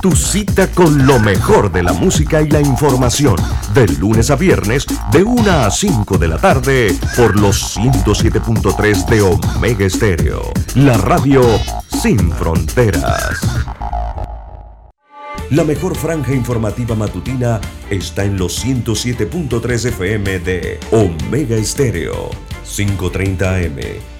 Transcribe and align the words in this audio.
Tu 0.00 0.12
cita 0.12 0.66
con 0.68 1.06
lo 1.06 1.18
mejor 1.18 1.70
de 1.70 1.82
la 1.82 1.92
música 1.92 2.40
y 2.40 2.48
la 2.48 2.60
información. 2.60 3.36
De 3.74 3.86
lunes 3.86 4.30
a 4.30 4.36
viernes, 4.36 4.86
de 5.12 5.22
1 5.22 5.50
a 5.50 5.70
5 5.70 6.18
de 6.18 6.28
la 6.28 6.38
tarde, 6.38 6.94
por 7.16 7.38
los 7.38 7.76
107.3 7.76 9.06
de 9.06 9.22
Omega 9.22 9.84
Estéreo. 9.84 10.52
La 10.74 10.96
radio 10.96 11.42
sin 12.02 12.32
fronteras. 12.32 13.40
La 15.50 15.64
mejor 15.64 15.96
franja 15.96 16.32
informativa 16.32 16.94
matutina 16.94 17.60
está 17.90 18.24
en 18.24 18.38
los 18.38 18.64
107.3 18.64 19.88
FM 19.88 20.38
de 20.38 20.80
Omega 20.92 21.56
Estéreo. 21.56 22.30
5.30 22.64 23.66
AM. 23.66 24.19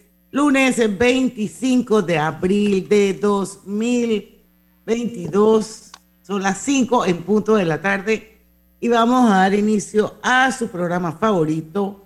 lunes 0.31 0.97
25 0.97 2.01
de 2.01 2.17
abril 2.17 2.87
de 2.87 3.13
2022, 3.15 5.91
son 6.21 6.41
las 6.41 6.57
5 6.59 7.05
en 7.05 7.23
punto 7.23 7.55
de 7.55 7.65
la 7.65 7.81
tarde 7.81 8.37
y 8.79 8.87
vamos 8.87 9.29
a 9.29 9.39
dar 9.39 9.53
inicio 9.53 10.15
a 10.23 10.49
su 10.53 10.69
programa 10.69 11.11
favorito, 11.11 12.05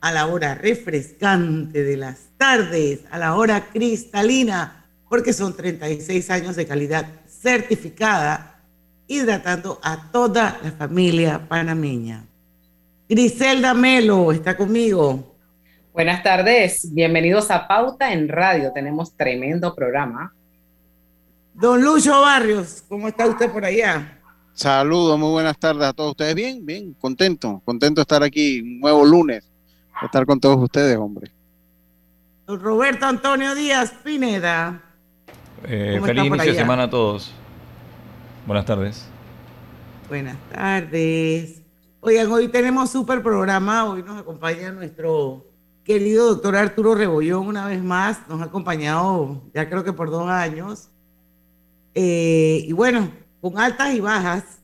a 0.00 0.12
la 0.12 0.26
hora 0.26 0.54
refrescante 0.54 1.82
de 1.82 1.96
las 1.96 2.18
tardes, 2.36 3.00
a 3.10 3.18
la 3.18 3.34
hora 3.34 3.70
cristalina, 3.72 4.84
porque 5.08 5.32
son 5.32 5.56
36 5.56 6.30
años 6.30 6.54
de 6.54 6.66
calidad 6.66 7.06
certificada, 7.26 8.60
hidratando 9.06 9.80
a 9.82 10.12
toda 10.12 10.60
la 10.62 10.72
familia 10.72 11.48
panameña. 11.48 12.26
Griselda 13.08 13.72
Melo 13.72 14.32
está 14.32 14.54
conmigo. 14.54 15.27
Buenas 15.98 16.22
tardes, 16.22 16.94
bienvenidos 16.94 17.50
a 17.50 17.66
Pauta 17.66 18.12
en 18.12 18.28
Radio. 18.28 18.70
Tenemos 18.72 19.16
tremendo 19.16 19.74
programa. 19.74 20.32
Don 21.52 21.82
Lucho 21.82 22.20
Barrios, 22.20 22.84
¿cómo 22.88 23.08
está 23.08 23.26
usted 23.26 23.50
por 23.50 23.64
allá? 23.64 24.20
Saludos, 24.52 25.18
muy 25.18 25.30
buenas 25.30 25.58
tardes 25.58 25.82
a 25.82 25.92
todos 25.92 26.12
ustedes. 26.12 26.36
Bien, 26.36 26.64
bien, 26.64 26.94
contento, 27.00 27.60
contento 27.64 27.98
de 27.98 28.02
estar 28.02 28.22
aquí 28.22 28.60
un 28.60 28.78
nuevo 28.78 29.04
lunes, 29.04 29.50
de 30.00 30.06
estar 30.06 30.24
con 30.24 30.38
todos 30.38 30.62
ustedes, 30.62 30.96
hombre. 30.96 31.32
Don 32.46 32.60
Roberto 32.60 33.04
Antonio 33.04 33.56
Díaz 33.56 33.92
Pineda. 34.04 34.80
Eh, 35.64 35.94
¿Cómo 35.94 36.06
feliz 36.06 36.26
inicio 36.26 36.52
de 36.52 36.58
semana 36.60 36.84
a 36.84 36.90
todos. 36.90 37.34
Buenas 38.46 38.66
tardes. 38.66 39.04
Buenas 40.08 40.36
tardes. 40.52 41.60
Oigan, 41.98 42.30
hoy 42.30 42.46
tenemos 42.46 42.88
súper 42.88 43.20
programa. 43.20 43.84
Hoy 43.86 44.04
nos 44.04 44.20
acompaña 44.20 44.70
nuestro 44.70 45.47
querido 45.88 46.26
doctor 46.26 46.54
Arturo 46.54 46.94
Rebollón 46.94 47.46
una 47.46 47.66
vez 47.66 47.82
más. 47.82 48.28
Nos 48.28 48.42
ha 48.42 48.44
acompañado 48.44 49.40
ya 49.54 49.70
creo 49.70 49.82
que 49.82 49.94
por 49.94 50.10
dos 50.10 50.28
años. 50.28 50.90
Eh, 51.94 52.62
y 52.66 52.72
bueno, 52.74 53.10
con 53.40 53.58
altas 53.58 53.94
y 53.94 54.00
bajas, 54.00 54.60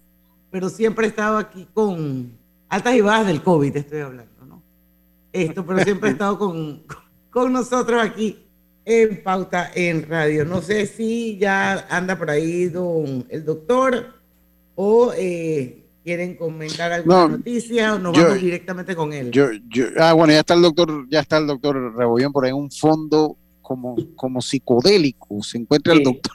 pero 0.51 0.69
siempre 0.69 1.07
he 1.07 1.09
estado 1.09 1.39
aquí 1.39 1.67
con 1.73 2.39
altas 2.69 2.95
y 2.95 3.01
bajas 3.01 3.27
del 3.27 3.43
COVID, 3.43 3.75
estoy 3.75 4.01
hablando, 4.01 4.45
¿no? 4.47 4.63
Esto, 5.33 5.65
pero 5.65 5.83
siempre 5.83 6.11
he 6.11 6.13
estado 6.13 6.39
con, 6.39 6.83
con 7.31 7.55
nosotros 7.55 8.03
aquí 8.03 8.45
en 8.85 9.23
Pauta 9.23 9.71
en 9.75 10.07
Radio. 10.07 10.45
No 10.45 10.61
sé 10.61 10.87
si 10.87 11.39
ya 11.39 11.87
anda 11.89 12.19
por 12.19 12.29
ahí 12.29 12.67
don, 12.67 13.25
el 13.31 13.47
doctor 13.47 14.13
o 14.75 15.15
eh, 15.17 15.84
quieren 16.05 16.37
comentar 16.37 16.93
alguna 16.93 17.17
No, 17.17 17.29
noticia 17.31 17.95
o 17.95 17.99
nos 17.99 18.17
yo- 18.17 18.25
vamos 18.25 18.41
directamente 18.41 18.95
con 18.95 19.13
él. 19.13 19.31
Yo, 19.31 19.49
yo, 19.69 19.87
ah, 19.99 20.13
bueno, 20.13 20.33
ya 20.35 20.41
está 20.41 20.55
el 20.55 20.63
doctor, 20.63 21.07
ya 21.09 21.21
está 21.21 21.39
el 21.39 21.47
doctor 21.47 21.97
Rebollón 21.97 22.33
por 22.33 22.45
ahí 22.45 22.51
en 22.51 22.57
un 22.57 22.71
fondo 22.71 23.37
como, 23.63 23.97
como 24.15 24.43
psicodélico. 24.43 25.43
Se 25.43 25.57
encuentra 25.59 25.95
el 25.95 26.01
Sí. 26.01 26.05
doctor. 26.05 26.33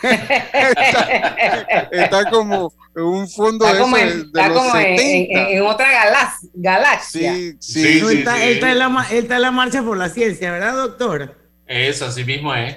está, 0.02 1.88
está 1.90 2.30
como 2.30 2.72
en 2.94 3.02
un 3.02 3.28
fondo 3.28 3.64
Está 3.66 3.76
de, 3.76 3.82
como, 3.82 3.96
esos 3.96 4.10
en, 4.12 4.18
de 4.18 4.26
está 4.40 4.48
los 4.48 4.58
como 4.58 4.76
en- 4.76 4.86
en- 4.86 4.98
70. 4.98 5.50
en 5.50 5.62
otra 5.62 5.86
galax- 5.92 6.50
galaxia. 6.54 7.34
Sí, 7.34 7.56
sí. 7.58 7.98
No, 8.00 8.10
él, 8.10 8.18
está, 8.18 8.44
él 8.44 8.52
está 8.54 8.70
en 8.72 8.78
la, 8.78 9.06
él 9.10 9.18
está 9.18 9.36
en 9.36 9.42
la 9.42 9.50
marcha 9.50 9.82
por 9.82 9.96
la 9.96 10.08
ciencia, 10.08 10.52
¿verdad, 10.52 10.74
doctor? 10.74 11.36
Eso, 11.66 12.06
así 12.06 12.24
mismo 12.24 12.54
es. 12.54 12.76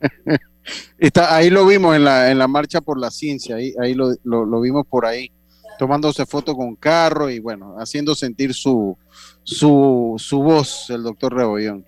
Está, 0.98 1.34
ahí 1.34 1.50
lo 1.50 1.66
vimos 1.66 1.96
en 1.96 2.04
la, 2.04 2.30
en 2.30 2.38
la 2.38 2.46
marcha 2.48 2.80
por 2.80 2.98
la 2.98 3.10
ciencia, 3.10 3.56
ahí, 3.56 3.74
ahí 3.80 3.94
lo, 3.94 4.14
lo- 4.24 4.44
lo 4.44 4.60
vimos 4.60 4.86
por 4.86 5.06
ahí, 5.06 5.30
tomándose 5.78 6.26
foto 6.26 6.54
con 6.54 6.76
carro 6.76 7.30
y 7.30 7.38
bueno, 7.38 7.76
haciendo 7.78 8.14
sentir 8.14 8.52
su, 8.54 8.96
su, 9.42 10.14
su 10.18 10.42
voz, 10.42 10.90
el 10.90 11.02
doctor 11.02 11.34
Rebollón. 11.34 11.86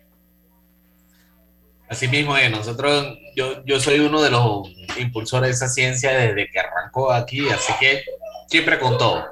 Así 1.88 2.08
mismo 2.08 2.34
es. 2.38 2.50
Nosotros, 2.50 3.18
yo, 3.36 3.62
yo 3.66 3.78
soy 3.78 3.98
uno 4.00 4.22
de 4.22 4.30
los 4.30 4.62
impulsores 4.98 5.50
de 5.50 5.54
esa 5.56 5.68
ciencia 5.68 6.10
desde 6.12 6.48
que 6.50 6.58
arrancó 6.58 7.12
aquí, 7.12 7.46
así 7.50 7.70
que 7.78 8.02
siempre 8.48 8.78
con 8.78 8.96
todo. 8.96 9.22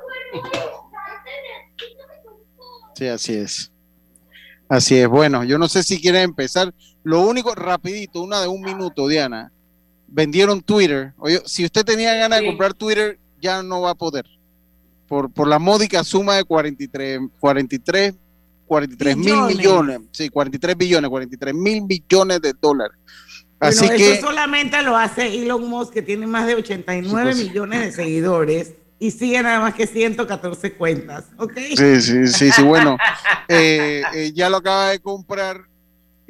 Sí, 2.95 3.07
así 3.09 3.35
es. 3.35 3.73
Así 4.69 4.99
es. 4.99 5.09
Bueno, 5.09 5.43
yo 5.45 5.57
no 5.59 5.69
sé 5.69 5.83
si 5.83 6.01
quieren 6.01 6.21
empezar. 6.23 6.73
Lo 7.03 7.23
único, 7.23 7.55
rapidito, 7.55 8.23
una 8.23 8.41
de 8.41 8.49
un 8.49 8.61
minuto, 8.61 9.09
Diana. 9.09 9.51
Vendieron 10.07 10.61
Twitter. 10.61 11.13
Oye, 11.19 11.41
si 11.47 11.65
usted 11.65 11.85
tenía 11.85 12.15
ganas 12.15 12.41
de 12.41 12.47
comprar 12.47 12.75
Twitter, 12.75 13.19
ya 13.41 13.63
no 13.63 13.83
va 13.83 13.91
a 13.91 13.95
poder. 13.95 14.27
Por, 15.07 15.33
por 15.33 15.49
la 15.49 15.59
módica 15.59 16.05
suma 16.05 16.37
de 16.37 16.45
43, 16.45 17.21
43, 17.39 18.15
43 18.67 19.17
mil 19.17 19.43
millones. 19.43 20.01
Sí, 20.13 20.29
43 20.29 20.77
billones, 20.77 21.09
43 21.11 21.55
mil 21.55 21.83
millones 21.83 22.41
de 22.41 22.53
dólares. 22.61 22.97
Así 23.59 23.81
bueno, 23.87 23.97
que, 23.97 24.13
eso 24.13 24.27
solamente 24.29 24.81
lo 24.83 24.97
hace 24.97 25.35
Elon 25.35 25.69
Musk, 25.69 25.93
que 25.93 26.03
tiene 26.03 26.27
más 26.27 26.47
de 26.47 26.55
89 26.55 27.35
Sí, 27.35 27.41
pues. 27.41 27.49
millones 27.49 27.81
de 27.81 27.93
seguidores 27.93 28.75
y 28.99 29.11
sigue 29.11 29.43
nada 29.43 29.61
más 29.61 29.75
que 29.75 29.87
114 29.87 30.75
cuentas, 30.75 31.25
¿ok? 31.39 31.53
sí, 31.75 32.01
sí, 32.01 32.29
sí, 32.29 32.51
sí, 32.53 32.63
bueno, 32.63 32.99
eh, 33.49 34.03
eh, 34.15 34.33
ya 34.35 34.51
lo 34.51 34.59
acaba 34.59 34.91
de 34.91 35.01
comprar 35.01 35.63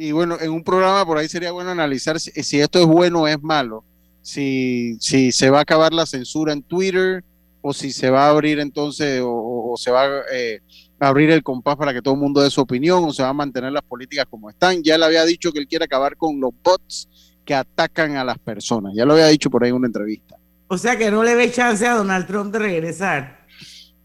y 0.09 0.13
bueno, 0.13 0.37
en 0.41 0.51
un 0.51 0.65
programa 0.65 1.05
por 1.05 1.19
ahí 1.19 1.29
sería 1.29 1.53
bueno 1.53 1.71
analizar 1.71 2.19
si, 2.19 2.31
si 2.43 2.61
esto 2.61 2.79
es 2.81 2.87
bueno 2.87 3.23
o 3.23 3.29
es 3.29 3.41
malo, 3.43 3.85
si, 4.23 4.97
si 5.01 5.33
se 5.33 5.51
va 5.51 5.59
a 5.59 5.63
acabar 5.63 5.93
la 5.93 6.07
censura 6.07 6.53
en 6.53 6.63
Twitter 6.63 7.23
o 7.63 7.73
si 7.75 7.93
se 7.93 8.09
va 8.11 8.27
a 8.27 8.31
abrir 8.31 8.59
entonces 8.61 9.21
o, 9.21 9.31
o- 9.31 9.73
o 9.73 9.77
se 9.77 9.91
va 9.91 10.07
eh, 10.33 10.61
a 10.99 11.09
abrir 11.09 11.31
el 11.31 11.43
compás 11.43 11.77
para 11.77 11.93
que 11.93 12.01
todo 12.03 12.15
el 12.15 12.21
mundo 12.21 12.41
dé 12.41 12.51
su 12.51 12.61
opinión 12.61 13.05
o 13.05 13.13
se 13.13 13.23
va 13.23 13.29
a 13.29 13.33
mantener 13.35 13.73
las 13.73 13.83
políticas 13.83 14.27
como 14.29 14.49
están. 14.51 14.83
Ya 14.83 14.97
le 14.99 15.05
había 15.05 15.25
dicho 15.25 15.53
que 15.53 15.59
él 15.61 15.69
quiere 15.69 15.85
acabar 15.85 16.17
con 16.17 16.41
los 16.41 16.51
bots 16.65 17.09
que 17.45 17.55
atacan 17.55 18.17
a 18.17 18.25
las 18.25 18.39
personas, 18.39 18.93
ya 18.95 19.05
lo 19.05 19.13
había 19.15 19.27
dicho 19.27 19.51
por 19.51 19.63
ahí 19.65 19.71
en 19.71 19.77
una 19.77 19.87
entrevista. 19.87 20.37
O 20.69 20.79
sea 20.79 20.97
que 20.97 21.11
no 21.11 21.23
le 21.25 21.35
ve 21.35 21.51
chance 21.53 21.87
a 21.87 21.95
Donald 21.95 22.27
Trump 22.27 22.53
de 22.53 22.59
regresar. 22.61 23.41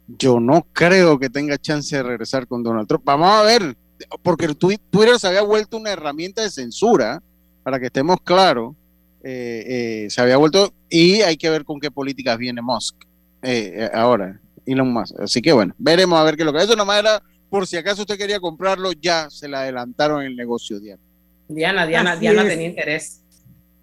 Yo 0.07 0.39
no 0.39 0.67
creo 0.73 1.17
que 1.19 1.29
tenga 1.29 1.57
chance 1.57 1.95
de 1.95 2.03
regresar 2.03 2.47
con 2.47 2.63
Donald 2.63 2.87
Trump. 2.87 3.03
Vamos 3.05 3.29
a 3.29 3.43
ver, 3.43 3.75
porque 4.23 4.47
Twitter 4.55 5.19
se 5.19 5.27
había 5.27 5.41
vuelto 5.41 5.77
una 5.77 5.91
herramienta 5.91 6.41
de 6.41 6.49
censura, 6.49 7.21
para 7.63 7.79
que 7.79 7.87
estemos 7.87 8.17
claros, 8.23 8.75
eh, 9.23 9.63
eh, 10.05 10.09
se 10.09 10.21
había 10.21 10.37
vuelto, 10.37 10.73
y 10.89 11.21
hay 11.21 11.37
que 11.37 11.49
ver 11.49 11.65
con 11.65 11.79
qué 11.79 11.89
políticas 11.89 12.37
viene 12.37 12.61
Musk 12.61 12.95
eh, 13.41 13.73
eh, 13.75 13.89
ahora, 13.93 14.39
Elon 14.65 14.91
Musk. 14.91 15.19
Así 15.19 15.41
que 15.41 15.51
bueno, 15.51 15.73
veremos 15.77 16.19
a 16.19 16.23
ver 16.23 16.35
qué 16.35 16.41
es 16.43 16.45
lo 16.45 16.53
que 16.53 16.63
Eso 16.63 16.75
nomás 16.75 16.99
era, 16.99 17.21
por 17.49 17.67
si 17.67 17.77
acaso 17.77 18.01
usted 18.01 18.17
quería 18.17 18.39
comprarlo, 18.39 18.91
ya 18.91 19.29
se 19.29 19.47
le 19.47 19.57
adelantaron 19.57 20.23
el 20.23 20.35
negocio, 20.35 20.79
Diana. 20.79 21.01
Diana, 21.47 21.85
Diana, 21.85 22.11
Así 22.11 22.21
Diana 22.21 22.41
es. 22.43 22.47
tenía 22.47 22.67
interés. 22.67 23.21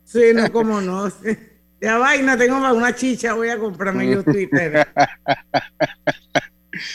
Sí, 0.05 0.21
no, 0.35 0.51
cómo 0.53 0.81
no. 0.81 1.09
Ya 1.81 1.99
vaina, 1.99 2.39
tengo 2.39 2.59
una 2.59 2.95
chicha, 2.95 3.35
voy 3.35 3.49
a 3.49 3.59
comprarme 3.59 4.09
yo 4.09 4.23
Twitter. 4.25 4.87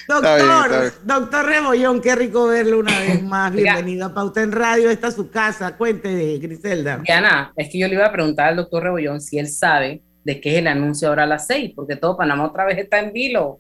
Doctor, 0.08 0.94
doctor 1.04 1.46
Rebollón, 1.46 2.02
qué 2.02 2.16
rico 2.16 2.48
verlo 2.48 2.80
una 2.80 3.00
vez 3.00 3.22
más. 3.22 3.54
Bienvenido 3.54 4.08
a 4.08 4.14
Pauta 4.14 4.42
en 4.42 4.52
Radio, 4.52 4.90
esta 4.90 5.10
es 5.10 5.16
su 5.16 5.30
casa. 5.30 5.78
Cuente, 5.78 6.40
Griselda. 6.40 6.98
Diana, 6.98 7.54
es 7.56 7.70
que 7.70 7.78
yo 7.78 7.88
le 7.88 7.94
iba 7.94 8.06
a 8.08 8.12
preguntar 8.12 8.48
al 8.48 8.56
doctor 8.56 8.84
Rebollón 8.84 9.22
si 9.22 9.38
él 9.38 9.48
sabe 9.48 10.02
de 10.24 10.42
qué 10.42 10.54
es 10.54 10.58
el 10.58 10.68
anuncio 10.68 11.10
ahora 11.10 11.24
a 11.24 11.28
las 11.28 11.46
seis, 11.46 11.74
porque 11.76 11.96
todo 11.96 12.18
Panamá 12.18 12.46
otra 12.46 12.66
vez 12.66 12.80
está 12.80 13.00
en 13.00 13.14
vilo. 13.14 13.60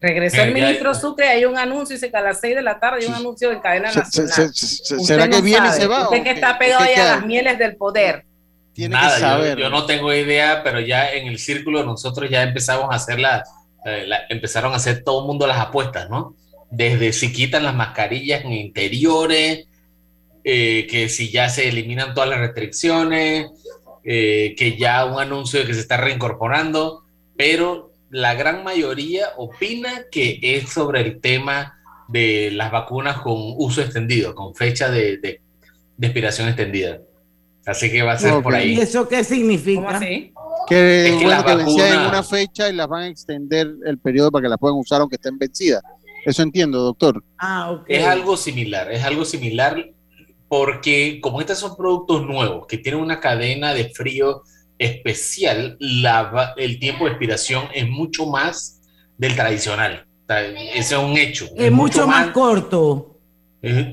Regresó 0.00 0.42
el 0.42 0.54
ministro 0.54 0.94
Sucre, 0.94 1.28
hay 1.28 1.44
un 1.44 1.58
anuncio, 1.58 1.94
dice 1.94 2.10
que 2.10 2.16
a 2.16 2.22
las 2.22 2.40
seis 2.40 2.56
de 2.56 2.62
la 2.62 2.80
tarde 2.80 3.02
hay 3.02 3.06
un 3.06 3.14
anuncio 3.14 3.50
de 3.50 3.60
cadena 3.60 3.92
nacional. 3.92 4.50
¿Será 4.54 5.28
que 5.28 5.42
viene 5.42 5.68
y 5.68 5.72
se 5.72 5.86
va? 5.86 6.04
Usted 6.04 6.22
que 6.22 6.30
está 6.30 6.58
pegado 6.58 6.84
ahí 6.84 6.94
a 6.94 7.16
las 7.16 7.26
mieles 7.26 7.58
del 7.58 7.76
poder. 7.76 8.24
Tiene 8.72 8.94
Nada, 8.94 9.14
que 9.14 9.20
saber. 9.20 9.58
Yo, 9.58 9.64
yo, 9.64 9.70
no 9.70 9.84
tengo 9.84 10.12
idea, 10.12 10.62
pero 10.64 10.80
ya 10.80 11.12
en 11.12 11.28
el 11.28 11.38
círculo 11.38 11.84
nosotros 11.84 12.30
ya 12.30 12.42
empezamos 12.42 12.90
a 12.90 12.96
hacer 12.96 13.20
la, 13.20 13.44
eh, 13.84 14.08
empezaron 14.28 14.72
a 14.72 14.76
hacer 14.76 15.02
todo 15.02 15.22
el 15.22 15.26
mundo 15.26 15.46
las 15.46 15.58
apuestas, 15.58 16.08
¿no? 16.08 16.36
Desde 16.70 17.12
si 17.12 17.32
quitan 17.32 17.64
las 17.64 17.74
mascarillas 17.74 18.44
en 18.44 18.52
interiores, 18.52 19.66
eh, 20.44 20.86
que 20.90 21.08
si 21.08 21.30
ya 21.30 21.48
se 21.48 21.68
eliminan 21.68 22.14
todas 22.14 22.30
las 22.30 22.40
restricciones, 22.40 23.50
eh, 24.04 24.54
que 24.56 24.76
ya 24.76 25.04
un 25.04 25.20
anuncio 25.20 25.60
de 25.60 25.66
que 25.66 25.74
se 25.74 25.80
está 25.80 25.96
reincorporando, 25.96 27.04
pero 27.36 27.92
la 28.10 28.34
gran 28.34 28.64
mayoría 28.64 29.28
opina 29.36 30.04
que 30.10 30.38
es 30.42 30.70
sobre 30.70 31.00
el 31.00 31.20
tema 31.20 31.78
de 32.08 32.50
las 32.52 32.70
vacunas 32.70 33.18
con 33.18 33.34
uso 33.56 33.80
extendido, 33.80 34.34
con 34.34 34.54
fecha 34.54 34.90
de, 34.90 35.18
de, 35.18 35.40
expiración 36.00 36.48
extendida. 36.48 37.00
Así 37.64 37.90
que 37.90 38.02
va 38.02 38.12
a 38.12 38.18
ser 38.18 38.42
por 38.42 38.54
ahí. 38.54 38.74
¿Y 38.74 38.80
eso 38.80 39.08
qué 39.08 39.22
significa? 39.22 40.00
Que, 40.66 41.08
es 41.08 41.16
que, 41.16 41.88
en 41.92 42.00
una 42.00 42.22
fecha 42.22 42.68
y 42.68 42.74
las 42.74 42.88
van 42.88 43.02
a 43.02 43.06
extender 43.08 43.68
el 43.84 43.98
periodo 43.98 44.30
para 44.30 44.42
que 44.42 44.48
las 44.48 44.58
puedan 44.58 44.78
usar 44.78 45.00
aunque 45.00 45.16
estén 45.16 45.38
vencidas. 45.38 45.82
Eso 46.24 46.42
entiendo, 46.42 46.80
doctor. 46.80 47.22
Ah, 47.38 47.82
Es 47.88 48.04
algo 48.06 48.36
similar, 48.36 48.90
es 48.92 49.02
algo 49.04 49.24
similar 49.24 49.92
porque 50.48 51.18
como 51.22 51.40
estos 51.40 51.58
son 51.58 51.76
productos 51.76 52.26
nuevos 52.26 52.66
que 52.66 52.78
tienen 52.78 53.00
una 53.00 53.20
cadena 53.20 53.72
de 53.72 53.88
frío 53.88 54.42
especial, 54.78 55.76
la, 55.80 56.54
el 56.56 56.78
tiempo 56.78 57.04
de 57.04 57.12
expiración 57.12 57.64
es 57.72 57.88
mucho 57.88 58.26
más 58.26 58.80
del 59.16 59.34
tradicional. 59.34 60.06
ese 60.28 60.94
es 60.94 61.00
un 61.00 61.16
hecho. 61.16 61.46
Es, 61.56 61.72
mucho, 61.72 62.06
más, 62.06 62.28
corto. 62.32 63.18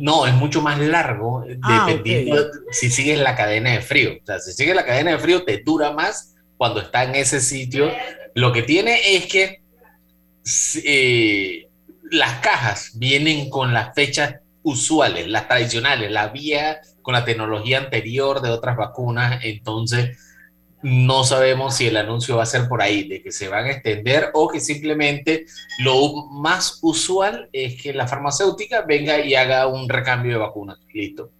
no, 0.01 0.25
es 0.25 0.33
mucho 0.33 0.61
más 0.61 0.79
largo, 0.79 1.45
ah, 1.61 1.85
dependiendo 1.87 2.35
si 2.71 2.89
sigues 2.89 3.19
la 3.19 3.35
cadena 3.35 3.71
de 3.71 3.81
frío. 3.81 4.11
O 4.21 4.25
sea, 4.25 4.39
si 4.39 4.51
sigues 4.51 4.75
la 4.75 4.85
cadena 4.85 5.11
de 5.11 5.19
frío, 5.19 5.43
te 5.43 5.61
dura 5.63 5.91
más 5.91 6.35
cuando 6.59 6.81
está 6.81 7.05
en 7.05 7.15
ese 7.15 7.39
sitio. 7.39 7.89
Lo 8.35 8.51
que 8.51 8.63
tiene 8.63 9.15
es 9.15 9.27
que 9.27 9.61
eh, 10.83 11.69
las 12.11 12.41
cajas 12.41 12.91
vienen 12.95 13.49
con 13.49 13.73
las 13.73 13.95
fechas 13.95 14.35
usuales, 14.61 15.29
las 15.29 15.47
tradicionales, 15.47 16.11
la 16.11 16.27
vía 16.27 16.81
con 17.01 17.13
la 17.13 17.23
tecnología 17.23 17.77
anterior 17.77 18.41
de 18.41 18.49
otras 18.49 18.75
vacunas. 18.75 19.39
Entonces, 19.45 20.17
no 20.81 21.23
sabemos 21.23 21.77
si 21.77 21.87
el 21.87 21.95
anuncio 21.95 22.35
va 22.35 22.43
a 22.43 22.45
ser 22.45 22.67
por 22.67 22.81
ahí, 22.81 23.07
de 23.07 23.23
que 23.23 23.31
se 23.31 23.47
van 23.47 23.63
a 23.63 23.71
extender 23.71 24.29
o 24.33 24.49
que 24.49 24.59
simplemente 24.59 25.45
lo 25.79 26.25
más 26.25 26.79
usual 26.81 27.47
es 27.53 27.81
que 27.81 27.93
la 27.93 28.05
farmacéutica 28.05 28.81
venga 28.81 29.17
y 29.21 29.33
haga 29.33 29.65
un 29.67 29.87
recambio 29.87 30.33
de 30.33 30.39
vacunas. 30.39 30.77
Listo. 30.93 31.31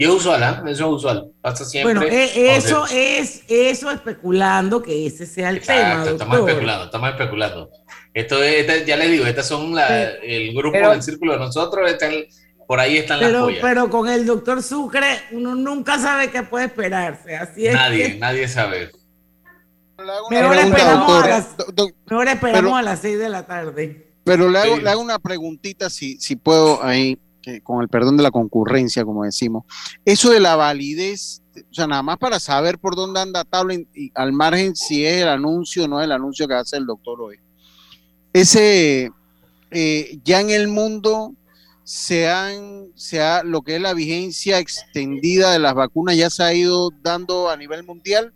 Y 0.00 0.04
es 0.04 0.10
usual, 0.10 0.42
¿eh? 0.42 0.70
Eso 0.70 0.86
es 0.86 0.92
usual. 0.92 1.32
Pasa 1.40 1.64
siempre. 1.64 1.92
Bueno, 1.92 2.06
eh, 2.08 2.56
eso 2.56 2.86
es 2.88 3.42
eso 3.48 3.90
especulando 3.90 4.80
que 4.80 5.06
ese 5.06 5.26
sea 5.26 5.50
el 5.50 5.60
tema. 5.60 6.04
Estamos 6.06 6.38
especulando, 6.38 6.84
estamos 6.84 7.10
especulando. 7.10 7.70
Esto 8.14 8.40
es, 8.40 8.86
ya 8.86 8.96
les 8.96 9.10
digo, 9.10 9.26
estas 9.26 9.48
son 9.48 9.74
la, 9.74 10.10
el 10.10 10.54
grupo 10.54 10.78
del 10.78 11.02
círculo 11.02 11.32
de 11.32 11.40
nosotros, 11.40 11.90
por 12.68 12.78
ahí 12.78 12.98
están 12.98 13.18
pero, 13.18 13.32
las 13.32 13.42
joyas. 13.42 13.60
Pero 13.60 13.90
con 13.90 14.08
el 14.08 14.24
doctor 14.24 14.62
Sucre, 14.62 15.22
uno 15.32 15.56
nunca 15.56 15.98
sabe 15.98 16.30
qué 16.30 16.44
puede 16.44 16.66
esperarse. 16.66 17.36
Así 17.36 17.66
es 17.66 17.74
nadie, 17.74 18.18
nadie 18.18 18.46
sabe. 18.46 18.92
Mejor 20.30 20.56
esperamos, 20.56 21.24
a 21.24 21.28
las, 21.28 21.56
mejor 22.08 22.28
esperamos 22.28 22.78
a 22.78 22.82
las 22.82 23.00
6 23.00 23.18
de 23.18 23.28
la 23.28 23.46
tarde. 23.46 24.12
Pero 24.22 24.48
le 24.48 24.58
hago, 24.60 24.76
le 24.76 24.90
hago 24.90 25.00
una 25.00 25.18
preguntita, 25.18 25.90
si, 25.90 26.20
si 26.20 26.36
puedo, 26.36 26.84
ahí 26.84 27.18
con 27.62 27.82
el 27.82 27.88
perdón 27.88 28.16
de 28.16 28.22
la 28.22 28.30
concurrencia, 28.30 29.04
como 29.04 29.24
decimos, 29.24 29.64
eso 30.04 30.30
de 30.30 30.40
la 30.40 30.56
validez, 30.56 31.42
o 31.70 31.74
sea, 31.74 31.86
nada 31.86 32.02
más 32.02 32.18
para 32.18 32.40
saber 32.40 32.78
por 32.78 32.94
dónde 32.94 33.20
anda 33.20 33.44
tabla 33.44 33.74
y, 33.74 34.12
al 34.14 34.32
margen 34.32 34.76
si 34.76 35.04
es 35.04 35.22
el 35.22 35.28
anuncio 35.28 35.84
o 35.84 35.88
no 35.88 36.00
es 36.00 36.04
el 36.04 36.12
anuncio 36.12 36.46
que 36.46 36.54
hace 36.54 36.76
el 36.76 36.86
doctor 36.86 37.20
hoy. 37.20 37.36
Ese, 38.32 39.10
eh, 39.70 40.18
ya 40.24 40.40
en 40.40 40.50
el 40.50 40.68
mundo 40.68 41.34
se 41.84 42.28
han, 42.28 42.88
se 42.94 43.22
ha, 43.22 43.42
lo 43.42 43.62
que 43.62 43.76
es 43.76 43.80
la 43.80 43.94
vigencia 43.94 44.58
extendida 44.58 45.52
de 45.52 45.58
las 45.58 45.74
vacunas 45.74 46.16
ya 46.16 46.28
se 46.28 46.42
ha 46.42 46.52
ido 46.52 46.90
dando 47.02 47.48
a 47.48 47.56
nivel 47.56 47.82
mundial, 47.84 48.32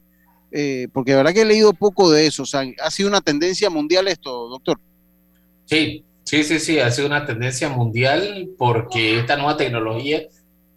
eh, 0.50 0.88
porque 0.92 1.12
de 1.12 1.18
verdad 1.18 1.34
que 1.34 1.42
he 1.42 1.46
leído 1.46 1.72
poco 1.72 2.10
de 2.10 2.26
eso, 2.26 2.44
o 2.44 2.46
sea, 2.46 2.64
ha 2.82 2.90
sido 2.90 3.08
una 3.08 3.20
tendencia 3.20 3.68
mundial 3.68 4.08
esto, 4.08 4.48
doctor. 4.48 4.80
Sí, 5.66 6.04
Sí, 6.32 6.44
sí, 6.44 6.60
sí, 6.60 6.80
ha 6.80 6.90
sido 6.90 7.08
una 7.08 7.26
tendencia 7.26 7.68
mundial 7.68 8.48
porque 8.56 9.18
esta 9.18 9.36
nueva 9.36 9.58
tecnología, 9.58 10.22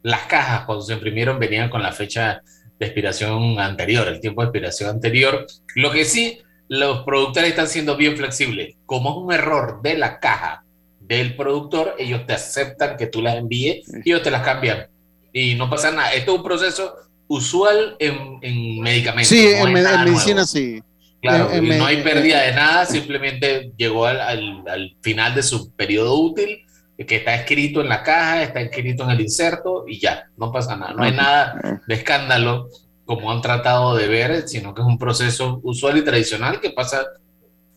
las 0.03 0.23
cajas 0.23 0.65
cuando 0.65 0.83
se 0.83 0.91
imprimieron 0.91 1.39
venían 1.39 1.69
con 1.69 1.81
la 1.81 1.93
fecha 1.93 2.41
de 2.77 2.85
expiración 2.85 3.57
anterior, 3.57 4.05
el 4.09 4.19
tiempo 4.19 4.41
de 4.41 4.47
expiración 4.47 4.89
anterior. 4.89 5.47
Lo 5.75 5.91
que 5.91 6.03
sí, 6.03 6.39
los 6.67 7.05
productores 7.05 7.51
están 7.51 7.69
siendo 7.69 7.95
bien 7.95 8.17
flexibles. 8.17 8.75
Como 8.85 9.11
es 9.11 9.15
un 9.15 9.31
error 9.31 9.81
de 9.81 9.97
la 9.97 10.19
caja 10.19 10.65
del 10.99 11.37
productor, 11.37 11.95
ellos 11.99 12.25
te 12.25 12.33
aceptan 12.33 12.97
que 12.97 13.07
tú 13.07 13.21
las 13.21 13.37
envíes 13.37 13.87
y 14.03 14.09
ellos 14.09 14.23
te 14.23 14.31
las 14.31 14.41
cambian. 14.41 14.87
Y 15.31 15.55
no 15.55 15.69
pasa 15.69 15.89
nada. 15.89 16.11
Esto 16.11 16.33
es 16.33 16.37
un 16.37 16.43
proceso 16.43 16.95
usual 17.29 17.95
en, 17.99 18.39
en 18.41 18.81
medicamentos. 18.81 19.29
Sí, 19.29 19.47
en, 19.47 19.71
medicina 19.71 20.45
sí. 20.45 20.83
Claro, 21.27 21.49
no 21.61 21.85
hay 21.85 22.03
pérdida 22.03 22.41
de 22.41 22.53
nada, 22.53 22.85
simplemente 22.85 23.71
llegó 23.77 24.05
al, 24.05 24.95
final 25.01 25.35
de 25.35 25.43
su 25.43 25.73
periodo 25.73 26.19
útil, 26.19 26.59
que 26.97 27.17
está 27.17 27.35
escrito 27.35 27.81
en 27.81 27.89
la 27.89 28.03
caja, 28.03 28.43
está 28.43 28.61
escrito 28.61 29.03
en 29.03 29.11
el 29.11 29.21
inserto 29.21 29.85
y 29.87 29.99
ya, 29.99 30.29
no 30.37 30.51
pasa 30.51 30.75
nada. 30.75 30.93
No 30.93 31.03
hay 31.03 31.11
nada 31.11 31.81
de 31.85 31.93
escándalo 31.93 32.69
como 33.05 33.31
han 33.31 33.41
tratado 33.41 33.95
de 33.95 34.07
ver, 34.07 34.47
sino 34.47 34.73
que 34.73 34.81
es 34.81 34.87
un 34.87 34.97
proceso 34.97 35.59
usual 35.63 35.97
y 35.97 36.03
tradicional 36.03 36.59
que 36.59 36.71
pasa 36.71 37.05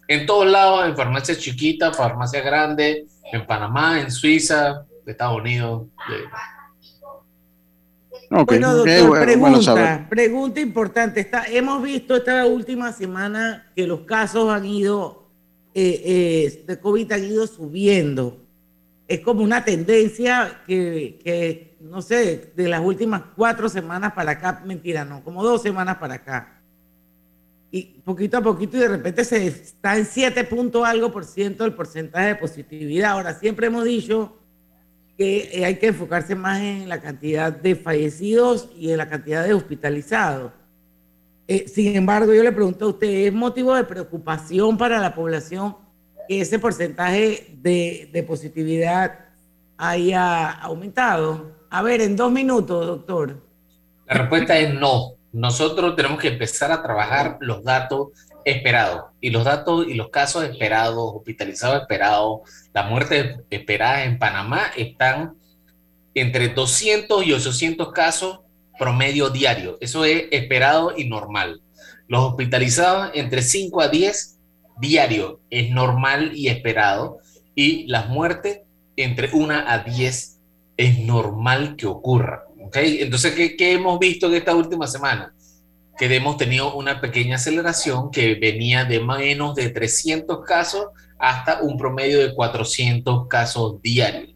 en 0.06 0.24
todos 0.24 0.46
lados, 0.46 0.86
en 0.86 0.96
farmacias 0.96 1.38
chiquitas, 1.38 1.96
farmacias 1.96 2.44
grandes, 2.44 3.04
en 3.32 3.46
Panamá, 3.46 4.00
en 4.00 4.10
Suiza, 4.10 4.86
Estados 5.06 5.38
Unidos. 5.38 5.86
Bueno, 8.30 8.74
doctor, 8.74 9.20
pregunta, 9.22 10.06
pregunta 10.08 10.60
importante. 10.60 11.20
Está, 11.20 11.46
hemos 11.46 11.82
visto 11.82 12.16
esta 12.16 12.44
última 12.46 12.92
semana 12.92 13.70
que 13.74 13.86
los 13.86 14.00
casos 14.00 14.50
han 14.50 14.66
ido, 14.66 15.30
eh, 15.74 16.02
eh, 16.04 16.64
de 16.66 16.78
COVID 16.78 17.12
han 17.12 17.24
ido 17.24 17.46
subiendo. 17.46 18.44
Es 19.06 19.20
como 19.20 19.42
una 19.42 19.64
tendencia 19.64 20.62
que, 20.66 21.18
que, 21.24 21.76
no 21.80 22.02
sé, 22.02 22.52
de 22.54 22.68
las 22.68 22.82
últimas 22.82 23.22
cuatro 23.34 23.68
semanas 23.68 24.12
para 24.12 24.32
acá, 24.32 24.62
mentira, 24.66 25.04
no, 25.04 25.24
como 25.24 25.42
dos 25.42 25.62
semanas 25.62 25.96
para 25.96 26.14
acá. 26.14 26.60
Y 27.70 28.00
poquito 28.04 28.38
a 28.38 28.42
poquito 28.42 28.76
y 28.76 28.80
de 28.80 28.88
repente 28.88 29.24
se 29.24 29.46
está 29.46 29.96
en 29.96 30.06
7 30.06 30.44
punto 30.44 30.84
algo 30.84 31.12
por 31.12 31.24
ciento 31.24 31.64
el 31.64 31.74
porcentaje 31.74 32.28
de 32.28 32.34
positividad. 32.36 33.12
Ahora, 33.12 33.34
siempre 33.34 33.66
hemos 33.66 33.84
dicho 33.84 34.37
que 35.18 35.50
eh, 35.52 35.64
hay 35.64 35.74
que 35.74 35.88
enfocarse 35.88 36.36
más 36.36 36.60
en 36.60 36.88
la 36.88 37.00
cantidad 37.00 37.52
de 37.52 37.74
fallecidos 37.74 38.70
y 38.78 38.92
en 38.92 38.98
la 38.98 39.08
cantidad 39.08 39.44
de 39.44 39.52
hospitalizados. 39.52 40.52
Eh, 41.48 41.66
sin 41.66 41.96
embargo, 41.96 42.32
yo 42.32 42.44
le 42.44 42.52
pregunto 42.52 42.84
a 42.84 42.88
usted, 42.90 43.08
¿es 43.26 43.32
motivo 43.32 43.74
de 43.74 43.82
preocupación 43.82 44.78
para 44.78 45.00
la 45.00 45.14
población 45.14 45.76
que 46.28 46.40
ese 46.40 46.60
porcentaje 46.60 47.56
de, 47.60 48.08
de 48.12 48.22
positividad 48.22 49.18
haya 49.76 50.52
aumentado? 50.52 51.50
A 51.68 51.82
ver, 51.82 52.00
en 52.00 52.14
dos 52.14 52.30
minutos, 52.30 52.86
doctor. 52.86 53.42
La 54.06 54.14
respuesta 54.14 54.56
es 54.56 54.72
no. 54.72 55.14
Nosotros 55.32 55.96
tenemos 55.96 56.20
que 56.20 56.28
empezar 56.28 56.70
a 56.70 56.80
trabajar 56.80 57.38
los 57.40 57.64
datos 57.64 58.10
esperado. 58.48 59.12
Y 59.20 59.30
los 59.30 59.44
datos 59.44 59.86
y 59.88 59.94
los 59.94 60.10
casos 60.10 60.44
esperados, 60.44 61.12
hospitalizados 61.14 61.82
esperados, 61.82 62.40
las 62.72 62.88
muertes 62.88 63.38
esperadas 63.50 64.06
en 64.06 64.18
Panamá 64.18 64.70
están 64.76 65.34
entre 66.14 66.48
200 66.48 67.24
y 67.26 67.32
800 67.32 67.92
casos 67.92 68.40
promedio 68.78 69.30
diario. 69.30 69.76
Eso 69.80 70.04
es 70.04 70.24
esperado 70.30 70.94
y 70.96 71.08
normal. 71.08 71.60
Los 72.06 72.24
hospitalizados 72.24 73.10
entre 73.14 73.42
5 73.42 73.80
a 73.80 73.88
10 73.88 74.38
diario 74.80 75.40
es 75.50 75.70
normal 75.70 76.32
y 76.34 76.48
esperado. 76.48 77.18
Y 77.54 77.86
las 77.86 78.08
muertes 78.08 78.60
entre 78.96 79.30
1 79.32 79.54
a 79.66 79.78
10 79.78 80.38
es 80.76 80.98
normal 81.00 81.76
que 81.76 81.86
ocurra. 81.86 82.44
¿okay? 82.64 83.02
Entonces, 83.02 83.34
¿qué, 83.34 83.56
¿qué 83.56 83.72
hemos 83.72 83.98
visto 83.98 84.28
en 84.28 84.34
esta 84.34 84.54
última 84.54 84.86
semana? 84.86 85.34
Que 85.98 86.14
hemos 86.14 86.36
tenido 86.36 86.74
una 86.74 87.00
pequeña 87.00 87.36
aceleración 87.36 88.10
que 88.10 88.36
venía 88.36 88.84
de 88.84 89.00
menos 89.00 89.54
de 89.56 89.68
300 89.68 90.44
casos 90.46 90.86
hasta 91.18 91.60
un 91.60 91.76
promedio 91.76 92.20
de 92.20 92.34
400 92.34 93.26
casos 93.26 93.82
diarios. 93.82 94.34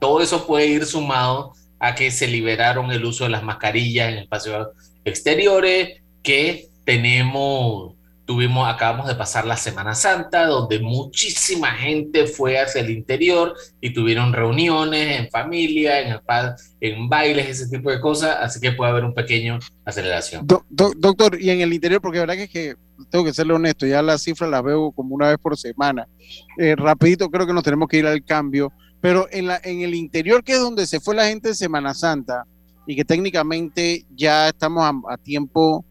Todo 0.00 0.20
eso 0.20 0.46
puede 0.46 0.66
ir 0.66 0.84
sumado 0.84 1.52
a 1.78 1.94
que 1.94 2.10
se 2.10 2.26
liberaron 2.26 2.90
el 2.90 3.04
uso 3.04 3.24
de 3.24 3.30
las 3.30 3.44
mascarillas 3.44 4.10
en 4.10 4.18
espacios 4.18 4.68
exteriores, 5.04 6.02
que 6.22 6.68
tenemos 6.84 7.93
Tuvimos, 8.26 8.66
acabamos 8.66 9.06
de 9.06 9.14
pasar 9.14 9.46
la 9.46 9.56
Semana 9.56 9.94
Santa, 9.94 10.46
donde 10.46 10.78
muchísima 10.78 11.72
gente 11.72 12.26
fue 12.26 12.58
hacia 12.58 12.80
el 12.80 12.90
interior 12.90 13.54
y 13.80 13.92
tuvieron 13.92 14.32
reuniones 14.32 15.20
en 15.20 15.30
familia, 15.30 16.00
en, 16.00 16.18
en 16.80 17.08
bailes, 17.08 17.48
ese 17.48 17.68
tipo 17.68 17.90
de 17.90 18.00
cosas, 18.00 18.36
así 18.40 18.60
que 18.60 18.72
puede 18.72 18.90
haber 18.90 19.04
un 19.04 19.12
pequeño 19.12 19.58
aceleración. 19.84 20.46
doctor, 20.46 21.38
y 21.40 21.50
en 21.50 21.60
el 21.60 21.72
interior, 21.72 22.00
porque 22.00 22.18
la 22.18 22.22
verdad 22.26 22.36
que, 22.36 22.44
es 22.44 22.50
que 22.50 22.74
tengo 23.10 23.24
que 23.24 23.34
serle 23.34 23.52
honesto, 23.52 23.86
ya 23.86 24.00
las 24.00 24.22
cifras 24.22 24.50
las 24.50 24.62
veo 24.62 24.90
como 24.92 25.14
una 25.14 25.28
vez 25.28 25.38
por 25.38 25.58
semana. 25.58 26.06
Eh, 26.58 26.74
rapidito 26.76 27.28
creo 27.28 27.46
que 27.46 27.52
nos 27.52 27.62
tenemos 27.62 27.88
que 27.88 27.98
ir 27.98 28.06
al 28.06 28.24
cambio, 28.24 28.72
pero 29.00 29.26
en, 29.30 29.48
la, 29.48 29.60
en 29.62 29.82
el 29.82 29.94
interior, 29.94 30.42
que 30.42 30.52
es 30.52 30.60
donde 30.60 30.86
se 30.86 30.98
fue 30.98 31.14
la 31.14 31.26
gente 31.26 31.48
de 31.48 31.54
Semana 31.54 31.92
Santa, 31.92 32.46
y 32.86 32.96
que 32.96 33.04
técnicamente 33.04 34.04
ya 34.14 34.48
estamos 34.48 34.84
a 35.08 35.16
tiempo 35.16 35.84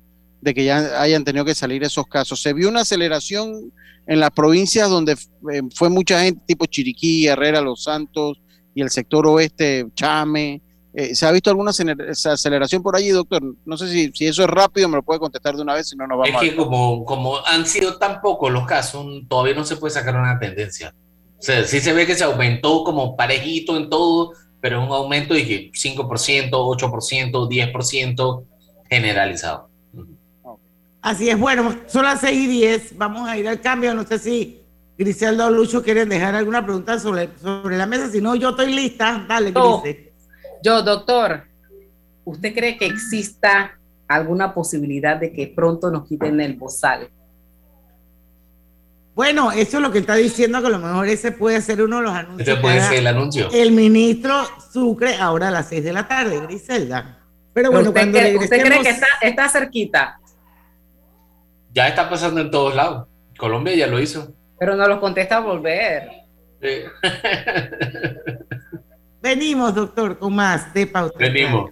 de 0.43 0.53
que 0.53 0.65
ya 0.65 1.01
hayan 1.01 1.23
tenido 1.23 1.45
que 1.45 1.55
salir 1.55 1.83
esos 1.83 2.05
casos. 2.05 2.41
Se 2.41 2.53
vio 2.53 2.67
una 2.67 2.81
aceleración 2.81 3.71
en 4.05 4.19
las 4.19 4.31
provincias 4.31 4.89
donde 4.89 5.13
eh, 5.13 5.61
fue 5.73 5.89
mucha 5.89 6.21
gente, 6.21 6.41
tipo 6.45 6.65
Chiriquí, 6.65 7.27
Herrera, 7.27 7.61
Los 7.61 7.83
Santos 7.83 8.41
y 8.75 8.81
el 8.81 8.89
sector 8.89 9.25
oeste, 9.25 9.87
Chame. 9.95 10.61
Eh, 10.93 11.15
¿Se 11.15 11.25
ha 11.25 11.31
visto 11.31 11.49
alguna 11.49 11.71
aceleración 11.71 12.83
por 12.83 12.97
allí, 12.97 13.09
doctor? 13.09 13.41
No 13.65 13.77
sé 13.77 13.87
si, 13.87 14.11
si, 14.13 14.27
eso 14.27 14.43
es 14.43 14.49
rápido, 14.49 14.89
me 14.89 14.97
lo 14.97 15.03
puede 15.03 15.21
contestar 15.21 15.55
de 15.55 15.61
una 15.61 15.75
vez, 15.75 15.89
si 15.89 15.95
no 15.95 16.05
nos 16.05 16.19
vamos 16.19 16.43
Es 16.43 16.49
que 16.49 16.55
como, 16.57 17.05
como 17.05 17.37
han 17.45 17.65
sido 17.65 17.97
tan 17.97 18.19
pocos 18.19 18.51
los 18.51 18.67
casos, 18.67 19.05
todavía 19.29 19.55
no 19.55 19.63
se 19.63 19.77
puede 19.77 19.93
sacar 19.93 20.17
una 20.17 20.37
tendencia. 20.39 20.93
O 21.39 21.41
sea, 21.41 21.63
sí 21.63 21.79
se 21.79 21.93
ve 21.93 22.05
que 22.05 22.15
se 22.15 22.25
aumentó 22.25 22.83
como 22.83 23.15
parejito 23.15 23.77
en 23.77 23.89
todo, 23.89 24.33
pero 24.59 24.83
un 24.83 24.91
aumento 24.91 25.33
de 25.33 25.47
que 25.47 25.71
5%, 25.71 26.49
8%, 26.51 26.51
10% 26.51 28.45
generalizado. 28.89 29.72
Así 31.03 31.29
es, 31.29 31.37
bueno, 31.37 31.75
son 31.87 32.05
las 32.05 32.21
6 32.21 32.45
y 32.45 32.47
10, 32.47 32.97
vamos 32.97 33.27
a 33.27 33.37
ir 33.37 33.45
al 33.45 33.59
cambio, 33.59 33.93
no 33.93 34.07
sé 34.07 34.17
si 34.17 34.61
Griselda 34.97 35.47
o 35.47 35.51
Lucho 35.51 35.83
quieren 35.83 36.07
dejar 36.07 36.33
alguna 36.33 36.63
pregunta 36.63 36.97
sobre, 36.97 37.29
sobre 37.41 37.75
la 37.75 37.85
mesa, 37.85 38.09
si 38.09 38.21
no, 38.21 38.35
yo 38.35 38.51
estoy 38.51 38.73
lista, 38.73 39.25
dale, 39.27 39.51
Grise. 39.51 40.13
Yo, 40.63 40.81
doctor, 40.81 41.43
¿usted 42.23 42.53
cree 42.53 42.77
que 42.77 42.85
exista 42.85 43.77
alguna 44.07 44.53
posibilidad 44.53 45.17
de 45.17 45.33
que 45.33 45.47
pronto 45.47 45.91
nos 45.91 46.07
quiten 46.07 46.39
el 46.39 46.53
bozal? 46.53 47.09
Bueno, 49.13 49.51
eso 49.51 49.77
es 49.77 49.83
lo 49.83 49.91
que 49.91 49.99
está 49.99 50.15
diciendo, 50.15 50.61
que 50.61 50.67
a 50.67 50.69
lo 50.69 50.79
mejor 50.79 51.05
ese 51.09 51.33
puede 51.33 51.59
ser 51.59 51.81
uno 51.81 51.97
de 51.97 52.03
los 52.03 52.13
anuncios. 52.13 52.47
Ese 52.47 52.61
puede 52.61 52.79
ser 52.79 52.99
el 52.99 53.07
anuncio. 53.07 53.49
El 53.51 53.73
ministro 53.73 54.45
Sucre 54.71 55.17
ahora 55.17 55.49
a 55.49 55.51
las 55.51 55.67
6 55.67 55.83
de 55.83 55.91
la 55.91 56.07
tarde, 56.07 56.39
Griselda. 56.39 57.19
Pero 57.51 57.71
bueno, 57.71 57.89
¿Usted 57.89 57.99
cuando 57.99 58.19
cree, 58.19 58.37
¿Usted 58.37 58.61
cree 58.61 58.81
que 58.81 58.89
está, 58.89 59.07
está 59.21 59.49
cerquita? 59.49 60.19
Ya 61.73 61.87
está 61.87 62.09
pasando 62.09 62.39
en 62.39 62.51
todos 62.51 62.75
lados. 62.75 63.07
Colombia 63.37 63.75
ya 63.75 63.87
lo 63.87 63.99
hizo. 63.99 64.33
Pero 64.59 64.75
no 64.75 64.87
los 64.87 64.99
contesta 64.99 65.37
a 65.37 65.39
volver. 65.41 66.09
Venimos, 69.21 69.73
doctor, 69.73 70.19
con 70.19 70.35
más 70.35 70.73
de 70.73 70.85
Pauta. 70.87 71.17
Venimos. 71.17 71.71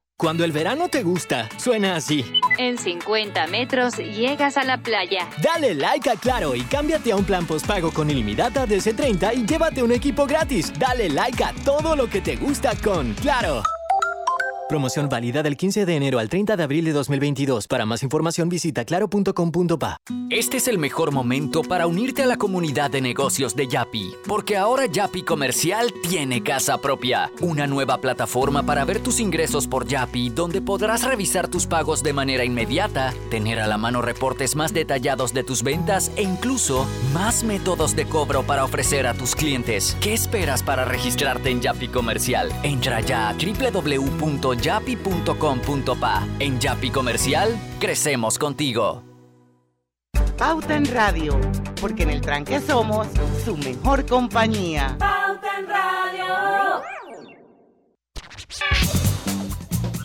Cuando 0.21 0.43
el 0.43 0.51
verano 0.51 0.87
te 0.87 1.01
gusta, 1.01 1.49
suena 1.57 1.95
así. 1.95 2.23
En 2.59 2.77
50 2.77 3.47
metros 3.47 3.97
llegas 3.97 4.55
a 4.55 4.63
la 4.63 4.77
playa. 4.77 5.27
Dale 5.41 5.73
like 5.73 6.07
a 6.11 6.15
Claro 6.15 6.55
y 6.55 6.61
cámbiate 6.61 7.11
a 7.11 7.15
un 7.15 7.25
plan 7.25 7.47
postpago 7.47 7.91
con 7.91 8.07
ilimitada 8.07 8.67
de 8.67 8.77
C30 8.77 9.33
y 9.33 9.47
llévate 9.47 9.81
un 9.81 9.91
equipo 9.91 10.27
gratis. 10.27 10.71
Dale 10.77 11.09
like 11.09 11.43
a 11.43 11.53
todo 11.65 11.95
lo 11.95 12.07
que 12.07 12.21
te 12.21 12.35
gusta 12.35 12.75
con 12.83 13.15
Claro. 13.15 13.63
Promoción 14.71 15.09
válida 15.09 15.43
del 15.43 15.57
15 15.57 15.85
de 15.85 15.97
enero 15.97 16.17
al 16.17 16.29
30 16.29 16.55
de 16.55 16.63
abril 16.63 16.85
de 16.85 16.93
2022. 16.93 17.67
Para 17.67 17.85
más 17.85 18.03
información 18.03 18.47
visita 18.47 18.85
claro.com.pa. 18.85 19.97
Este 20.29 20.55
es 20.55 20.69
el 20.69 20.77
mejor 20.77 21.11
momento 21.11 21.61
para 21.61 21.87
unirte 21.87 22.23
a 22.23 22.25
la 22.25 22.37
comunidad 22.37 22.89
de 22.89 23.01
negocios 23.01 23.53
de 23.53 23.67
Yapi, 23.67 24.13
porque 24.25 24.55
ahora 24.55 24.85
Yapi 24.85 25.23
Comercial 25.23 25.93
tiene 26.07 26.41
casa 26.41 26.77
propia, 26.77 27.29
una 27.41 27.67
nueva 27.67 27.97
plataforma 27.97 28.63
para 28.63 28.85
ver 28.85 29.03
tus 29.03 29.19
ingresos 29.19 29.67
por 29.67 29.85
Yapi, 29.85 30.29
donde 30.29 30.61
podrás 30.61 31.03
revisar 31.03 31.49
tus 31.49 31.67
pagos 31.67 32.01
de 32.01 32.13
manera 32.13 32.45
inmediata, 32.45 33.13
tener 33.29 33.59
a 33.59 33.67
la 33.67 33.77
mano 33.77 34.01
reportes 34.01 34.55
más 34.55 34.71
detallados 34.71 35.33
de 35.33 35.43
tus 35.43 35.63
ventas 35.63 36.13
e 36.15 36.21
incluso 36.21 36.87
más 37.13 37.43
métodos 37.43 37.93
de 37.93 38.05
cobro 38.05 38.43
para 38.43 38.63
ofrecer 38.63 39.05
a 39.05 39.15
tus 39.15 39.35
clientes. 39.35 39.97
¿Qué 39.99 40.13
esperas 40.13 40.63
para 40.63 40.85
registrarte 40.85 41.49
en 41.49 41.59
Yapi 41.59 41.89
Comercial? 41.89 42.53
Entra 42.63 43.01
ya 43.01 43.27
a 43.27 43.33
www 43.33 44.60
yapi.com.pa. 44.61 46.27
En 46.39 46.59
Yapi 46.59 46.89
Comercial, 46.89 47.57
crecemos 47.79 48.37
contigo. 48.37 49.03
Pauta 50.37 50.75
en 50.75 50.85
Radio, 50.85 51.39
porque 51.79 52.03
en 52.03 52.09
el 52.09 52.21
tranque 52.21 52.59
somos 52.59 53.07
su 53.45 53.55
mejor 53.57 54.05
compañía. 54.05 54.95
Pauta 54.97 55.59
en 55.59 55.67
Radio. 55.67 56.81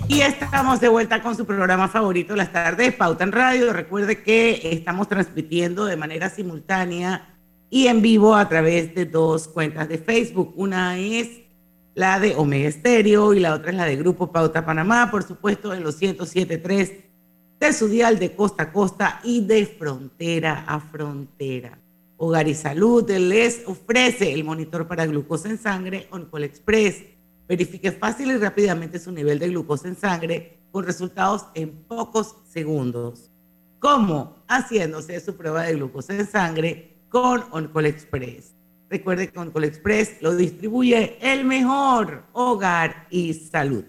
Y 0.09 0.21
estamos 0.21 0.81
de 0.81 0.89
vuelta 0.89 1.23
con 1.23 1.37
su 1.37 1.47
programa 1.47 1.89
favorito 1.89 2.37
las 2.37 2.53
tardes, 2.53 2.95
Pauta 2.95 3.25
en 3.25 3.33
Radio. 3.33 3.73
Recuerde 3.73 4.23
que 4.23 4.61
estamos 4.73 5.09
transmitiendo 5.09 5.85
de 5.87 5.97
manera 5.97 6.31
simultánea 6.31 7.37
y 7.71 7.89
en 7.89 8.03
vivo 8.03 8.35
a 8.35 8.49
través 8.49 8.95
de 8.95 9.07
dos 9.07 9.49
cuentas 9.49 9.89
de 9.89 9.99
Facebook. 9.99 10.53
Una 10.57 10.99
es 10.99 11.46
la 11.97 12.21
de 12.21 12.37
Omega 12.37 12.69
Estéreo 12.69 13.33
y 13.33 13.41
la 13.41 13.55
otra 13.55 13.71
es 13.71 13.77
la 13.77 13.87
de 13.87 13.97
Grupo 13.97 14.31
Pauta 14.31 14.67
Panamá, 14.67 15.11
por 15.11 15.23
supuesto, 15.23 15.73
en 15.73 15.83
los 15.83 16.01
107.3 16.01 16.93
de 17.59 17.73
su 17.73 17.89
dial 17.89 18.19
de 18.19 18.37
costa 18.37 18.65
a 18.65 18.73
costa 18.73 19.21
y 19.25 19.41
de 19.41 19.65
frontera 19.65 20.67
a 20.69 20.79
frontera. 20.79 21.79
Hogar 22.19 22.49
y 22.49 22.55
Salud 22.55 23.11
les 23.11 23.63
ofrece 23.67 24.35
el 24.35 24.45
monitor 24.45 24.87
para 24.87 25.07
glucosa 25.07 25.49
en 25.49 25.57
sangre 25.57 26.07
OnCall 26.11 26.45
Express. 26.45 27.03
Verifique 27.49 27.91
fácil 27.93 28.31
y 28.31 28.37
rápidamente 28.37 28.99
su 28.99 29.11
nivel 29.11 29.39
de 29.39 29.49
glucosa 29.49 29.89
en 29.89 29.97
sangre 29.97 30.59
con 30.73 30.85
resultados 30.85 31.47
en 31.55 31.71
pocos 31.85 32.37
segundos. 32.47 33.31
¿Cómo? 33.79 34.37
Haciéndose 34.49 35.19
su 35.21 35.35
prueba 35.35 35.63
de 35.63 35.73
glucosa 35.77 36.15
en 36.15 36.27
sangre 36.27 36.99
con 37.09 37.43
OnCall 37.53 37.87
Express. 37.87 38.56
Recuerde 38.89 39.27
que 39.27 39.35
con 39.35 39.51
Colexpress 39.51 40.23
lo 40.23 40.37
distribuye 40.37 41.19
el 41.21 41.45
mejor 41.45 42.25
hogar 42.33 43.07
y 43.11 43.35
salud. 43.35 43.85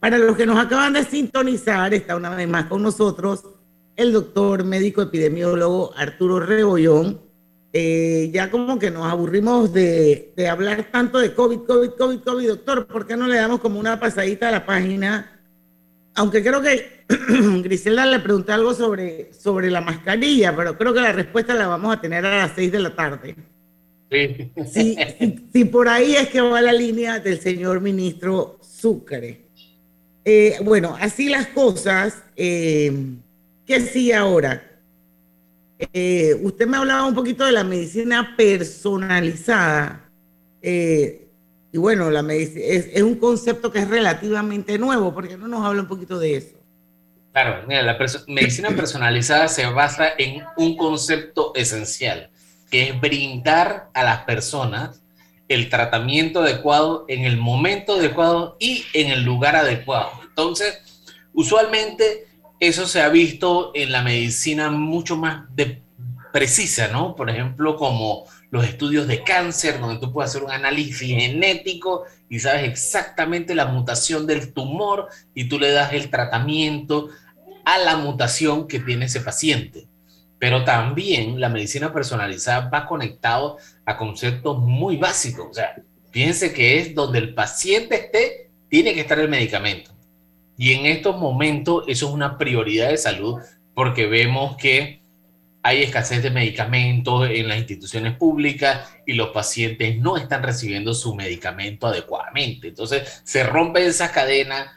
Para 0.00 0.18
los 0.18 0.36
que 0.36 0.44
nos 0.44 0.58
acaban 0.58 0.92
de 0.92 1.04
sintonizar, 1.04 1.94
está 1.94 2.16
una 2.16 2.30
vez 2.30 2.48
más 2.48 2.66
con 2.66 2.82
nosotros 2.82 3.44
el 3.96 4.12
doctor 4.12 4.64
médico 4.64 5.02
epidemiólogo 5.02 5.94
Arturo 5.96 6.40
Rebollón. 6.40 7.20
Eh, 7.72 8.30
ya 8.32 8.50
como 8.50 8.78
que 8.78 8.90
nos 8.90 9.06
aburrimos 9.06 9.72
de, 9.72 10.32
de, 10.36 10.48
hablar 10.48 10.90
tanto 10.92 11.18
de 11.18 11.34
COVID, 11.34 11.60
COVID, 11.60 11.90
COVID, 11.90 12.20
COVID, 12.20 12.48
doctor, 12.48 12.86
¿por 12.86 13.04
qué 13.04 13.16
no 13.16 13.26
le 13.26 13.36
damos 13.36 13.60
como 13.60 13.80
una 13.80 13.98
pasadita 13.98 14.48
a 14.48 14.52
la 14.52 14.66
página? 14.66 15.33
Aunque 16.14 16.42
creo 16.42 16.62
que 16.62 17.04
Griselda 17.62 18.06
le 18.06 18.20
pregunté 18.20 18.52
algo 18.52 18.74
sobre, 18.74 19.32
sobre 19.32 19.70
la 19.70 19.80
mascarilla, 19.80 20.54
pero 20.54 20.76
creo 20.78 20.94
que 20.94 21.00
la 21.00 21.12
respuesta 21.12 21.54
la 21.54 21.66
vamos 21.66 21.96
a 21.96 22.00
tener 22.00 22.24
a 22.24 22.38
las 22.38 22.52
seis 22.54 22.70
de 22.70 22.80
la 22.80 22.94
tarde. 22.94 23.34
Sí. 24.72 24.96
Si, 25.52 25.64
por 25.64 25.88
ahí 25.88 26.14
es 26.14 26.28
que 26.28 26.40
va 26.40 26.60
la 26.60 26.72
línea 26.72 27.18
del 27.18 27.40
señor 27.40 27.80
ministro 27.80 28.58
Sucre. 28.62 29.40
Eh, 30.24 30.56
bueno, 30.62 30.96
así 31.00 31.28
las 31.28 31.48
cosas, 31.48 32.22
eh, 32.36 32.92
¿qué 33.66 33.80
sigue 33.80 34.14
ahora? 34.14 34.62
Eh, 35.92 36.38
usted 36.42 36.66
me 36.66 36.76
hablaba 36.76 37.06
un 37.06 37.14
poquito 37.14 37.44
de 37.44 37.52
la 37.52 37.64
medicina 37.64 38.34
personalizada. 38.36 40.08
Eh, 40.62 41.23
y 41.74 41.78
bueno, 41.78 42.08
la 42.08 42.20
es, 42.32 42.54
es, 42.54 43.02
un 43.02 43.16
concepto 43.16 43.72
que 43.72 43.80
es 43.80 43.88
relativamente 43.88 44.78
nuevo, 44.78 45.12
porque 45.12 45.36
no 45.36 45.48
nos 45.48 45.66
habla 45.66 45.82
un 45.82 45.88
poquito 45.88 46.20
de 46.20 46.36
eso. 46.36 46.54
Claro, 47.32 47.64
mira, 47.66 47.82
la 47.82 47.98
medicina 48.28 48.70
personalizada 48.70 49.48
se 49.48 49.66
basa 49.66 50.10
en 50.16 50.44
un 50.56 50.76
concepto 50.76 51.50
esencial, 51.56 52.30
que 52.70 52.90
es 52.90 53.00
brindar 53.00 53.90
a 53.92 54.04
las 54.04 54.20
personas 54.20 55.02
el 55.48 55.68
tratamiento 55.68 56.42
adecuado 56.42 57.06
en 57.08 57.24
el 57.24 57.38
momento 57.38 57.94
adecuado 57.94 58.56
y 58.60 58.84
en 58.92 59.10
el 59.10 59.24
lugar 59.24 59.56
adecuado. 59.56 60.12
Entonces, 60.22 60.78
usualmente 61.32 62.28
eso 62.60 62.86
se 62.86 63.02
ha 63.02 63.08
visto 63.08 63.72
en 63.74 63.90
la 63.90 64.02
medicina 64.02 64.70
mucho 64.70 65.16
más 65.16 65.48
precisa, 66.32 66.86
¿no? 66.86 67.16
Por 67.16 67.30
ejemplo, 67.30 67.74
como 67.74 68.26
los 68.54 68.64
estudios 68.64 69.08
de 69.08 69.24
cáncer, 69.24 69.80
donde 69.80 69.98
tú 69.98 70.12
puedes 70.12 70.30
hacer 70.30 70.44
un 70.44 70.52
análisis 70.52 70.96
genético 70.96 72.04
y 72.28 72.38
sabes 72.38 72.62
exactamente 72.70 73.52
la 73.52 73.66
mutación 73.66 74.28
del 74.28 74.52
tumor 74.52 75.08
y 75.34 75.48
tú 75.48 75.58
le 75.58 75.72
das 75.72 75.92
el 75.92 76.08
tratamiento 76.08 77.08
a 77.64 77.78
la 77.78 77.96
mutación 77.96 78.68
que 78.68 78.78
tiene 78.78 79.06
ese 79.06 79.22
paciente. 79.22 79.88
Pero 80.38 80.62
también 80.62 81.40
la 81.40 81.48
medicina 81.48 81.92
personalizada 81.92 82.68
va 82.68 82.86
conectado 82.86 83.58
a 83.84 83.96
conceptos 83.96 84.56
muy 84.60 84.98
básicos. 84.98 85.48
O 85.50 85.52
sea, 85.52 85.74
fíjense 86.12 86.52
que 86.52 86.78
es 86.78 86.94
donde 86.94 87.18
el 87.18 87.34
paciente 87.34 87.96
esté, 87.96 88.50
tiene 88.68 88.94
que 88.94 89.00
estar 89.00 89.18
el 89.18 89.28
medicamento. 89.28 89.90
Y 90.56 90.74
en 90.74 90.86
estos 90.86 91.18
momentos 91.18 91.82
eso 91.88 92.06
es 92.06 92.14
una 92.14 92.38
prioridad 92.38 92.90
de 92.90 92.98
salud 92.98 93.40
porque 93.74 94.06
vemos 94.06 94.56
que 94.56 95.02
hay 95.66 95.82
escasez 95.82 96.22
de 96.22 96.30
medicamentos 96.30 97.26
en 97.30 97.48
las 97.48 97.56
instituciones 97.56 98.18
públicas 98.18 98.86
y 99.06 99.14
los 99.14 99.30
pacientes 99.30 99.96
no 99.96 100.18
están 100.18 100.42
recibiendo 100.42 100.92
su 100.92 101.14
medicamento 101.14 101.86
adecuadamente. 101.86 102.68
Entonces 102.68 103.22
se 103.24 103.44
rompe 103.44 103.86
esa 103.86 104.12
cadena, 104.12 104.76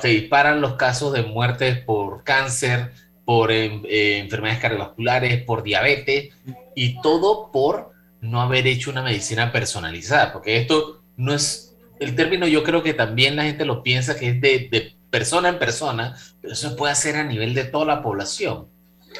se 0.00 0.08
disparan 0.08 0.60
los 0.60 0.74
casos 0.74 1.12
de 1.12 1.24
muertes 1.24 1.80
por 1.80 2.22
cáncer, 2.22 2.92
por 3.24 3.50
eh, 3.50 3.82
eh, 3.88 4.18
enfermedades 4.18 4.62
cardiovasculares, 4.62 5.42
por 5.42 5.64
diabetes 5.64 6.32
y 6.76 7.02
todo 7.02 7.50
por 7.50 7.90
no 8.20 8.40
haber 8.40 8.68
hecho 8.68 8.92
una 8.92 9.02
medicina 9.02 9.50
personalizada, 9.50 10.32
porque 10.32 10.58
esto 10.58 11.02
no 11.16 11.34
es, 11.34 11.76
el 11.98 12.14
término 12.14 12.46
yo 12.46 12.62
creo 12.62 12.84
que 12.84 12.94
también 12.94 13.34
la 13.34 13.42
gente 13.42 13.64
lo 13.64 13.82
piensa 13.82 14.16
que 14.16 14.28
es 14.28 14.40
de, 14.40 14.68
de 14.70 14.94
persona 15.10 15.48
en 15.48 15.58
persona, 15.58 16.16
pero 16.40 16.52
eso 16.52 16.70
se 16.70 16.76
puede 16.76 16.92
hacer 16.92 17.16
a 17.16 17.24
nivel 17.24 17.52
de 17.52 17.64
toda 17.64 17.84
la 17.84 18.00
población 18.00 18.68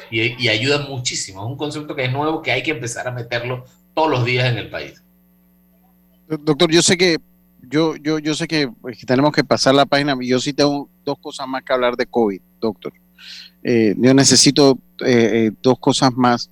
y, 0.09 0.47
ayuda 0.47 0.87
muchísimo. 0.87 1.41
Es 1.41 1.47
un 1.47 1.57
concepto 1.57 1.95
que 1.95 2.05
es 2.05 2.11
nuevo, 2.11 2.41
que 2.41 2.51
hay 2.51 2.63
que 2.63 2.71
empezar 2.71 3.07
a 3.07 3.11
meterlo 3.11 3.65
todos 3.93 4.09
los 4.09 4.25
días 4.25 4.51
en 4.51 4.57
el 4.57 4.69
país. 4.69 5.01
Doctor, 6.27 6.71
yo 6.71 6.81
sé 6.81 6.97
que 6.97 7.17
yo, 7.61 7.95
yo, 7.95 8.19
yo 8.19 8.33
sé 8.33 8.47
que, 8.47 8.69
pues, 8.69 8.97
que 8.97 9.05
tenemos 9.05 9.31
que 9.33 9.43
pasar 9.43 9.75
la 9.75 9.85
página. 9.85 10.17
Yo 10.21 10.39
sí 10.39 10.53
tengo 10.53 10.89
dos 11.05 11.17
cosas 11.19 11.47
más 11.47 11.63
que 11.63 11.73
hablar 11.73 11.95
de 11.95 12.05
COVID, 12.05 12.41
doctor. 12.59 12.93
Eh, 13.63 13.93
yo 13.97 14.13
necesito 14.13 14.77
eh, 15.05 15.47
eh, 15.47 15.51
dos 15.61 15.77
cosas 15.79 16.13
más 16.13 16.49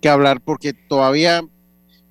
que 0.00 0.08
hablar 0.08 0.40
porque 0.40 0.72
todavía 0.72 1.42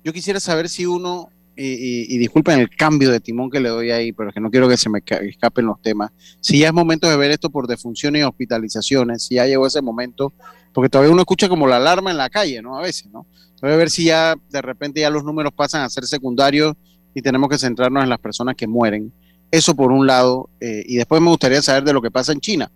yo 0.02 0.12
quisiera 0.12 0.40
saber 0.40 0.68
si 0.68 0.86
uno, 0.86 1.28
y, 1.56 2.16
disculpen 2.16 2.58
el 2.58 2.70
cambio 2.70 3.10
de 3.10 3.20
timón 3.20 3.50
que 3.50 3.60
le 3.60 3.68
doy 3.68 3.90
ahí, 3.90 4.12
pero 4.12 4.32
que 4.32 4.40
no 4.40 4.50
quiero 4.50 4.66
que 4.66 4.78
se 4.78 4.88
me 4.88 5.02
escapen 5.04 5.66
los 5.66 5.82
temas, 5.82 6.10
si 6.40 6.60
ya 6.60 6.68
es 6.68 6.72
momento 6.72 7.06
de 7.10 7.18
ver 7.18 7.30
esto 7.32 7.50
por 7.50 7.66
defunciones 7.66 8.20
y 8.20 8.22
hospitalizaciones, 8.22 9.24
si 9.24 9.34
ya 9.34 9.44
llegó 9.44 9.66
ese 9.66 9.82
momento, 9.82 10.32
porque 10.72 10.88
todavía 10.88 11.12
uno 11.12 11.22
escucha 11.22 11.48
como 11.48 11.66
la 11.66 11.76
alarma 11.76 12.10
en 12.10 12.16
la 12.16 12.30
calle, 12.30 12.62
¿no? 12.62 12.78
A 12.78 12.82
veces, 12.82 13.06
¿no? 13.12 13.26
Voy 13.60 13.72
a 13.72 13.76
ver 13.76 13.90
si 13.90 14.04
ya 14.04 14.34
de 14.50 14.62
repente 14.62 15.00
ya 15.00 15.10
los 15.10 15.24
números 15.24 15.52
pasan 15.54 15.82
a 15.82 15.90
ser 15.90 16.04
secundarios 16.06 16.74
y 17.14 17.22
tenemos 17.22 17.48
que 17.48 17.58
centrarnos 17.58 18.02
en 18.02 18.08
las 18.08 18.18
personas 18.18 18.54
que 18.54 18.66
mueren. 18.66 19.12
Eso 19.50 19.74
por 19.74 19.90
un 19.92 20.06
lado, 20.06 20.48
y 20.60 20.96
después 20.96 21.20
me 21.20 21.28
gustaría 21.28 21.60
saber 21.60 21.82
de 21.82 21.92
lo 21.92 22.00
que 22.00 22.10
pasa 22.10 22.32
en 22.32 22.40
China 22.40 22.70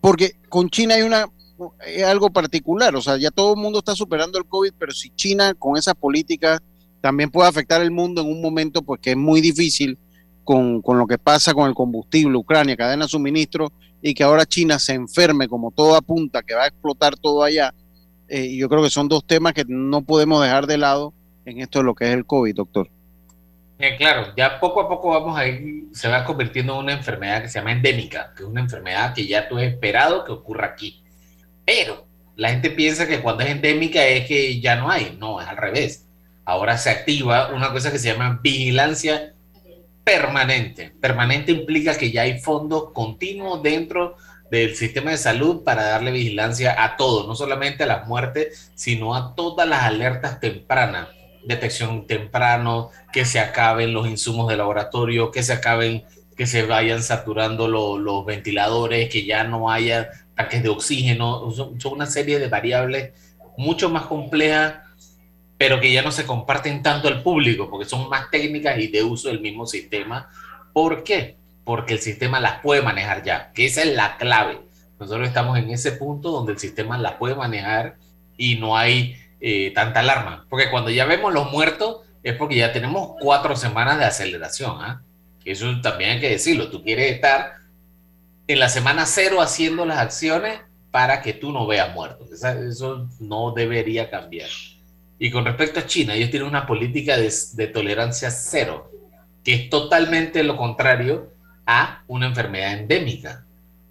porque 0.00 0.36
con 0.48 0.68
China 0.70 0.94
hay 0.94 1.02
una 1.02 1.26
algo 2.06 2.30
particular, 2.30 2.94
o 2.94 3.02
sea, 3.02 3.16
ya 3.16 3.32
todo 3.32 3.54
el 3.54 3.60
mundo 3.60 3.80
está 3.80 3.92
superando 3.96 4.38
el 4.38 4.44
COVID, 4.44 4.74
pero 4.78 4.92
si 4.92 5.10
China 5.10 5.54
con 5.54 5.76
esas 5.76 5.94
políticas 5.94 6.60
también 7.00 7.30
puede 7.30 7.48
afectar 7.48 7.82
el 7.82 7.90
mundo 7.90 8.22
en 8.22 8.28
un 8.28 8.40
momento, 8.40 8.82
pues 8.82 9.00
que 9.00 9.10
es 9.10 9.16
muy 9.16 9.40
difícil 9.40 9.98
con, 10.44 10.80
lo 10.86 11.06
que 11.08 11.18
pasa 11.18 11.52
con 11.54 11.68
el 11.68 11.74
combustible, 11.74 12.36
Ucrania, 12.36 12.76
cadena 12.76 13.06
de 13.06 13.08
suministro, 13.08 13.72
y 14.00 14.14
que 14.14 14.22
ahora 14.22 14.46
China 14.46 14.78
se 14.78 14.94
enferme 14.94 15.48
como 15.48 15.70
todo 15.70 15.96
apunta, 15.96 16.42
que 16.42 16.54
va 16.54 16.64
a 16.64 16.68
explotar 16.68 17.16
todo 17.16 17.42
allá. 17.42 17.74
Eh, 18.28 18.56
yo 18.56 18.68
creo 18.68 18.82
que 18.82 18.90
son 18.90 19.08
dos 19.08 19.26
temas 19.26 19.54
que 19.54 19.64
no 19.66 20.02
podemos 20.02 20.42
dejar 20.42 20.66
de 20.66 20.78
lado 20.78 21.14
en 21.44 21.60
esto 21.60 21.78
de 21.78 21.84
lo 21.84 21.94
que 21.94 22.06
es 22.06 22.14
el 22.14 22.26
COVID, 22.26 22.54
doctor. 22.54 22.90
Eh, 23.78 23.96
claro, 23.96 24.34
ya 24.36 24.58
poco 24.58 24.80
a 24.80 24.88
poco 24.88 25.10
vamos 25.10 25.38
a 25.38 25.46
ir, 25.46 25.84
se 25.92 26.08
va 26.08 26.24
convirtiendo 26.24 26.74
en 26.74 26.80
una 26.80 26.92
enfermedad 26.92 27.42
que 27.42 27.48
se 27.48 27.58
llama 27.58 27.72
endémica, 27.72 28.32
que 28.36 28.42
es 28.42 28.48
una 28.48 28.60
enfermedad 28.60 29.14
que 29.14 29.26
ya 29.26 29.48
tú 29.48 29.56
has 29.56 29.64
esperado 29.64 30.24
que 30.24 30.32
ocurra 30.32 30.66
aquí. 30.66 31.02
Pero 31.64 32.06
la 32.34 32.50
gente 32.50 32.70
piensa 32.70 33.06
que 33.06 33.20
cuando 33.20 33.44
es 33.44 33.50
endémica 33.50 34.04
es 34.04 34.26
que 34.26 34.60
ya 34.60 34.76
no 34.76 34.90
hay, 34.90 35.16
no, 35.18 35.40
es 35.40 35.46
al 35.46 35.56
revés. 35.56 36.06
Ahora 36.44 36.76
se 36.76 36.90
activa 36.90 37.54
una 37.54 37.72
cosa 37.72 37.92
que 37.92 37.98
se 37.98 38.12
llama 38.12 38.40
vigilancia 38.42 39.34
permanente. 40.08 40.92
Permanente 41.00 41.52
implica 41.52 41.94
que 41.94 42.10
ya 42.10 42.22
hay 42.22 42.40
fondos 42.40 42.92
continuos 42.92 43.62
dentro 43.62 44.16
del 44.50 44.74
sistema 44.74 45.10
de 45.10 45.18
salud 45.18 45.62
para 45.62 45.82
darle 45.82 46.10
vigilancia 46.10 46.82
a 46.82 46.96
todo, 46.96 47.26
no 47.26 47.34
solamente 47.34 47.84
a 47.84 47.86
las 47.86 48.08
muertes, 48.08 48.72
sino 48.74 49.14
a 49.14 49.34
todas 49.34 49.68
las 49.68 49.82
alertas 49.82 50.40
tempranas 50.40 51.08
detección 51.44 52.06
temprano, 52.06 52.90
que 53.12 53.24
se 53.24 53.38
acaben 53.40 53.94
los 53.94 54.06
insumos 54.06 54.48
de 54.48 54.56
laboratorio, 54.56 55.30
que 55.30 55.42
se 55.42 55.54
acaben, 55.54 56.04
que 56.36 56.46
se 56.46 56.62
vayan 56.62 57.02
saturando 57.02 57.68
los 57.68 58.26
ventiladores, 58.26 59.08
que 59.08 59.24
ya 59.24 59.44
no 59.44 59.70
haya 59.70 60.10
tanques 60.34 60.62
de 60.62 60.68
oxígeno, 60.68 61.50
son, 61.50 61.78
una 61.90 62.06
serie 62.06 62.38
de 62.38 62.48
variables 62.48 63.12
mucho 63.56 63.88
más 63.88 64.04
complejas, 64.04 64.74
pero 65.58 65.80
que 65.80 65.92
ya 65.92 66.02
no 66.02 66.12
se 66.12 66.24
comparten 66.24 66.82
tanto 66.82 67.08
al 67.08 67.22
público, 67.22 67.68
porque 67.68 67.84
son 67.84 68.08
más 68.08 68.30
técnicas 68.30 68.78
y 68.78 68.86
de 68.86 69.02
uso 69.02 69.28
del 69.28 69.40
mismo 69.40 69.66
sistema. 69.66 70.30
¿Por 70.72 71.02
qué? 71.02 71.36
Porque 71.64 71.94
el 71.94 71.98
sistema 71.98 72.38
las 72.38 72.60
puede 72.60 72.80
manejar 72.80 73.24
ya, 73.24 73.52
que 73.52 73.66
esa 73.66 73.82
es 73.82 73.94
la 73.94 74.16
clave. 74.16 74.60
Nosotros 75.00 75.26
estamos 75.26 75.58
en 75.58 75.70
ese 75.70 75.92
punto 75.92 76.30
donde 76.30 76.52
el 76.52 76.58
sistema 76.58 76.96
las 76.96 77.14
puede 77.14 77.34
manejar 77.34 77.96
y 78.36 78.56
no 78.56 78.76
hay 78.76 79.16
eh, 79.40 79.72
tanta 79.74 80.00
alarma. 80.00 80.46
Porque 80.48 80.70
cuando 80.70 80.90
ya 80.90 81.04
vemos 81.04 81.32
los 81.34 81.50
muertos 81.50 81.98
es 82.22 82.34
porque 82.36 82.56
ya 82.56 82.72
tenemos 82.72 83.12
cuatro 83.20 83.56
semanas 83.56 83.98
de 83.98 84.04
aceleración. 84.04 84.76
¿ah? 84.80 85.02
Eso 85.44 85.80
también 85.80 86.10
hay 86.10 86.20
que 86.20 86.30
decirlo. 86.30 86.70
Tú 86.70 86.82
quieres 86.82 87.12
estar 87.12 87.54
en 88.46 88.58
la 88.58 88.68
semana 88.68 89.06
cero 89.06 89.40
haciendo 89.40 89.84
las 89.84 89.98
acciones 89.98 90.60
para 90.90 91.22
que 91.22 91.32
tú 91.32 91.52
no 91.52 91.66
veas 91.66 91.94
muertos. 91.94 92.30
Eso 92.32 93.08
no 93.20 93.52
debería 93.52 94.10
cambiar. 94.10 94.48
Y 95.18 95.30
con 95.30 95.44
respecto 95.44 95.80
a 95.80 95.86
China, 95.86 96.14
ellos 96.14 96.30
tienen 96.30 96.48
una 96.48 96.66
política 96.66 97.16
de, 97.16 97.32
de 97.54 97.66
tolerancia 97.66 98.30
cero, 98.30 98.90
que 99.44 99.54
es 99.54 99.70
totalmente 99.70 100.42
lo 100.42 100.56
contrario 100.56 101.32
a 101.66 102.02
una 102.06 102.26
enfermedad 102.26 102.78
endémica. 102.78 103.44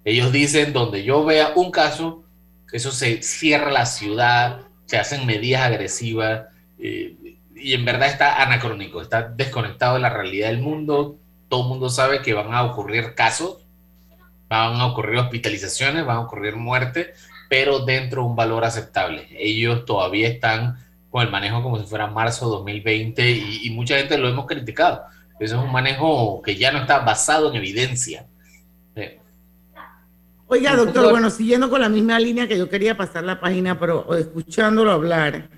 Ellos 0.04 0.32
dicen, 0.32 0.72
donde 0.72 1.04
yo 1.04 1.24
vea 1.24 1.52
un 1.54 1.70
caso, 1.70 2.24
eso 2.72 2.90
se 2.90 3.22
cierra 3.22 3.70
la 3.70 3.86
ciudad, 3.86 4.62
se 4.86 4.98
hacen 4.98 5.26
medidas 5.26 5.62
agresivas 5.62 6.46
eh, 6.78 7.14
y 7.54 7.74
en 7.74 7.84
verdad 7.84 8.08
está 8.08 8.42
anacrónico, 8.42 9.02
está 9.02 9.22
desconectado 9.22 9.94
de 9.94 10.00
la 10.00 10.10
realidad 10.10 10.48
del 10.48 10.60
mundo. 10.60 11.18
Todo 11.48 11.62
el 11.62 11.68
mundo 11.68 11.90
sabe 11.90 12.22
que 12.22 12.34
van 12.34 12.54
a 12.54 12.64
ocurrir 12.64 13.14
casos, 13.14 13.66
van 14.48 14.80
a 14.80 14.86
ocurrir 14.86 15.18
hospitalizaciones, 15.18 16.06
van 16.06 16.16
a 16.16 16.20
ocurrir 16.20 16.56
muertes, 16.56 17.08
pero 17.48 17.80
dentro 17.80 18.22
de 18.22 18.28
un 18.28 18.36
valor 18.36 18.64
aceptable. 18.64 19.28
Ellos 19.38 19.84
todavía 19.84 20.28
están 20.28 20.78
con 21.10 21.22
el 21.22 21.30
manejo 21.30 21.62
como 21.62 21.78
si 21.78 21.86
fuera 21.86 22.06
marzo 22.06 22.48
2020 22.48 23.30
y, 23.30 23.66
y 23.66 23.70
mucha 23.70 23.96
gente 23.96 24.18
lo 24.18 24.28
hemos 24.28 24.46
criticado. 24.46 25.02
Eso 25.38 25.56
es 25.56 25.64
un 25.64 25.72
manejo 25.72 26.42
que 26.42 26.56
ya 26.56 26.72
no 26.72 26.78
está 26.78 26.98
basado 27.00 27.50
en 27.50 27.56
evidencia. 27.56 28.26
Oiga, 30.50 30.74
doctor, 30.74 31.10
bueno, 31.10 31.28
siguiendo 31.28 31.68
con 31.68 31.82
la 31.82 31.90
misma 31.90 32.18
línea 32.18 32.48
que 32.48 32.56
yo 32.56 32.70
quería 32.70 32.96
pasar 32.96 33.22
la 33.22 33.38
página, 33.38 33.78
pero 33.78 34.16
escuchándolo 34.16 34.90
hablar, 34.90 35.50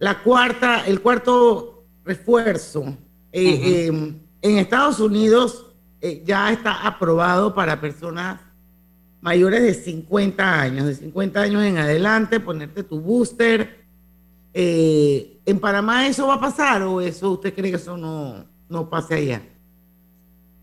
la 0.00 0.20
cuarta, 0.20 0.84
el 0.84 1.00
cuarto 1.00 1.84
refuerzo 2.04 2.96
eh, 3.30 3.86
em, 3.86 4.18
en 4.42 4.58
Estados 4.58 4.98
Unidos 4.98 5.66
eh, 6.00 6.22
ya 6.24 6.50
está 6.52 6.86
aprobado 6.86 7.54
para 7.54 7.80
personas 7.80 8.40
mayores 9.20 9.62
de 9.62 9.74
50 9.74 10.60
años, 10.60 10.86
de 10.86 10.94
50 10.96 11.40
años 11.40 11.62
en 11.62 11.78
adelante, 11.78 12.40
ponerte 12.40 12.82
tu 12.82 13.00
booster. 13.00 13.85
Eh, 14.58 15.42
¿En 15.44 15.60
Panamá 15.60 16.06
eso 16.06 16.26
va 16.28 16.36
a 16.36 16.40
pasar 16.40 16.80
o 16.80 17.02
eso 17.02 17.32
usted 17.32 17.52
cree 17.54 17.70
que 17.70 17.76
eso 17.76 17.94
no, 17.98 18.46
no 18.70 18.88
pase 18.88 19.14
allá? 19.16 19.42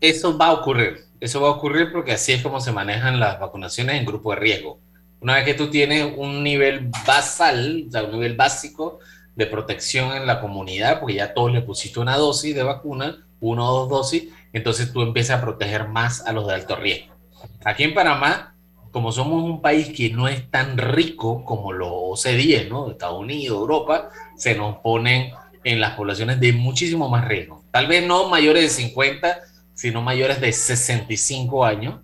Eso 0.00 0.36
va 0.36 0.48
a 0.48 0.52
ocurrir. 0.54 1.04
Eso 1.20 1.40
va 1.40 1.46
a 1.46 1.52
ocurrir 1.52 1.92
porque 1.92 2.10
así 2.10 2.32
es 2.32 2.42
como 2.42 2.60
se 2.60 2.72
manejan 2.72 3.20
las 3.20 3.38
vacunaciones 3.38 3.94
en 3.94 4.04
grupo 4.04 4.30
de 4.30 4.40
riesgo. 4.40 4.80
Una 5.20 5.36
vez 5.36 5.44
que 5.44 5.54
tú 5.54 5.70
tienes 5.70 6.12
un 6.16 6.42
nivel 6.42 6.90
basal, 7.06 7.88
o 7.94 8.04
un 8.06 8.10
nivel 8.10 8.34
básico 8.34 8.98
de 9.36 9.46
protección 9.46 10.10
en 10.16 10.26
la 10.26 10.40
comunidad, 10.40 10.98
porque 10.98 11.14
ya 11.14 11.32
todos 11.32 11.52
le 11.52 11.62
pusiste 11.62 12.00
una 12.00 12.16
dosis 12.16 12.52
de 12.52 12.64
vacuna, 12.64 13.24
una 13.38 13.62
o 13.62 13.86
dos 13.86 13.88
dosis, 13.88 14.24
entonces 14.52 14.92
tú 14.92 15.02
empiezas 15.02 15.38
a 15.38 15.40
proteger 15.40 15.86
más 15.86 16.26
a 16.26 16.32
los 16.32 16.48
de 16.48 16.54
alto 16.54 16.74
riesgo. 16.74 17.14
Aquí 17.64 17.84
en 17.84 17.94
Panamá, 17.94 18.53
como 18.94 19.10
somos 19.10 19.42
un 19.42 19.60
país 19.60 19.88
que 19.88 20.10
no 20.10 20.28
es 20.28 20.48
tan 20.52 20.78
rico 20.78 21.44
como 21.44 21.72
los 21.72 21.88
OCDE, 21.90 22.68
¿no? 22.70 22.88
Estados 22.88 23.18
Unidos, 23.18 23.58
Europa, 23.58 24.08
se 24.36 24.54
nos 24.54 24.76
ponen 24.76 25.32
en 25.64 25.80
las 25.80 25.96
poblaciones 25.96 26.38
de 26.38 26.52
muchísimo 26.52 27.08
más 27.08 27.26
riesgo. 27.26 27.64
Tal 27.72 27.88
vez 27.88 28.06
no 28.06 28.28
mayores 28.28 28.62
de 28.62 28.68
50, 28.68 29.40
sino 29.74 30.00
mayores 30.00 30.40
de 30.40 30.52
65 30.52 31.64
años, 31.64 32.02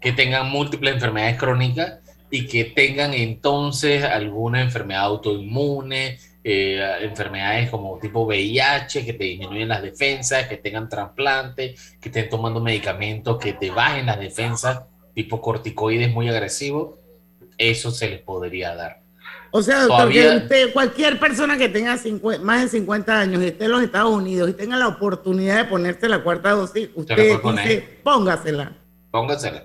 que 0.00 0.10
tengan 0.10 0.50
múltiples 0.50 0.94
enfermedades 0.94 1.38
crónicas 1.38 2.00
y 2.32 2.48
que 2.48 2.64
tengan 2.64 3.14
entonces 3.14 4.02
alguna 4.02 4.60
enfermedad 4.60 5.04
autoinmune, 5.04 6.18
eh, 6.42 6.96
enfermedades 7.02 7.70
como 7.70 8.00
tipo 8.00 8.22
VIH, 8.22 9.04
que 9.04 9.12
te 9.12 9.22
disminuyen 9.22 9.68
las 9.68 9.82
defensas, 9.82 10.48
que 10.48 10.56
tengan 10.56 10.88
trasplante, 10.88 11.76
que 12.00 12.08
estén 12.08 12.28
tomando 12.28 12.58
medicamentos 12.58 13.38
que 13.38 13.52
te 13.52 13.70
bajen 13.70 14.06
las 14.06 14.18
defensas, 14.18 14.82
tipo 15.14 15.40
corticoides 15.40 16.12
muy 16.12 16.28
agresivos, 16.28 16.98
eso 17.58 17.90
se 17.90 18.08
les 18.08 18.20
podría 18.20 18.74
dar. 18.74 19.02
O 19.54 19.62
sea, 19.62 19.82
doctor, 19.82 20.08
usted, 20.08 20.72
cualquier 20.72 21.20
persona 21.20 21.58
que 21.58 21.68
tenga 21.68 21.98
más 22.40 22.62
de 22.62 22.68
50 22.68 23.20
años 23.20 23.42
y 23.42 23.48
esté 23.48 23.66
en 23.66 23.72
los 23.72 23.82
Estados 23.82 24.10
Unidos 24.10 24.48
y 24.48 24.54
tenga 24.54 24.78
la 24.78 24.88
oportunidad 24.88 25.56
de 25.58 25.64
ponerse 25.66 26.08
la 26.08 26.22
cuarta 26.22 26.52
dosis, 26.52 26.88
usted 26.94 27.16
dice, 27.16 28.00
póngasela. 28.02 28.72
Póngasela. 29.10 29.64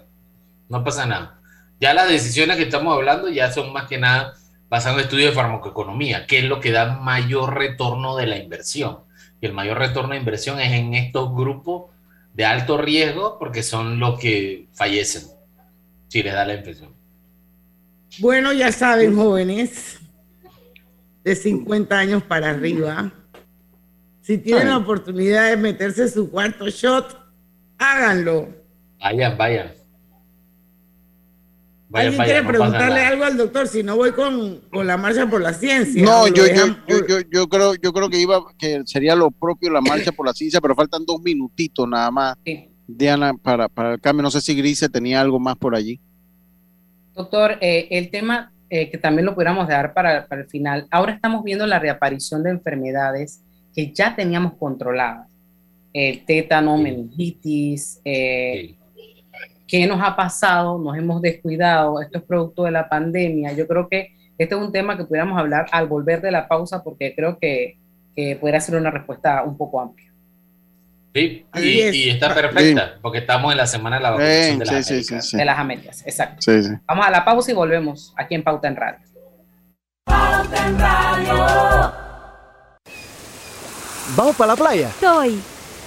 No 0.68 0.84
pasa 0.84 1.06
nada. 1.06 1.40
Ya 1.80 1.94
las 1.94 2.10
decisiones 2.10 2.58
que 2.58 2.64
estamos 2.64 2.94
hablando 2.94 3.30
ya 3.30 3.50
son 3.52 3.72
más 3.72 3.88
que 3.88 3.98
nada 3.98 4.34
basadas 4.68 4.98
en 4.98 5.04
estudios 5.06 5.30
de 5.30 5.36
farmacoeconomía, 5.36 6.28
que 6.28 6.40
es 6.40 6.44
lo 6.44 6.60
que 6.60 6.72
da 6.72 6.98
mayor 7.00 7.56
retorno 7.56 8.18
de 8.18 8.28
la 8.28 8.38
inversión. 8.38 9.00
Y 9.40 9.46
el 9.46 9.54
mayor 9.54 9.80
retorno 9.80 10.10
de 10.10 10.20
inversión 10.20 10.60
es 10.60 10.74
en 10.74 10.96
estos 10.96 11.34
grupos 11.34 11.92
de 12.34 12.44
alto 12.44 12.78
riesgo 12.78 13.40
porque 13.40 13.64
son 13.64 14.02
los 14.02 14.20
que 14.20 14.68
fallecen 14.74 15.37
si 16.08 16.24
les 16.24 16.34
da 16.34 16.46
la 16.46 16.56
infección. 16.56 16.96
Bueno, 18.20 18.54
ya 18.54 18.72
saben, 18.72 19.16
jóvenes, 19.16 20.00
de 21.24 21.36
50 21.36 21.98
años 21.98 22.24
para 22.24 22.52
arriba, 22.52 23.12
si 24.22 24.38
tienen 24.38 24.70
la 24.70 24.78
oportunidad 24.78 25.50
de 25.50 25.58
meterse 25.58 26.10
su 26.10 26.30
cuarto 26.30 26.68
shot, 26.70 27.18
háganlo. 27.78 28.50
Vayan, 29.00 29.38
vayan. 29.38 29.72
¿Alguien 31.94 32.22
quiere 32.22 32.44
preguntarle 32.44 33.00
algo 33.06 33.24
al 33.24 33.38
doctor? 33.38 33.68
Si 33.68 33.82
no 33.82 33.96
voy 33.96 34.12
con, 34.12 34.62
la 34.74 34.98
marcha 34.98 35.30
por 35.30 35.42
la 35.42 35.54
ciencia. 35.54 36.04
No, 36.04 36.28
yo, 36.28 36.46
yo, 36.46 36.76
yo, 37.32 37.48
creo, 37.48 37.76
yo 37.76 37.94
creo 37.94 38.10
que 38.10 38.20
iba, 38.20 38.44
que 38.60 38.82
sería 38.86 39.16
lo 39.16 39.32
propio 39.32 39.70
la 39.70 39.80
marcha 39.80 40.12
por 40.12 40.26
la 40.26 40.34
ciencia, 40.34 40.60
pero 40.60 40.76
faltan 40.76 41.06
dos 41.06 41.22
minutitos 41.22 41.88
nada 41.88 42.12
más. 42.12 42.36
Diana, 42.88 43.34
para, 43.34 43.68
para 43.68 43.94
el 43.94 44.02
cambio, 44.02 44.24
no 44.24 44.32
sé 44.32 44.42
si 44.42 44.56
Grise 44.56 44.90
tenía 44.90 45.22
algo 45.22 45.40
más 45.40 45.58
por 45.58 45.76
allí. 45.76 46.00
Doctor, 47.14 47.58
eh, 47.62 47.88
el 47.92 48.10
tema 48.10 48.52
eh, 48.70 48.90
que 48.90 48.98
también 48.98 49.26
lo 49.26 49.34
pudiéramos 49.34 49.68
dar 49.68 49.94
para, 49.94 50.28
para, 50.28 50.42
el 50.42 50.48
final, 50.48 50.88
ahora 50.92 51.14
estamos 51.14 51.44
viendo 51.44 51.66
la 51.66 51.80
reaparición 51.80 52.44
de 52.44 52.52
enfermedades 52.52 53.42
que 53.74 53.92
ya 53.92 54.16
teníamos 54.16 54.54
controladas. 54.54 55.28
El 55.94 56.26
tétano, 56.26 56.78
meningitis, 56.78 58.00
eh, 58.06 58.76
¿Qué 59.68 59.86
nos 59.86 60.02
ha 60.02 60.16
pasado? 60.16 60.80
Nos 60.80 60.98
hemos 60.98 61.22
descuidado. 61.22 62.02
Esto 62.02 62.20
es 62.20 62.24
producto 62.24 62.64
de 62.64 62.72
la 62.72 62.88
pandemia. 62.88 63.52
Yo 63.52 63.68
creo 63.68 63.90
que 63.90 64.16
este 64.38 64.56
es 64.56 64.62
un 64.62 64.72
tema 64.72 64.96
que 64.96 65.04
pudiéramos 65.04 65.38
hablar 65.38 65.66
al 65.72 65.88
volver 65.88 66.22
de 66.22 66.32
la 66.32 66.48
pausa 66.48 66.84
porque 66.84 67.14
creo 67.14 67.38
que, 67.38 67.78
que 68.16 68.38
podría 68.38 68.62
ser 68.62 68.80
una 68.80 68.92
respuesta 68.92 69.44
un 69.44 69.58
poco 69.58 69.82
amplia. 69.82 70.07
Sí, 71.18 71.46
y, 71.56 72.10
está 72.10 72.32
perfecta 72.32 73.00
porque 73.02 73.18
estamos 73.20 73.52
en 73.52 73.58
la 73.58 73.66
semana 73.66 73.96
de 73.96 74.04
la 74.04 74.12
vacunación 74.12 74.60
de, 74.60 74.66
las 74.66 74.86
sí, 74.86 74.94
Américas, 74.94 75.32
de 75.32 75.46
las 75.46 75.60
Américas. 75.60 76.04
Exacto. 76.06 76.52
Vamos 76.86 77.08
a 77.08 77.10
la 77.10 77.26
pausa 77.26 77.52
y 77.52 77.54
volvemos 77.56 78.14
aquí 78.16 78.36
en 78.36 78.44
Pauta 78.44 78.68
en 78.68 78.76
Radio. 78.76 79.00
Pauta 80.06 80.68
en 80.68 80.80
Radio. 80.80 81.94
¿Vamos 84.16 84.36
para 84.36 84.54
la 84.54 84.56
playa? 84.56 84.90
Estoy. 84.90 85.42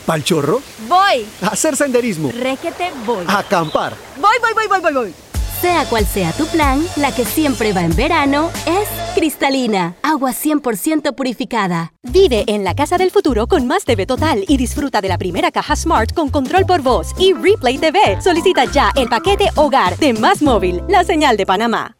¿Pal 0.04 0.24
chorro? 0.24 0.60
Voy. 0.88 1.26
A 1.42 1.48
hacer 1.48 1.76
senderismo. 1.76 2.32
Requete 2.32 2.90
voy. 3.06 3.24
A 3.28 3.38
acampar. 3.38 3.92
Voy, 4.16 4.36
voy, 4.40 4.52
voy, 4.52 4.66
voy, 4.66 4.80
voy, 4.80 4.92
voy. 4.92 5.29
Sea 5.60 5.84
cual 5.84 6.06
sea 6.06 6.32
tu 6.32 6.46
plan, 6.46 6.82
la 6.96 7.14
que 7.14 7.26
siempre 7.26 7.74
va 7.74 7.82
en 7.82 7.94
verano 7.94 8.50
es 8.66 8.88
cristalina, 9.14 9.94
agua 10.02 10.30
100% 10.30 11.14
purificada. 11.14 11.92
Vive 12.02 12.44
en 12.46 12.64
la 12.64 12.74
casa 12.74 12.96
del 12.96 13.10
futuro 13.10 13.46
con 13.46 13.66
más 13.66 13.84
TV 13.84 14.06
total 14.06 14.44
y 14.48 14.56
disfruta 14.56 15.02
de 15.02 15.08
la 15.08 15.18
primera 15.18 15.50
caja 15.50 15.76
Smart 15.76 16.14
con 16.14 16.30
control 16.30 16.64
por 16.64 16.80
voz 16.80 17.08
y 17.18 17.34
Replay 17.34 17.76
TV. 17.76 18.22
Solicita 18.22 18.64
ya 18.64 18.90
el 18.96 19.10
paquete 19.10 19.50
Hogar 19.54 19.98
de 19.98 20.14
Más 20.14 20.40
Móvil, 20.40 20.82
la 20.88 21.04
señal 21.04 21.36
de 21.36 21.44
Panamá. 21.44 21.99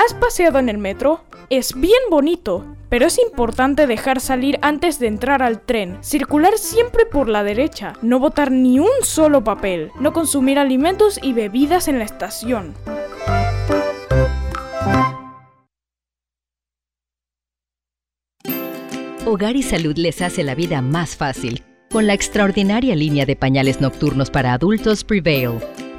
¿has 0.00 0.14
paseado 0.14 0.58
en 0.58 0.68
el 0.68 0.78
metro? 0.78 1.24
Es 1.50 1.74
bien 1.74 2.00
bonito, 2.10 2.64
pero 2.88 3.06
es 3.06 3.18
importante 3.18 3.86
dejar 3.86 4.20
salir 4.20 4.58
antes 4.62 4.98
de 4.98 5.08
entrar 5.08 5.42
al 5.42 5.60
tren, 5.60 5.98
circular 6.00 6.56
siempre 6.56 7.04
por 7.04 7.28
la 7.28 7.42
derecha, 7.42 7.92
no 8.00 8.18
botar 8.18 8.50
ni 8.50 8.78
un 8.78 8.88
solo 9.02 9.44
papel, 9.44 9.90
no 10.00 10.12
consumir 10.12 10.58
alimentos 10.58 11.18
y 11.22 11.32
bebidas 11.32 11.88
en 11.88 11.98
la 11.98 12.04
estación. 12.04 12.74
Hogar 19.26 19.54
y 19.54 19.62
Salud 19.62 19.96
les 19.96 20.22
hace 20.22 20.42
la 20.42 20.54
vida 20.54 20.80
más 20.82 21.14
fácil 21.14 21.62
con 21.92 22.06
la 22.06 22.14
extraordinaria 22.14 22.94
línea 22.94 23.26
de 23.26 23.34
pañales 23.36 23.80
nocturnos 23.80 24.30
para 24.30 24.52
adultos 24.52 25.02
Prevail. 25.04 25.58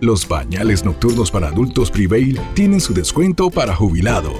Los 0.00 0.26
pañales 0.26 0.84
nocturnos 0.84 1.32
para 1.32 1.48
adultos 1.48 1.90
Prevail 1.90 2.40
tienen 2.54 2.80
su 2.80 2.94
descuento 2.94 3.50
para 3.50 3.74
jubilado. 3.74 4.30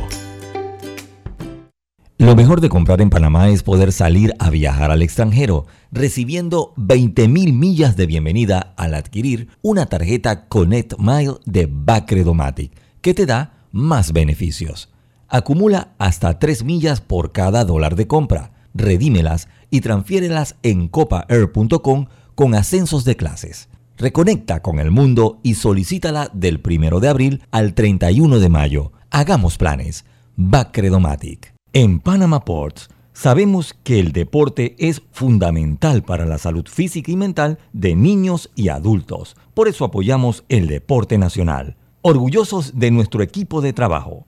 Lo 2.17 2.37
mejor 2.37 2.61
de 2.61 2.69
comprar 2.69 3.01
en 3.01 3.11
Panamá 3.11 3.49
es 3.49 3.65
poder 3.65 3.91
salir 3.91 4.35
a 4.39 4.51
viajar 4.51 4.93
al 4.93 5.03
extranjero, 5.03 5.67
recibiendo 5.91 6.75
20.000 6.77 7.53
millas 7.53 7.97
de 7.97 8.07
bienvenida 8.07 8.73
al 8.77 8.95
adquirir 8.95 9.49
una 9.61 9.87
tarjeta 9.87 10.47
Connect 10.47 10.97
Mile 11.01 11.35
de 11.45 11.69
Bacredomatic, 11.69 12.71
que 13.01 13.13
te 13.13 13.27
da 13.27 13.67
más 13.73 14.13
beneficios. 14.13 14.91
Acumula 15.27 15.95
hasta 15.99 16.39
3 16.39 16.63
millas 16.63 17.01
por 17.01 17.33
cada 17.33 17.65
dólar 17.65 17.97
de 17.97 18.07
compra, 18.07 18.53
redímelas 18.75 19.49
y 19.71 19.81
transfiérelas 19.81 20.55
en 20.63 20.87
copaair.com 20.87 22.07
con 22.37 22.55
ascensos 22.55 23.05
de 23.05 23.17
clases. 23.17 23.69
Reconecta 23.99 24.63
con 24.63 24.79
el 24.79 24.93
mundo 24.93 25.41
y 25.43 25.55
solicítala 25.55 26.31
del 26.33 26.63
1 26.65 27.01
de 27.01 27.09
abril 27.09 27.43
al 27.51 27.75
31 27.75 28.39
de 28.39 28.49
mayo. 28.49 28.93
Hagamos 29.11 29.59
planes. 29.59 30.05
Bacredomatic. 30.37 31.53
En 31.73 31.99
Panama 31.99 32.45
Ports 32.45 32.91
sabemos 33.13 33.75
que 33.83 33.99
el 33.99 34.13
deporte 34.13 34.77
es 34.79 35.03
fundamental 35.11 36.05
para 36.05 36.27
la 36.27 36.39
salud 36.39 36.67
física 36.69 37.11
y 37.11 37.17
mental 37.17 37.59
de 37.73 37.97
niños 37.97 38.53
y 38.55 38.69
adultos. 38.69 39.35
Por 39.53 39.67
eso 39.67 39.85
apoyamos 39.85 40.45
el 40.49 40.69
deporte 40.69 41.19
nacional. 41.19 41.77
Orgullosos 42.01 42.79
de 42.79 42.93
nuestro 42.93 43.25
equipo 43.25 43.61
de 43.61 43.73
trabajo, 43.73 44.28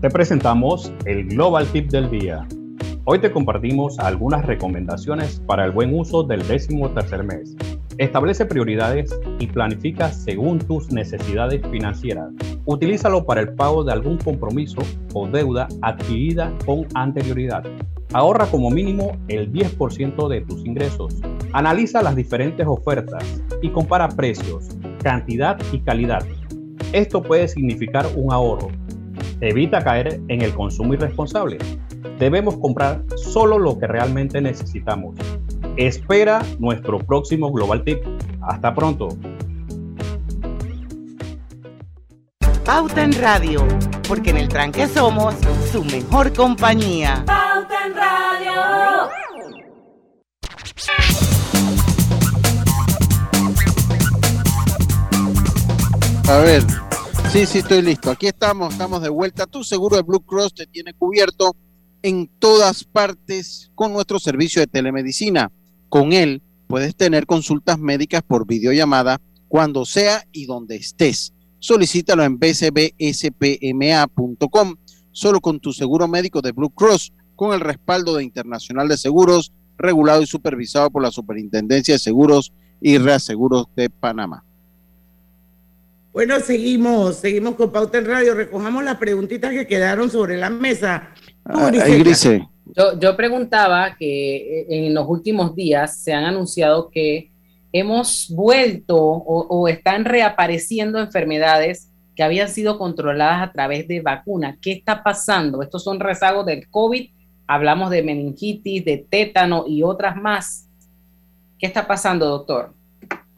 Te 0.00 0.10
presentamos 0.10 0.92
el 1.06 1.26
Global 1.26 1.66
Tip 1.72 1.90
del 1.90 2.08
Día. 2.08 2.46
Hoy 3.02 3.18
te 3.18 3.32
compartimos 3.32 3.98
algunas 3.98 4.46
recomendaciones 4.46 5.42
para 5.44 5.64
el 5.64 5.72
buen 5.72 5.92
uso 5.92 6.22
del 6.22 6.46
décimo 6.46 6.88
tercer 6.90 7.24
mes. 7.24 7.56
Establece 7.96 8.46
prioridades 8.46 9.18
y 9.40 9.48
planifica 9.48 10.12
según 10.12 10.60
tus 10.60 10.92
necesidades 10.92 11.66
financieras. 11.72 12.30
Utilízalo 12.64 13.26
para 13.26 13.40
el 13.40 13.54
pago 13.54 13.82
de 13.82 13.92
algún 13.92 14.18
compromiso 14.18 14.82
o 15.14 15.26
deuda 15.26 15.66
adquirida 15.82 16.54
con 16.64 16.86
anterioridad. 16.94 17.64
Ahorra 18.12 18.46
como 18.46 18.70
mínimo 18.70 19.16
el 19.26 19.52
10% 19.52 20.28
de 20.28 20.42
tus 20.42 20.64
ingresos. 20.64 21.16
Analiza 21.52 22.02
las 22.02 22.14
diferentes 22.14 22.68
ofertas 22.68 23.42
y 23.62 23.70
compara 23.70 24.06
precios, 24.06 24.68
cantidad 25.02 25.58
y 25.72 25.80
calidad. 25.80 26.24
Esto 26.92 27.20
puede 27.20 27.48
significar 27.48 28.06
un 28.14 28.32
ahorro 28.32 28.70
Evita 29.40 29.82
caer 29.84 30.20
en 30.28 30.42
el 30.42 30.52
consumo 30.52 30.94
irresponsable. 30.94 31.58
Debemos 32.18 32.56
comprar 32.58 33.04
solo 33.16 33.58
lo 33.58 33.78
que 33.78 33.86
realmente 33.86 34.40
necesitamos. 34.40 35.16
Espera 35.76 36.42
nuestro 36.58 36.98
próximo 36.98 37.52
Global 37.52 37.84
Tip. 37.84 38.00
Hasta 38.42 38.74
pronto. 38.74 39.08
Pauta 42.64 43.02
en 43.02 43.12
Radio, 43.12 43.66
porque 44.06 44.30
en 44.30 44.38
el 44.38 44.48
tranque 44.48 44.86
somos 44.86 45.34
su 45.70 45.84
mejor 45.84 46.32
compañía. 46.32 47.22
Pauta 47.24 47.86
en 47.86 47.94
Radio. 47.94 48.28
A 56.28 56.38
ver, 56.40 56.62
sí, 57.30 57.46
sí, 57.46 57.58
estoy 57.58 57.82
listo. 57.82 58.10
Aquí 58.10 58.26
estamos, 58.26 58.72
estamos 58.72 59.02
de 59.02 59.08
vuelta. 59.08 59.46
Tu 59.46 59.62
seguro 59.64 59.96
de 59.96 60.02
Blue 60.02 60.20
Cross 60.20 60.54
te 60.54 60.66
tiene 60.66 60.94
cubierto 60.94 61.54
en 62.02 62.28
todas 62.38 62.84
partes 62.84 63.70
con 63.74 63.92
nuestro 63.92 64.18
servicio 64.18 64.60
de 64.60 64.66
telemedicina. 64.66 65.50
Con 65.88 66.12
él 66.12 66.42
puedes 66.66 66.94
tener 66.96 67.26
consultas 67.26 67.78
médicas 67.78 68.22
por 68.22 68.46
videollamada 68.46 69.20
cuando 69.48 69.84
sea 69.84 70.24
y 70.32 70.46
donde 70.46 70.76
estés. 70.76 71.34
Solicítalo 71.58 72.22
en 72.22 72.38
bcbspma.com, 72.38 72.76
solo 75.12 75.40
con 75.40 75.60
tu 75.60 75.72
seguro 75.72 76.06
médico 76.08 76.40
de 76.40 76.52
Blue 76.52 76.70
Cross, 76.70 77.12
con 77.34 77.52
el 77.52 77.60
respaldo 77.60 78.16
de 78.16 78.24
Internacional 78.24 78.88
de 78.88 78.96
Seguros, 78.96 79.52
regulado 79.76 80.22
y 80.22 80.26
supervisado 80.26 80.90
por 80.90 81.02
la 81.02 81.10
Superintendencia 81.10 81.94
de 81.94 81.98
Seguros 81.98 82.52
y 82.80 82.98
Reaseguros 82.98 83.66
de 83.74 83.90
Panamá. 83.90 84.44
Bueno, 86.18 86.40
seguimos, 86.40 87.18
seguimos 87.18 87.54
con 87.54 87.70
Pauta 87.70 87.98
en 87.98 88.06
Radio. 88.06 88.34
Recojamos 88.34 88.82
las 88.82 88.96
preguntitas 88.96 89.52
que 89.52 89.68
quedaron 89.68 90.10
sobre 90.10 90.36
la 90.36 90.50
mesa. 90.50 91.10
Ah, 91.44 91.68
Grisela. 91.68 91.84
ahí, 91.84 92.02
Grise. 92.02 92.48
Yo, 92.76 92.98
yo 92.98 93.16
preguntaba 93.16 93.94
que 93.96 94.62
eh, 94.62 94.66
en 94.68 94.94
los 94.94 95.08
últimos 95.08 95.54
días 95.54 96.02
se 96.02 96.12
han 96.12 96.24
anunciado 96.24 96.90
que 96.90 97.30
hemos 97.72 98.32
vuelto 98.34 98.96
o, 98.96 99.46
o 99.46 99.68
están 99.68 100.04
reapareciendo 100.04 100.98
enfermedades 100.98 101.92
que 102.16 102.24
habían 102.24 102.48
sido 102.48 102.78
controladas 102.78 103.48
a 103.48 103.52
través 103.52 103.86
de 103.86 104.00
vacunas. 104.00 104.56
¿Qué 104.60 104.72
está 104.72 105.04
pasando? 105.04 105.62
Estos 105.62 105.84
son 105.84 106.00
rezagos 106.00 106.44
del 106.46 106.68
COVID. 106.68 107.10
Hablamos 107.46 107.90
de 107.90 108.02
meningitis, 108.02 108.84
de 108.84 109.06
tétano 109.08 109.66
y 109.68 109.84
otras 109.84 110.16
más. 110.16 110.66
¿Qué 111.60 111.66
está 111.68 111.86
pasando, 111.86 112.26
doctor? 112.26 112.74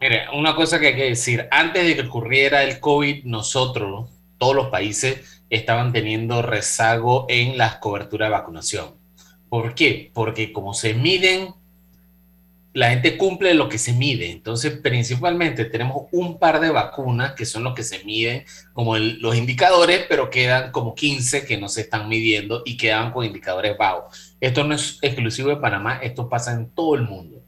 Mire, 0.01 0.25
una 0.33 0.55
cosa 0.55 0.79
que 0.79 0.87
hay 0.87 0.95
que 0.95 1.09
decir, 1.09 1.47
antes 1.51 1.85
de 1.85 1.95
que 1.95 2.01
ocurriera 2.01 2.63
el 2.63 2.79
COVID, 2.79 3.23
nosotros, 3.25 4.09
todos 4.39 4.55
los 4.55 4.69
países, 4.69 5.43
estaban 5.51 5.93
teniendo 5.93 6.41
rezago 6.41 7.27
en 7.29 7.55
las 7.55 7.75
coberturas 7.75 8.29
de 8.29 8.31
vacunación. 8.31 8.95
¿Por 9.47 9.75
qué? 9.75 10.09
Porque 10.11 10.51
como 10.51 10.73
se 10.73 10.95
miden, 10.95 11.53
la 12.73 12.89
gente 12.89 13.15
cumple 13.15 13.53
lo 13.53 13.69
que 13.69 13.77
se 13.77 13.93
mide. 13.93 14.31
Entonces, 14.31 14.79
principalmente 14.81 15.65
tenemos 15.65 16.07
un 16.11 16.39
par 16.39 16.59
de 16.59 16.71
vacunas 16.71 17.33
que 17.33 17.45
son 17.45 17.63
los 17.63 17.75
que 17.75 17.83
se 17.83 18.03
miden 18.03 18.43
como 18.73 18.97
los 18.97 19.35
indicadores, 19.35 20.05
pero 20.09 20.31
quedan 20.31 20.71
como 20.71 20.95
15 20.95 21.45
que 21.45 21.59
no 21.59 21.69
se 21.69 21.81
están 21.81 22.09
midiendo 22.09 22.63
y 22.65 22.75
quedan 22.75 23.11
con 23.11 23.23
indicadores 23.23 23.77
bajos. 23.77 24.35
Esto 24.39 24.63
no 24.63 24.73
es 24.73 24.97
exclusivo 25.03 25.49
de 25.49 25.57
Panamá, 25.57 25.99
esto 26.01 26.27
pasa 26.27 26.53
en 26.53 26.71
todo 26.71 26.95
el 26.95 27.03
mundo. 27.03 27.40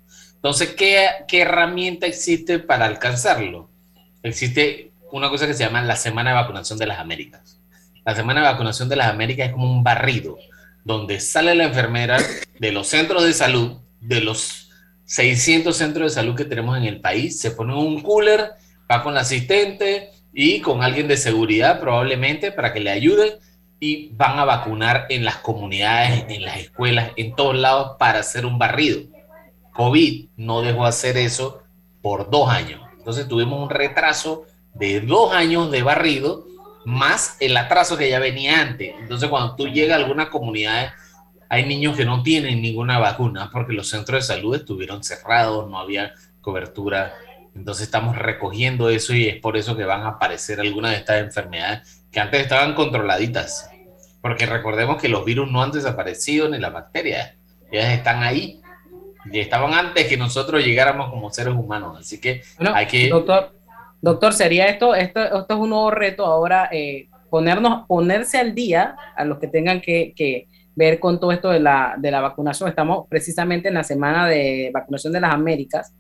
Entonces, 0.44 0.76
¿qué, 0.76 1.08
qué 1.26 1.44
herramienta 1.44 2.06
existe 2.06 2.60
para 2.60 2.86
alcanzarlo? 2.86 3.70
Existe 4.24 4.92
una 5.10 5.30
cosa 5.30 5.48
que 5.48 5.54
se 5.54 5.64
llama 5.64 5.82
la 5.82 5.96
Semana 5.96 6.32
de 6.32 6.36
Vacunación 6.36 6.78
de 6.78 6.86
las 6.86 7.00
Américas. 7.00 7.62
La 8.04 8.14
Semana 8.14 8.42
de 8.42 8.48
Vacunación 8.48 8.90
de 8.90 8.98
las 8.98 9.08
Américas 9.08 9.48
es 9.48 9.54
como 9.54 9.72
un 9.72 9.86
barrido, 9.86 10.38
donde 10.84 11.22
sale 11.22 11.56
la 11.56 11.64
enfermera 11.64 12.18
de 12.60 12.72
los 12.74 12.88
centros 12.88 13.24
de 13.24 13.32
salud, 13.32 13.78
de 14.02 14.20
los 14.20 14.70
600 15.06 15.78
centros 15.78 16.12
de 16.12 16.16
salud 16.22 16.36
que 16.36 16.44
tenemos 16.44 16.78
en 16.78 16.84
el 16.84 17.00
país, 17.00 17.40
se 17.40 17.52
pone 17.52 17.74
un 17.74 18.02
cooler, 18.02 18.52
va 18.92 19.02
con 19.02 19.14
la 19.14 19.22
asistente 19.22 20.10
y 20.34 20.60
con 20.60 20.84
alguien 20.84 21.08
de 21.08 21.16
seguridad 21.16 21.80
probablemente 21.80 22.52
para 22.52 22.74
que 22.74 22.82
le 22.82 22.90
ayude 22.90 23.40
y 23.80 24.10
van 24.10 24.38
a 24.40 24.44
vacunar 24.44 25.06
en 25.08 25.24
las 25.24 25.38
comunidades, 25.38 26.26
en 26.28 26.44
las 26.44 26.58
escuelas, 26.58 27.12
en 27.16 27.34
todos 27.34 27.56
lados 27.56 27.96
para 27.98 28.20
hacer 28.20 28.46
un 28.46 28.60
barrido. 28.60 29.04
COVID 29.74 30.30
no 30.38 30.62
dejó 30.62 30.86
hacer 30.86 31.18
eso 31.18 31.64
por 32.02 32.30
dos 32.30 32.50
años. 32.50 32.82
Entonces 32.98 33.28
tuvimos 33.28 33.62
un 33.62 33.70
retraso 33.70 34.46
de 34.74 35.02
dos 35.02 35.34
años 35.34 35.72
de 35.72 35.84
barrido 35.84 36.46
más 36.86 37.38
el 37.40 37.56
atraso 37.58 37.98
que 37.98 38.10
ya 38.10 38.20
venía 38.20 38.62
antes. 38.62 38.94
Entonces 39.00 39.30
cuando 39.30 39.56
tú 39.56 39.68
llegas 39.68 39.98
a 39.98 40.04
algunas 40.04 40.30
comunidades, 40.30 40.92
hay 41.50 41.66
niños 41.66 41.96
que 41.96 42.06
no 42.06 42.24
tienen 42.24 42.62
ninguna 42.62 43.00
vacuna 43.00 43.50
porque 43.52 43.74
los 43.74 43.90
centros 43.90 44.28
de 44.28 44.36
salud 44.36 44.56
estuvieron 44.56 45.04
cerrados, 45.04 45.70
no 45.70 45.80
había 45.80 46.14
cobertura. 46.42 47.14
Entonces 47.56 47.86
estamos 47.86 48.18
recogiendo 48.18 48.90
eso 48.90 49.14
y 49.14 49.28
es 49.28 49.40
por 49.40 49.58
eso 49.58 49.78
que 49.78 49.86
van 49.86 50.02
a 50.02 50.10
aparecer 50.10 50.60
algunas 50.60 50.92
de 50.92 50.98
estas 50.98 51.22
enfermedades 51.22 52.06
que 52.12 52.20
antes 52.20 52.42
estaban 52.42 52.74
controladitas. 52.74 53.70
Porque 54.22 54.46
recordemos 54.46 55.02
que 55.02 55.10
los 55.10 55.26
virus 55.26 55.52
no 55.52 55.62
han 55.62 55.72
desaparecido 55.72 56.50
ni 56.50 56.58
las 56.58 56.74
bacterias, 56.74 57.34
ellas 57.72 57.92
están 57.92 58.24
ahí 58.24 58.63
y 59.32 59.40
estaban 59.40 59.74
antes 59.74 60.08
que 60.08 60.18
nosotros 60.18 60.64
llegáramos 60.64 61.10
como 61.10 61.30
seres 61.30 61.54
humanos. 61.54 61.98
Así 62.00 62.20
que 62.20 62.42
Bueno, 62.58 62.76
hay 62.76 62.88
que... 62.88 63.10
Doctor, 63.10 63.54
doctor, 64.02 64.34
sería 64.34 64.68
esto, 64.68 64.96
esto, 64.96 65.22
esto 65.24 65.46
es 65.50 65.60
un 65.60 65.70
nuevo 65.70 65.92
reto 65.92 66.26
ahora, 66.26 66.70
eh, 66.72 67.08
ponernos, 67.30 67.88
ponerse 67.88 68.38
al 68.38 68.54
día 68.54 68.96
a 69.16 69.26
los 69.26 69.40
que 69.40 69.48
tengan 69.48 69.82
que, 69.82 70.14
que 70.16 70.48
ver 70.76 71.00
con 71.00 71.20
todo 71.20 71.32
esto 71.32 71.50
de 71.50 71.60
la, 71.60 71.96
de 71.98 72.12
la 72.12 72.22
vacunación. 72.22 72.70
Estamos 72.70 73.08
precisamente 73.10 73.68
en 73.68 73.76
la 73.76 73.84
semana 73.84 74.28
de 74.28 74.72
vacunación 74.74 75.14
de 75.14 75.22
las 75.22 75.34
Américas. 75.34 75.94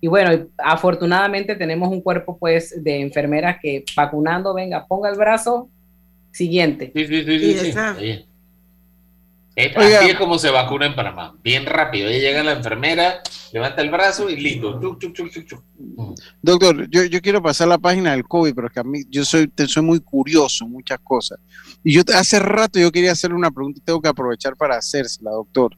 Y 0.00 0.08
bueno, 0.08 0.46
afortunadamente 0.58 1.56
tenemos 1.56 1.90
un 1.90 2.00
cuerpo 2.00 2.38
pues 2.38 2.82
de 2.82 3.00
enfermeras 3.00 3.58
que 3.60 3.84
vacunando, 3.94 4.54
venga, 4.54 4.86
ponga 4.86 5.10
el 5.10 5.16
brazo, 5.16 5.68
siguiente. 6.32 6.90
Sí, 6.94 7.06
sí, 7.06 7.24
sí, 7.24 7.54
sí, 7.54 7.72
sí. 7.72 8.26
Oiga. 9.76 10.00
Así 10.00 10.10
es 10.10 10.16
como 10.16 10.38
se 10.38 10.50
vacuna 10.50 10.86
en 10.86 10.94
Panamá, 10.94 11.34
bien 11.42 11.66
rápido. 11.66 12.08
Ahí 12.08 12.20
llega 12.20 12.42
la 12.42 12.52
enfermera, 12.52 13.20
levanta 13.52 13.82
el 13.82 13.90
brazo 13.90 14.28
y 14.30 14.36
listo. 14.36 14.80
Chuc, 14.80 14.98
chuc, 15.00 15.14
chuc, 15.14 15.30
chuc, 15.30 15.46
chuc. 15.46 15.62
Doctor, 16.42 16.88
yo, 16.90 17.04
yo 17.04 17.20
quiero 17.20 17.42
pasar 17.42 17.68
la 17.68 17.78
página 17.78 18.12
del 18.12 18.24
COVID, 18.24 18.54
pero 18.54 18.66
es 18.68 18.72
que 18.72 18.80
a 18.80 18.84
mí 18.84 19.02
yo 19.08 19.24
soy, 19.24 19.50
soy 19.66 19.82
muy 19.82 20.00
curioso 20.00 20.64
en 20.64 20.72
muchas 20.72 20.98
cosas. 21.00 21.38
Y 21.82 21.94
yo 21.94 22.02
hace 22.14 22.38
rato 22.38 22.78
yo 22.78 22.92
quería 22.92 23.12
hacerle 23.12 23.36
una 23.36 23.50
pregunta 23.50 23.80
y 23.80 23.84
tengo 23.84 24.00
que 24.00 24.08
aprovechar 24.08 24.56
para 24.56 24.76
hacérsela, 24.76 25.30
doctor. 25.30 25.76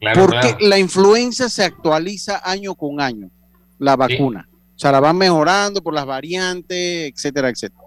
Claro, 0.00 0.20
¿Por 0.20 0.32
qué 0.32 0.48
claro. 0.48 0.68
la 0.68 0.78
influenza 0.78 1.48
se 1.48 1.64
actualiza 1.64 2.40
año 2.44 2.74
con 2.74 3.00
año, 3.00 3.30
la 3.78 3.96
vacuna? 3.96 4.48
O 4.76 4.78
sea, 4.78 4.90
la 4.92 5.00
van 5.00 5.16
mejorando 5.16 5.82
por 5.82 5.94
las 5.94 6.04
variantes, 6.04 7.12
etcétera, 7.12 7.48
etcétera. 7.48 7.84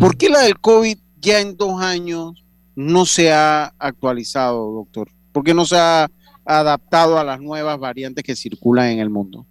¿Por 0.00 0.16
qué 0.16 0.28
la 0.28 0.40
del 0.40 0.58
COVID 0.58 0.98
ya 1.20 1.40
en 1.40 1.56
dos 1.56 1.80
años 1.82 2.43
no 2.76 3.06
se 3.06 3.32
ha 3.32 3.72
actualizado, 3.78 4.72
doctor? 4.72 5.08
¿Por 5.32 5.44
qué 5.44 5.54
no 5.54 5.64
se 5.64 5.76
ha 5.76 6.08
adaptado 6.44 7.18
a 7.18 7.24
las 7.24 7.40
nuevas 7.40 7.78
variantes 7.78 8.24
que 8.24 8.36
circulan 8.36 8.90
en 8.90 9.00
el 9.00 9.10
mundo? 9.10 9.46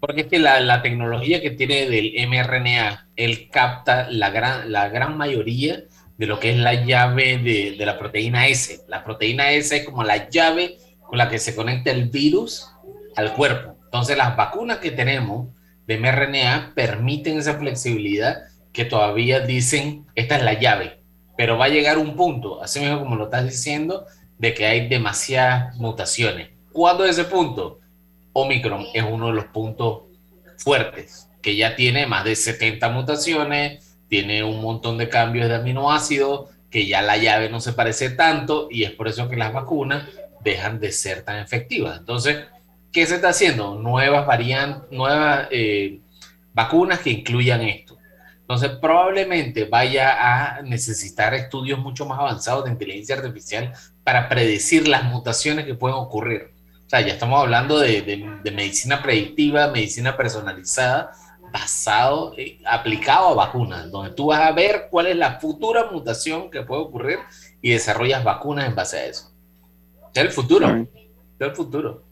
Porque 0.00 0.22
es 0.22 0.26
que 0.28 0.38
la, 0.38 0.60
la 0.60 0.82
tecnología 0.82 1.40
que 1.40 1.50
tiene 1.50 1.88
del 1.88 2.12
mRNA, 2.28 3.08
él 3.16 3.48
capta 3.50 4.08
la 4.10 4.30
gran, 4.30 4.70
la 4.70 4.88
gran 4.88 5.16
mayoría 5.16 5.84
de 6.16 6.26
lo 6.26 6.38
que 6.38 6.50
es 6.50 6.56
la 6.56 6.84
llave 6.84 7.38
de, 7.38 7.76
de 7.76 7.86
la 7.86 7.98
proteína 7.98 8.46
S. 8.48 8.82
La 8.88 9.04
proteína 9.04 9.50
S 9.52 9.76
es 9.76 9.84
como 9.84 10.04
la 10.04 10.28
llave 10.28 10.78
con 11.02 11.18
la 11.18 11.28
que 11.28 11.38
se 11.38 11.54
conecta 11.54 11.90
el 11.90 12.10
virus 12.10 12.68
al 13.16 13.32
cuerpo. 13.34 13.76
Entonces 13.84 14.16
las 14.16 14.36
vacunas 14.36 14.78
que 14.78 14.90
tenemos 14.90 15.48
de 15.86 15.98
mRNA 15.98 16.72
permiten 16.74 17.38
esa 17.38 17.58
flexibilidad 17.58 18.42
que 18.72 18.84
todavía 18.84 19.40
dicen, 19.40 20.06
esta 20.14 20.36
es 20.36 20.44
la 20.44 20.52
llave, 20.60 20.97
pero 21.38 21.56
va 21.56 21.66
a 21.66 21.68
llegar 21.68 21.98
un 21.98 22.16
punto, 22.16 22.60
así 22.60 22.80
mismo 22.80 22.98
como 22.98 23.14
lo 23.14 23.26
estás 23.26 23.44
diciendo, 23.44 24.06
de 24.38 24.54
que 24.54 24.66
hay 24.66 24.88
demasiadas 24.88 25.76
mutaciones. 25.76 26.48
¿Cuándo 26.72 27.04
es 27.04 27.16
ese 27.16 27.28
punto? 27.28 27.78
Omicron 28.32 28.86
es 28.92 29.04
uno 29.08 29.28
de 29.28 29.34
los 29.34 29.44
puntos 29.44 30.02
fuertes, 30.56 31.28
que 31.40 31.54
ya 31.54 31.76
tiene 31.76 32.08
más 32.08 32.24
de 32.24 32.34
70 32.34 32.88
mutaciones, 32.88 33.96
tiene 34.08 34.42
un 34.42 34.60
montón 34.60 34.98
de 34.98 35.08
cambios 35.08 35.48
de 35.48 35.54
aminoácidos, 35.54 36.50
que 36.72 36.88
ya 36.88 37.02
la 37.02 37.16
llave 37.16 37.48
no 37.48 37.60
se 37.60 37.72
parece 37.72 38.10
tanto 38.10 38.66
y 38.68 38.82
es 38.82 38.90
por 38.90 39.06
eso 39.06 39.28
que 39.28 39.36
las 39.36 39.52
vacunas 39.52 40.08
dejan 40.42 40.80
de 40.80 40.90
ser 40.90 41.22
tan 41.22 41.38
efectivas. 41.38 42.00
Entonces, 42.00 42.46
¿qué 42.90 43.06
se 43.06 43.14
está 43.14 43.28
haciendo? 43.28 43.76
Nuevas 43.76 44.26
variantes, 44.26 44.90
nuevas 44.90 45.46
eh, 45.52 46.00
vacunas 46.52 46.98
que 46.98 47.10
incluyan 47.10 47.62
esto. 47.62 47.96
Entonces, 48.48 48.70
probablemente 48.80 49.66
vaya 49.66 50.56
a 50.56 50.62
necesitar 50.62 51.34
estudios 51.34 51.78
mucho 51.78 52.06
más 52.06 52.18
avanzados 52.18 52.64
de 52.64 52.70
inteligencia 52.70 53.16
artificial 53.16 53.74
para 54.02 54.26
predecir 54.30 54.88
las 54.88 55.04
mutaciones 55.04 55.66
que 55.66 55.74
pueden 55.74 55.98
ocurrir. 55.98 56.54
O 56.86 56.88
sea, 56.88 57.02
ya 57.02 57.12
estamos 57.12 57.38
hablando 57.42 57.78
de, 57.78 58.00
de- 58.00 58.38
de 58.42 58.50
medicina 58.50 59.02
predictiva, 59.02 59.68
medicina 59.68 60.16
personalizada, 60.16 61.12
basado, 61.52 62.32
eh, 62.38 62.58
aplicado 62.64 63.28
a 63.28 63.34
vacunas, 63.34 63.90
donde 63.90 64.12
tú 64.12 64.28
vas 64.28 64.40
a 64.40 64.52
ver 64.52 64.88
cuál 64.90 65.08
es 65.08 65.16
la 65.16 65.38
futura 65.38 65.90
mutación 65.90 66.50
que 66.50 66.62
puede 66.62 66.80
ocurrir 66.80 67.18
y 67.60 67.72
desarrollas 67.72 68.24
vacunas 68.24 68.66
en 68.66 68.74
base 68.74 68.96
a 68.98 69.04
eso. 69.04 69.30
Es 70.14 70.22
el 70.22 70.30
futuro. 70.30 70.68
Es 71.38 71.46
el 71.48 71.54
futuro. 71.54 72.02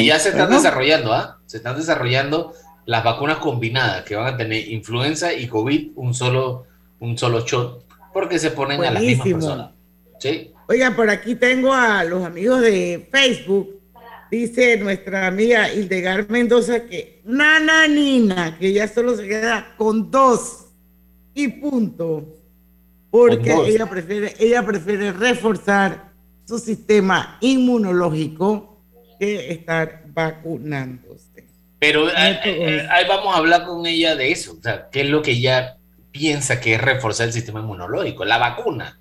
Y 0.00 0.06
ya 0.06 0.20
se 0.20 0.28
están 0.28 0.50
desarrollando, 0.62 1.12
¿ah? 1.12 1.38
Se 1.46 1.56
están 1.56 1.76
desarrollando 1.76 2.52
las 2.88 3.04
vacunas 3.04 3.36
combinadas 3.36 4.02
que 4.04 4.16
van 4.16 4.32
a 4.32 4.36
tener 4.38 4.66
influenza 4.66 5.34
y 5.34 5.46
COVID 5.46 5.90
un 5.96 6.14
solo, 6.14 6.64
un 7.00 7.18
solo 7.18 7.44
shot, 7.44 7.84
porque 8.14 8.38
se 8.38 8.50
ponen 8.50 8.82
a 8.82 8.90
las 8.90 9.02
mismas 9.02 9.28
personas. 9.28 9.70
¿Sí? 10.18 10.52
Oiga, 10.68 10.96
por 10.96 11.10
aquí 11.10 11.34
tengo 11.34 11.74
a 11.74 12.02
los 12.04 12.24
amigos 12.24 12.62
de 12.62 13.06
Facebook. 13.12 13.78
Dice 14.30 14.78
nuestra 14.78 15.26
amiga 15.26 15.70
Hildegar 15.70 16.30
Mendoza 16.30 16.86
que 16.86 17.20
nana 17.26 17.86
nina, 17.86 18.56
que 18.58 18.72
ya 18.72 18.88
solo 18.88 19.14
se 19.16 19.28
queda 19.28 19.74
con 19.76 20.10
dos 20.10 20.68
y 21.34 21.46
punto. 21.48 22.36
Porque 23.10 23.54
ella 23.66 23.84
prefiere, 23.84 24.34
ella 24.38 24.64
prefiere 24.64 25.12
reforzar 25.12 26.10
su 26.46 26.58
sistema 26.58 27.36
inmunológico 27.42 28.82
que 29.20 29.52
estar 29.52 30.04
vacunándose. 30.06 31.27
Pero 31.78 32.08
eh, 32.08 32.40
eh, 32.44 32.86
ahí 32.90 33.06
vamos 33.06 33.34
a 33.34 33.38
hablar 33.38 33.64
con 33.64 33.86
ella 33.86 34.16
de 34.16 34.32
eso. 34.32 34.56
O 34.58 34.62
sea, 34.62 34.88
¿qué 34.90 35.02
es 35.02 35.08
lo 35.08 35.22
que 35.22 35.32
ella 35.32 35.76
piensa 36.10 36.60
que 36.60 36.74
es 36.74 36.80
reforzar 36.80 37.28
el 37.28 37.32
sistema 37.32 37.60
inmunológico? 37.60 38.24
La 38.24 38.38
vacuna 38.38 38.98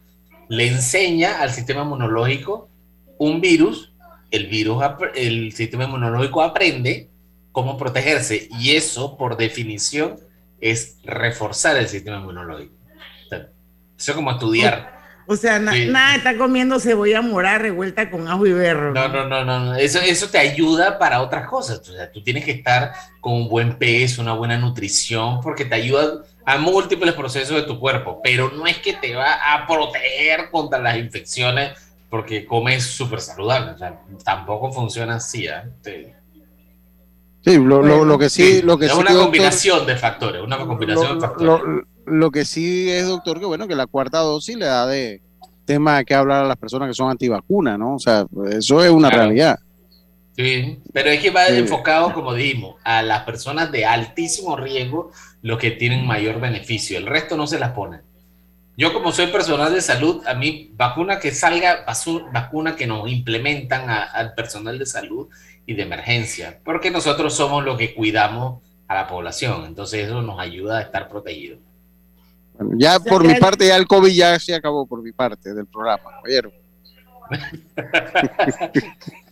le 0.49 0.67
enseña 0.67 1.41
al 1.41 1.51
sistema 1.51 1.81
inmunológico 1.81 2.69
un 3.17 3.41
virus, 3.41 3.93
el 4.31 4.47
virus, 4.47 4.83
el 5.15 5.51
sistema 5.53 5.85
inmunológico 5.85 6.41
aprende 6.43 7.09
cómo 7.51 7.77
protegerse 7.77 8.47
y 8.59 8.75
eso, 8.75 9.17
por 9.17 9.37
definición, 9.37 10.19
es 10.61 10.97
reforzar 11.03 11.77
el 11.77 11.87
sistema 11.87 12.17
inmunológico. 12.17 12.75
eso 13.31 13.47
es 13.97 14.11
como 14.11 14.31
estudiar. 14.31 14.96
O 15.29 15.35
sea, 15.35 15.59
nada 15.59 16.15
está 16.15 16.37
comiendo 16.37 16.79
cebolla 16.79 17.21
morada 17.21 17.57
revuelta 17.57 18.09
con 18.09 18.29
ajo 18.29 18.47
y 18.47 18.53
berro. 18.53 18.93
No, 18.93 19.09
no, 19.09 19.27
no, 19.27 19.43
no. 19.43 19.75
Eso, 19.75 19.99
eso 19.99 20.29
te 20.29 20.37
ayuda 20.37 20.97
para 20.97 21.21
otras 21.21 21.49
cosas. 21.49 21.79
O 21.79 21.91
sea, 21.91 22.09
tú 22.09 22.23
tienes 22.23 22.45
que 22.45 22.51
estar 22.51 22.93
con 23.19 23.33
un 23.33 23.49
buen 23.49 23.77
peso, 23.77 24.21
una 24.21 24.33
buena 24.33 24.57
nutrición, 24.57 25.41
porque 25.41 25.65
te 25.65 25.75
ayuda 25.75 26.23
a 26.45 26.57
múltiples 26.57 27.13
procesos 27.13 27.57
de 27.57 27.63
tu 27.63 27.77
cuerpo, 27.77 28.21
pero 28.23 28.51
no 28.51 28.65
es 28.67 28.77
que 28.77 28.93
te 28.93 29.15
va 29.15 29.33
a 29.53 29.67
proteger 29.67 30.49
contra 30.49 30.79
las 30.79 30.95
infecciones 30.95 31.77
porque 32.09 32.45
comes 32.45 32.85
súper 32.85 33.19
saludable. 33.19 33.71
O 33.71 33.77
sea, 33.77 33.99
tampoco 34.23 34.71
funciona 34.71 35.15
así. 35.15 35.45
¿eh? 35.45 36.13
Sí, 37.41 37.57
lo, 37.57 38.17
que 38.17 38.29
sí, 38.29 38.61
lo 38.61 38.77
que 38.77 38.85
es 38.85 38.93
una 38.93 39.13
combinación 39.13 39.85
de 39.85 39.97
factores, 39.97 40.41
una 40.41 40.57
combinación 40.57 41.15
de 41.19 41.27
factores. 41.27 41.85
Lo, 42.07 42.31
que 42.31 42.45
sí 42.45 42.89
es, 42.89 43.07
doctor, 43.07 43.39
que 43.39 43.45
bueno, 43.45 43.67
que 43.67 43.75
la 43.75 43.87
cuarta 43.87 44.19
dosis 44.19 44.57
le 44.57 44.65
da 44.65 44.87
de 44.87 45.21
tema 45.65 46.03
que 46.03 46.15
hablar 46.15 46.45
a 46.45 46.47
las 46.47 46.57
personas 46.57 46.87
que 46.87 46.93
son 46.93 47.09
antivacunas, 47.09 47.77
¿no? 47.77 47.95
O 47.95 47.99
sea, 47.99 48.25
eso 48.51 48.83
es 48.83 48.89
una 48.89 49.09
realidad. 49.09 49.59
Sí, 50.35 50.79
pero 50.93 51.09
es 51.09 51.19
que 51.19 51.31
va 51.31 51.47
enfocado, 51.47 52.13
como 52.13 52.33
dijimos, 52.33 52.75
a 52.83 53.01
las 53.01 53.23
personas 53.23 53.71
de 53.71 53.85
altísimo 53.85 54.55
riesgo, 54.55 55.11
los 55.41 55.57
que 55.57 55.71
tienen 55.71 56.05
mayor 56.05 56.39
beneficio. 56.39 56.97
El 56.97 57.07
resto 57.07 57.35
no 57.35 57.47
se 57.47 57.59
las 57.59 57.71
pone. 57.71 57.99
Yo 58.77 58.93
como 58.93 59.11
soy 59.11 59.27
personal 59.27 59.73
de 59.73 59.81
salud, 59.81 60.21
a 60.27 60.35
mí 60.35 60.71
vacuna 60.75 61.19
que 61.19 61.31
salga, 61.31 61.83
vacuna 62.31 62.75
que 62.75 62.85
nos 62.85 63.09
implementan 63.09 63.89
al 63.89 64.35
personal 64.35 64.77
de 64.77 64.85
salud 64.85 65.29
y 65.65 65.73
de 65.73 65.81
emergencia, 65.81 66.59
porque 66.63 66.91
nosotros 66.91 67.33
somos 67.33 67.65
los 67.65 67.75
que 67.75 67.95
cuidamos 67.95 68.61
a 68.87 68.93
la 68.93 69.07
población, 69.07 69.65
entonces 69.65 70.05
eso 70.05 70.21
nos 70.21 70.39
ayuda 70.39 70.77
a 70.77 70.81
estar 70.81 71.09
protegidos. 71.09 71.59
Ya 72.77 72.99
por 72.99 73.25
mi 73.25 73.35
parte, 73.35 73.67
ya 73.67 73.77
el 73.77 73.87
COVID 73.87 74.11
ya 74.11 74.39
se 74.39 74.55
acabó 74.55 74.87
por 74.87 75.01
mi 75.01 75.11
parte 75.11 75.53
del 75.53 75.65
programa, 75.65 76.21
¿oyeron? 76.23 76.53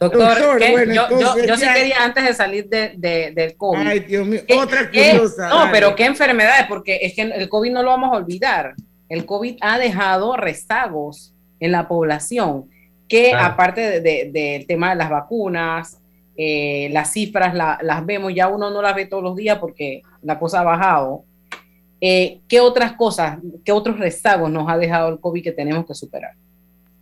Doctor, 0.00 0.60
yo, 0.92 1.56
sí 1.56 1.66
quería 1.72 2.04
antes 2.04 2.24
de 2.24 2.34
salir 2.34 2.68
de, 2.68 3.32
del 3.34 3.56
COVID. 3.56 3.86
Ay, 3.86 4.00
Dios 4.00 4.26
mío, 4.26 4.40
otra 4.58 4.90
cosa. 4.90 5.48
no, 5.48 5.68
pero 5.70 5.94
qué 5.94 6.06
enfermedades, 6.06 6.66
porque 6.68 6.98
es 7.02 7.14
que 7.14 7.22
el 7.22 7.48
COVID 7.48 7.72
no 7.72 7.82
lo 7.82 7.90
vamos 7.90 8.12
a 8.12 8.16
olvidar. 8.16 8.74
El 9.08 9.26
COVID 9.26 9.58
ha 9.60 9.78
dejado 9.78 10.36
rezagos 10.36 11.34
en 11.60 11.72
la 11.72 11.88
población, 11.88 12.68
que 13.08 13.32
aparte 13.32 14.00
del 14.00 14.66
tema 14.66 14.90
de 14.90 14.96
las 14.96 15.10
vacunas, 15.10 16.00
eh, 16.36 16.88
las 16.92 17.12
cifras 17.12 17.54
las 17.54 18.06
vemos, 18.06 18.34
ya 18.34 18.48
uno 18.48 18.70
no 18.70 18.82
las 18.82 18.94
ve 18.94 19.06
todos 19.06 19.22
los 19.22 19.36
días 19.36 19.58
porque 19.58 20.02
la 20.22 20.38
cosa 20.38 20.60
ha 20.60 20.64
bajado. 20.64 21.24
Eh, 22.00 22.40
¿Qué 22.48 22.60
otras 22.60 22.92
cosas, 22.92 23.38
qué 23.64 23.72
otros 23.72 23.98
rezagos 23.98 24.50
nos 24.50 24.68
ha 24.68 24.78
dejado 24.78 25.08
el 25.08 25.20
COVID 25.20 25.42
que 25.42 25.52
tenemos 25.52 25.86
que 25.86 25.94
superar? 25.94 26.34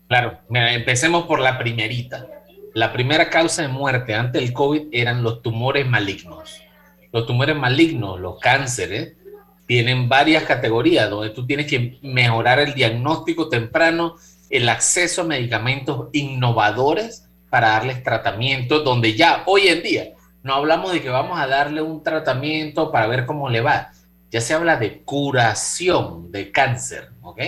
Claro, 0.09 0.39
empecemos 0.51 1.27
por 1.27 1.41
la 1.41 1.59
primerita. 1.59 2.27
La 2.75 2.93
primera 2.93 3.29
causa 3.31 3.63
de 3.63 3.69
muerte 3.69 4.15
antes 4.15 4.41
del 4.41 4.53
COVID 4.53 4.89
eran 4.93 5.23
los 5.23 5.43
tumores 5.43 5.87
malignos. 5.87 6.63
Los 7.13 7.27
tumores 7.27 7.57
malignos, 7.57 8.21
los 8.21 8.39
cánceres, 8.39 9.15
tienen 9.67 10.09
varias 10.09 10.45
categorías 10.45 11.11
donde 11.11 11.31
tú 11.31 11.47
tienes 11.47 11.67
que 11.67 11.99
mejorar 12.03 12.61
el 12.61 12.75
diagnóstico 12.75 13.49
temprano, 13.49 14.15
el 14.49 14.69
acceso 14.69 15.23
a 15.23 15.25
medicamentos 15.25 16.09
innovadores 16.13 17.29
para 17.51 17.71
darles 17.71 18.03
tratamiento, 18.03 18.81
donde 18.81 19.15
ya 19.15 19.43
hoy 19.47 19.69
en 19.69 19.83
día 19.83 20.05
no 20.43 20.55
hablamos 20.55 20.93
de 20.93 21.03
que 21.03 21.09
vamos 21.09 21.41
a 21.41 21.49
darle 21.49 21.83
un 21.83 22.05
tratamiento 22.05 22.93
para 22.93 23.09
ver 23.09 23.27
cómo 23.27 23.49
le 23.49 23.61
va. 23.61 23.91
Ya 24.37 24.43
se 24.43 24.53
habla 24.53 24.77
de 24.77 24.99
curación 24.99 26.31
de 26.31 26.53
cáncer, 26.53 27.09
¿ok? 27.23 27.41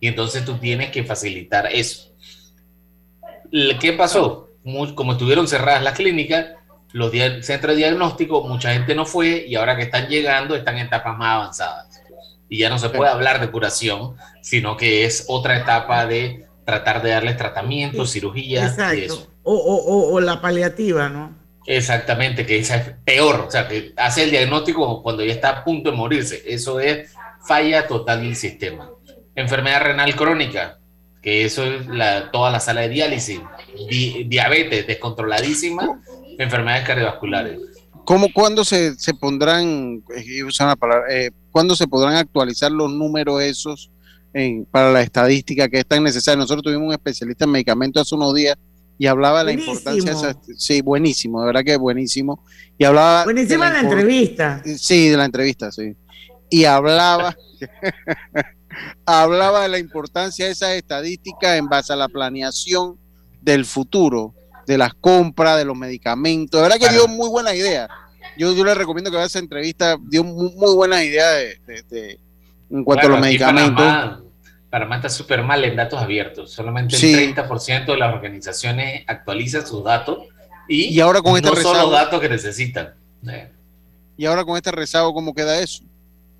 Y 0.00 0.08
entonces 0.08 0.44
tú 0.44 0.58
tienes 0.58 0.90
que 0.90 1.04
facilitar 1.04 1.68
eso. 1.70 2.16
¿Qué 3.78 3.92
pasó? 3.92 4.50
Como 4.96 5.12
estuvieron 5.12 5.46
cerradas 5.46 5.84
las 5.84 5.94
clínicas, 5.94 6.46
los 6.90 7.12
centros 7.42 7.76
de 7.76 7.76
diagnóstico, 7.76 8.42
mucha 8.42 8.72
gente 8.72 8.96
no 8.96 9.06
fue 9.06 9.44
y 9.46 9.54
ahora 9.54 9.76
que 9.76 9.84
están 9.84 10.08
llegando 10.08 10.56
están 10.56 10.78
en 10.78 10.86
etapas 10.88 11.16
más 11.16 11.34
avanzadas. 11.36 12.02
Y 12.48 12.58
ya 12.58 12.70
no 12.70 12.80
se 12.80 12.88
puede 12.88 13.08
hablar 13.08 13.40
de 13.40 13.48
curación, 13.52 14.16
sino 14.40 14.76
que 14.76 15.04
es 15.04 15.26
otra 15.28 15.56
etapa 15.56 16.06
de 16.06 16.44
tratar 16.64 17.02
de 17.02 17.10
darles 17.10 17.36
tratamiento, 17.36 18.04
cirugía. 18.04 18.66
Exacto. 18.66 19.28
O, 19.44 20.18
la 20.18 20.40
paliativa, 20.40 21.08
¿no? 21.08 21.35
Exactamente, 21.66 22.46
que 22.46 22.58
es 22.58 22.72
peor, 23.04 23.46
o 23.48 23.50
sea, 23.50 23.66
que 23.66 23.92
hace 23.96 24.24
el 24.24 24.30
diagnóstico 24.30 25.02
cuando 25.02 25.24
ya 25.24 25.32
está 25.32 25.50
a 25.50 25.64
punto 25.64 25.90
de 25.90 25.96
morirse. 25.96 26.42
Eso 26.46 26.78
es 26.80 27.12
falla 27.46 27.86
total 27.86 28.22
del 28.22 28.36
sistema 28.36 28.90
enfermedad 29.36 29.82
renal 29.82 30.16
crónica, 30.16 30.78
que 31.22 31.44
eso 31.44 31.64
es 31.64 31.86
la, 31.86 32.30
toda 32.30 32.50
la 32.50 32.58
sala 32.58 32.80
de 32.82 32.88
diálisis, 32.88 33.40
diabetes 34.26 34.86
descontroladísima, 34.86 36.00
enfermedades 36.38 36.86
cardiovasculares. 36.86 37.60
¿Cómo, 38.04 38.28
cuándo 38.32 38.64
se, 38.64 38.94
se 38.94 39.14
pondrán, 39.14 40.02
una 40.60 40.76
palabra, 40.76 41.04
eh, 41.10 41.30
cuándo 41.50 41.76
se 41.76 41.86
podrán 41.86 42.14
actualizar 42.14 42.72
los 42.72 42.90
números 42.90 43.42
esos 43.42 43.90
para 44.70 44.92
la 44.92 45.00
estadística 45.00 45.68
que 45.68 45.78
es 45.78 45.86
tan 45.86 46.02
necesaria? 46.02 46.38
Nosotros 46.38 46.62
tuvimos 46.62 46.88
un 46.88 46.92
especialista 46.92 47.44
en 47.44 47.50
medicamentos 47.50 48.02
hace 48.02 48.14
unos 48.14 48.34
días 48.34 48.56
y 48.98 49.06
hablaba 49.06 49.40
de 49.40 49.44
la 49.44 49.52
importancia 49.52 50.10
de 50.10 50.16
esa, 50.16 50.36
sí, 50.56 50.80
buenísimo, 50.80 51.40
de 51.40 51.46
verdad 51.46 51.64
que 51.64 51.76
buenísimo. 51.76 52.42
Y 52.78 52.84
hablaba 52.84 53.24
Buenísima 53.24 53.66
de 53.66 53.72
la, 53.72 53.80
entrevista. 53.80 54.62
Sí, 54.64 55.08
de 55.08 55.16
la 55.16 55.24
entrevista, 55.24 55.70
sí. 55.70 55.94
Y 56.48 56.64
hablaba 56.64 57.36
hablaba 59.04 59.62
de 59.62 59.68
la 59.68 59.78
importancia 59.78 60.46
de 60.46 60.52
esas 60.52 60.70
estadísticas 60.70 61.56
en 61.56 61.68
base 61.68 61.92
a 61.92 61.96
la 61.96 62.08
planeación 62.08 62.98
del 63.40 63.64
futuro, 63.64 64.34
de 64.66 64.78
las 64.78 64.94
compras, 64.94 65.58
de 65.58 65.64
los 65.64 65.76
medicamentos. 65.76 66.60
De 66.60 66.68
verdad 66.68 66.88
que 66.88 66.94
dio 66.94 67.06
muy 67.08 67.28
buena 67.28 67.54
idea. 67.54 67.88
Yo, 68.36 68.54
yo 68.54 68.64
le 68.64 68.74
recomiendo 68.74 69.10
que 69.10 69.16
vea 69.16 69.26
esa 69.26 69.38
entrevista, 69.38 69.96
dio 70.02 70.24
muy, 70.24 70.74
buenas 70.74 71.02
ideas 71.04 71.58
de, 71.66 72.18
en 72.70 72.84
cuanto 72.84 73.06
a 73.06 73.10
los 73.10 73.20
medicamentos. 73.20 73.76
Panamá, 73.76 74.22
está 74.96 75.08
súper 75.08 75.42
mal 75.42 75.64
en 75.64 75.76
datos 75.76 76.00
abiertos. 76.00 76.52
Solamente 76.52 76.96
el 76.96 77.34
30% 77.34 77.86
de 77.86 77.96
las 77.96 78.14
organizaciones 78.14 79.04
actualiza 79.06 79.64
sus 79.66 79.84
datos 79.84 80.18
y, 80.68 80.98
ahora 81.00 81.22
con 81.22 81.36
este 81.36 81.48
no 81.48 81.56
son 81.56 81.78
los 81.78 81.90
datos 81.90 82.20
que 82.20 82.28
necesitan. 82.28 82.94
Y 84.16 84.26
ahora 84.26 84.44
con 84.44 84.56
este 84.56 84.72
rezago, 84.72 85.12
¿cómo 85.14 85.34
queda 85.34 85.58
eso? 85.60 85.84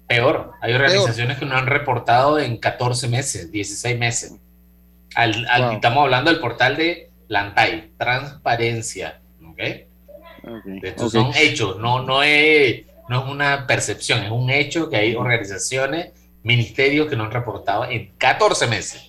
Peor, 0.09 0.53
hay 0.61 0.72
organizaciones 0.72 1.39
que 1.39 1.47
no 1.47 1.57
han 1.57 1.66
reportado 1.66 2.39
en 2.39 2.59
14 2.59 3.09
meses, 3.09 3.51
16 3.51 3.99
meses. 3.99 4.34
Estamos 5.72 6.05
hablando 6.05 6.30
del 6.30 6.41
portal 6.41 6.76
de 6.76 7.11
Lantay, 7.28 7.93
transparencia. 7.99 9.20
¿okay? 9.51 9.87
Estos 10.82 11.12
son 11.12 11.32
hechos, 11.34 11.78
no, 11.78 12.03
no, 12.03 12.22
es, 12.22 12.84
no 13.09 13.24
es 13.24 13.30
una 13.30 13.66
percepción, 13.66 14.22
es 14.22 14.30
un 14.30 14.51
hecho 14.51 14.89
que 14.89 14.97
hay 14.97 15.16
organizaciones, 15.16 16.12
ministerios 16.47 17.09
que 17.09 17.16
no 17.16 17.24
han 17.24 17.32
reportado 17.32 17.84
en 17.86 18.12
14 18.16 18.66
meses. 18.68 19.03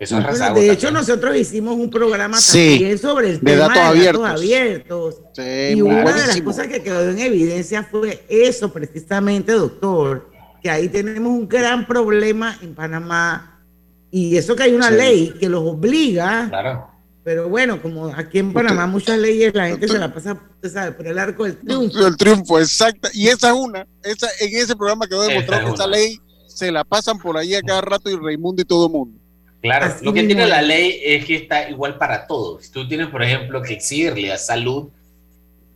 Eso 0.00 0.16
es 0.16 0.24
bueno, 0.38 0.54
de 0.54 0.70
hecho, 0.70 0.92
nosotros 0.92 1.36
hicimos 1.36 1.74
un 1.74 1.90
programa 1.90 2.38
sí, 2.40 2.76
también 2.78 2.98
sobre 2.98 3.30
el 3.30 3.40
de 3.40 3.52
tema 3.52 3.62
datos 3.66 3.74
de 3.74 3.80
abiertos. 3.80 4.22
datos 4.22 4.38
abiertos. 4.40 5.14
Sí, 5.34 5.42
y 5.76 5.82
una 5.82 5.96
de 5.98 6.04
las 6.04 6.14
buenísimo. 6.14 6.44
cosas 6.44 6.66
que 6.68 6.82
quedó 6.82 7.10
en 7.10 7.18
evidencia 7.18 7.82
fue 7.82 8.24
eso 8.28 8.72
precisamente, 8.72 9.52
doctor, 9.52 10.30
que 10.62 10.70
ahí 10.70 10.88
tenemos 10.88 11.28
un 11.32 11.48
gran 11.48 11.84
problema 11.84 12.56
en 12.62 12.74
Panamá 12.76 13.60
y 14.12 14.36
eso 14.36 14.54
que 14.54 14.62
hay 14.62 14.72
una 14.74 14.88
Sí. 14.90 14.94
ley 14.94 15.34
que 15.40 15.48
los 15.48 15.64
obliga, 15.64 16.46
Claro. 16.48 16.86
pero 17.24 17.48
bueno, 17.48 17.82
como 17.82 18.06
aquí 18.06 18.38
en 18.38 18.52
Panamá 18.52 18.86
muchas 18.86 19.18
leyes 19.18 19.52
la 19.52 19.66
gente 19.66 19.88
se 19.88 19.98
la 19.98 20.14
pasa, 20.14 20.40
usted 20.54 20.70
sabe, 20.72 20.92
por 20.92 21.08
el 21.08 21.18
arco 21.18 21.42
del 21.42 21.56
triunfo. 21.58 22.06
El 22.06 22.16
triunfo, 22.16 22.60
exacto. 22.60 23.08
Y 23.12 23.26
esa 23.26 23.48
es 23.48 23.54
una. 23.56 23.84
Esa, 24.04 24.28
en 24.38 24.56
ese 24.56 24.76
programa 24.76 25.08
quedó 25.08 25.22
demostrado 25.24 25.62
es 25.62 25.68
que 25.70 25.74
esa 25.74 25.86
ley 25.88 26.20
se 26.58 26.72
la 26.72 26.82
pasan 26.82 27.18
por 27.18 27.36
ahí 27.36 27.54
a 27.54 27.62
cada 27.62 27.80
rato 27.80 28.10
y 28.10 28.16
Raimundo 28.16 28.62
y 28.62 28.64
todo 28.64 28.86
el 28.86 28.92
mundo. 28.92 29.20
Claro, 29.62 29.86
Así 29.86 30.04
lo 30.04 30.12
que 30.12 30.24
tiene 30.24 30.46
la 30.46 30.60
ley 30.60 31.00
es 31.04 31.24
que 31.24 31.36
está 31.36 31.70
igual 31.70 31.98
para 31.98 32.26
todos. 32.26 32.70
Tú 32.72 32.86
tienes, 32.88 33.08
por 33.08 33.22
ejemplo, 33.22 33.62
que 33.62 33.74
exigirle 33.74 34.32
a 34.32 34.38
salud 34.38 34.88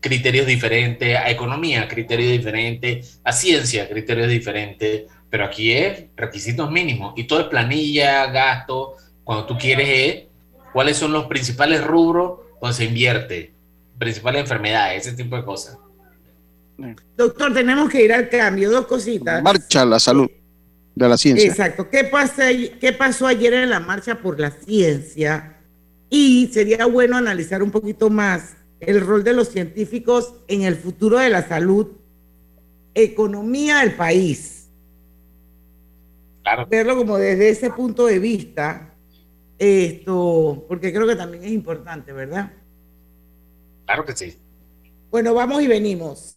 criterios 0.00 0.46
diferentes, 0.46 1.16
a 1.16 1.30
economía 1.30 1.86
criterios 1.86 2.32
diferentes, 2.32 3.20
a 3.22 3.32
ciencia 3.32 3.88
criterios 3.88 4.28
diferentes, 4.28 5.04
pero 5.30 5.44
aquí 5.44 5.70
es 5.72 6.06
requisitos 6.16 6.68
mínimos 6.68 7.14
y 7.16 7.24
todo 7.24 7.42
es 7.42 7.46
planilla, 7.46 8.26
gasto, 8.26 8.96
cuando 9.22 9.46
tú 9.46 9.56
quieres 9.56 9.88
es 9.88 10.24
cuáles 10.72 10.96
son 10.96 11.12
los 11.12 11.26
principales 11.26 11.84
rubros 11.84 12.40
donde 12.60 12.76
se 12.76 12.84
invierte, 12.86 13.52
principales 13.98 14.42
enfermedades, 14.42 15.06
ese 15.06 15.16
tipo 15.16 15.36
de 15.36 15.44
cosas. 15.44 15.78
Doctor, 17.16 17.54
tenemos 17.54 17.88
que 17.88 18.04
ir 18.04 18.12
al 18.12 18.28
cambio, 18.28 18.68
dos 18.72 18.86
cositas. 18.86 19.40
Marcha 19.40 19.84
la 19.84 20.00
salud 20.00 20.28
de 20.94 21.08
la 21.08 21.16
ciencia. 21.16 21.48
Exacto. 21.48 21.88
¿Qué, 21.90 22.04
pasa, 22.04 22.48
¿Qué 22.80 22.92
pasó 22.92 23.26
ayer 23.26 23.52
en 23.54 23.70
la 23.70 23.80
marcha 23.80 24.16
por 24.16 24.38
la 24.38 24.50
ciencia? 24.50 25.58
Y 26.10 26.50
sería 26.52 26.86
bueno 26.86 27.16
analizar 27.16 27.62
un 27.62 27.70
poquito 27.70 28.10
más 28.10 28.56
el 28.80 29.00
rol 29.00 29.24
de 29.24 29.32
los 29.32 29.48
científicos 29.48 30.34
en 30.48 30.62
el 30.62 30.76
futuro 30.76 31.18
de 31.18 31.30
la 31.30 31.46
salud, 31.46 31.92
economía 32.94 33.78
del 33.78 33.94
país. 33.94 34.68
Claro. 36.42 36.66
Verlo 36.68 36.96
como 36.96 37.16
desde 37.16 37.50
ese 37.50 37.70
punto 37.70 38.06
de 38.06 38.18
vista, 38.18 38.94
esto, 39.58 40.64
porque 40.68 40.92
creo 40.92 41.06
que 41.06 41.14
también 41.14 41.44
es 41.44 41.52
importante, 41.52 42.12
¿verdad? 42.12 42.52
Claro 43.86 44.04
que 44.04 44.16
sí. 44.16 44.36
Bueno, 45.10 45.34
vamos 45.34 45.62
y 45.62 45.68
venimos. 45.68 46.36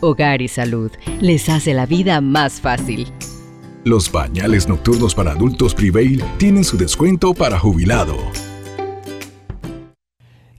Hogar 0.00 0.42
y 0.42 0.48
Salud 0.48 0.90
les 1.20 1.48
hace 1.48 1.74
la 1.74 1.86
vida 1.86 2.20
más 2.20 2.60
fácil. 2.60 3.12
Los 3.84 4.08
pañales 4.08 4.68
nocturnos 4.68 5.14
para 5.14 5.30
adultos 5.30 5.74
Prevail 5.74 6.22
tienen 6.38 6.64
su 6.64 6.76
descuento 6.76 7.34
para 7.34 7.58
jubilado. 7.58 8.16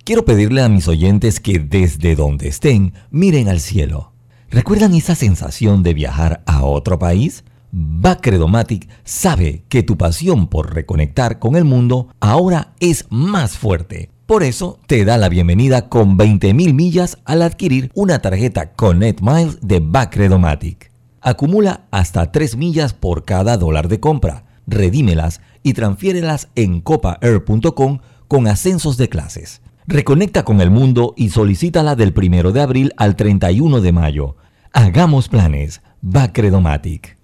Quiero 0.05 0.23
pedirle 0.23 0.61
a 0.61 0.69
mis 0.69 0.87
oyentes 0.87 1.41
que 1.41 1.59
desde 1.59 2.15
donde 2.15 2.47
estén 2.47 2.93
miren 3.11 3.49
al 3.49 3.59
cielo. 3.59 4.13
¿Recuerdan 4.49 4.93
esa 4.93 5.15
sensación 5.15 5.83
de 5.83 5.93
viajar 5.93 6.41
a 6.45 6.63
otro 6.63 6.97
país? 6.97 7.43
Bacredomatic 7.71 8.87
sabe 9.03 9.65
que 9.67 9.83
tu 9.83 9.97
pasión 9.97 10.47
por 10.47 10.73
reconectar 10.73 11.39
con 11.39 11.57
el 11.57 11.65
mundo 11.65 12.07
ahora 12.21 12.73
es 12.79 13.05
más 13.09 13.57
fuerte. 13.57 14.09
Por 14.27 14.43
eso 14.43 14.77
te 14.87 15.05
da 15.05 15.17
la 15.17 15.29
bienvenida 15.29 15.87
con 15.87 16.17
20.000 16.17 16.73
millas 16.73 17.17
al 17.23 17.41
adquirir 17.41 17.91
una 17.95 18.19
tarjeta 18.19 18.73
Connect 18.73 19.21
Miles 19.21 19.59
de 19.61 19.79
Bacredomatic. 19.79 20.91
Acumula 21.21 21.85
hasta 21.91 22.29
3 22.29 22.57
millas 22.57 22.93
por 22.93 23.23
cada 23.23 23.55
dólar 23.55 23.87
de 23.87 24.01
compra. 24.01 24.43
Redímelas 24.67 25.39
y 25.63 25.71
transfiérelas 25.71 26.49
en 26.55 26.81
copaair.com 26.81 27.99
con 28.27 28.47
ascensos 28.49 28.97
de 28.97 29.07
clases. 29.07 29.61
Reconecta 29.85 30.43
con 30.43 30.59
el 30.59 30.71
mundo 30.71 31.13
y 31.15 31.29
solicítala 31.29 31.95
del 31.95 32.13
1 32.13 32.51
de 32.51 32.61
abril 32.61 32.93
al 32.97 33.15
31 33.15 33.79
de 33.79 33.91
mayo. 33.93 34.35
Hagamos 34.73 35.29
planes. 35.29 35.81
Bacredomatic. 36.01 37.16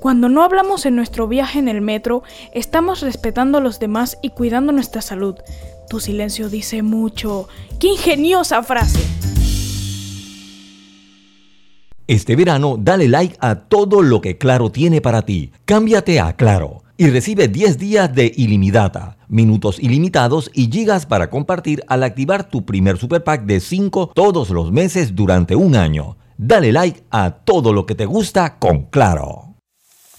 Cuando 0.00 0.28
no 0.28 0.44
hablamos 0.44 0.86
en 0.86 0.94
nuestro 0.94 1.26
viaje 1.26 1.58
en 1.58 1.66
el 1.66 1.80
metro, 1.80 2.22
estamos 2.54 3.00
respetando 3.00 3.58
a 3.58 3.60
los 3.60 3.80
demás 3.80 4.16
y 4.22 4.30
cuidando 4.30 4.72
nuestra 4.72 5.02
salud. 5.02 5.34
Tu 5.88 5.98
silencio 5.98 6.48
dice 6.48 6.82
mucho. 6.82 7.48
¡Qué 7.80 7.88
ingeniosa 7.88 8.62
frase! 8.62 9.00
Este 12.06 12.36
verano 12.36 12.76
dale 12.78 13.08
like 13.08 13.36
a 13.40 13.56
todo 13.56 14.02
lo 14.02 14.20
que 14.20 14.38
Claro 14.38 14.70
tiene 14.70 15.00
para 15.00 15.22
ti. 15.22 15.50
Cámbiate 15.64 16.20
a 16.20 16.34
Claro 16.34 16.84
y 16.96 17.10
recibe 17.10 17.48
10 17.48 17.78
días 17.78 18.14
de 18.14 18.32
ilimitada, 18.36 19.18
minutos 19.28 19.78
ilimitados 19.80 20.50
y 20.54 20.70
gigas 20.70 21.06
para 21.06 21.28
compartir 21.28 21.82
al 21.86 22.02
activar 22.02 22.48
tu 22.48 22.64
primer 22.64 22.98
super 22.98 23.22
pack 23.24 23.44
de 23.44 23.60
5 23.60 24.12
todos 24.14 24.50
los 24.50 24.70
meses 24.72 25.14
durante 25.14 25.54
un 25.54 25.74
año. 25.74 26.16
Dale 26.36 26.72
like 26.72 27.02
a 27.10 27.30
todo 27.30 27.72
lo 27.72 27.84
que 27.84 27.94
te 27.94 28.06
gusta 28.06 28.58
con 28.58 28.84
Claro. 28.84 29.47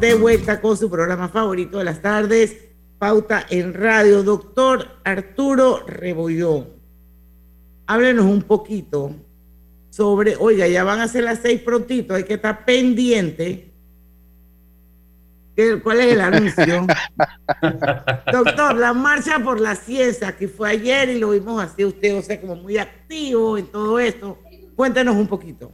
De 0.00 0.14
vuelta 0.14 0.60
con 0.60 0.76
su 0.76 0.90
programa 0.90 1.28
favorito 1.28 1.78
de 1.78 1.84
las 1.84 2.02
tardes, 2.02 2.56
Pauta 2.98 3.46
en 3.48 3.74
Radio, 3.74 4.22
doctor 4.22 4.98
Arturo 5.04 5.84
Rebollón. 5.86 6.68
Háblenos 7.86 8.24
un 8.24 8.42
poquito 8.42 9.12
sobre, 9.90 10.36
oiga, 10.36 10.66
ya 10.66 10.84
van 10.84 11.00
a 11.00 11.08
ser 11.08 11.24
las 11.24 11.40
seis 11.40 11.60
prontito, 11.60 12.14
hay 12.14 12.24
que 12.24 12.34
estar 12.34 12.64
pendiente. 12.64 13.72
¿Cuál 15.82 16.00
es 16.00 16.12
el 16.14 16.20
anuncio? 16.20 16.86
Doctor, 18.32 18.76
la 18.76 18.92
marcha 18.92 19.38
por 19.38 19.60
la 19.60 19.76
ciencia 19.76 20.36
que 20.36 20.48
fue 20.48 20.70
ayer 20.70 21.10
y 21.10 21.18
lo 21.20 21.30
vimos 21.30 21.62
así 21.62 21.84
usted, 21.84 22.18
o 22.18 22.22
sea, 22.22 22.40
como 22.40 22.56
muy 22.56 22.78
activo 22.78 23.56
en 23.56 23.66
todo 23.66 24.00
esto. 24.00 24.38
Cuéntenos 24.74 25.14
un 25.14 25.28
poquito. 25.28 25.72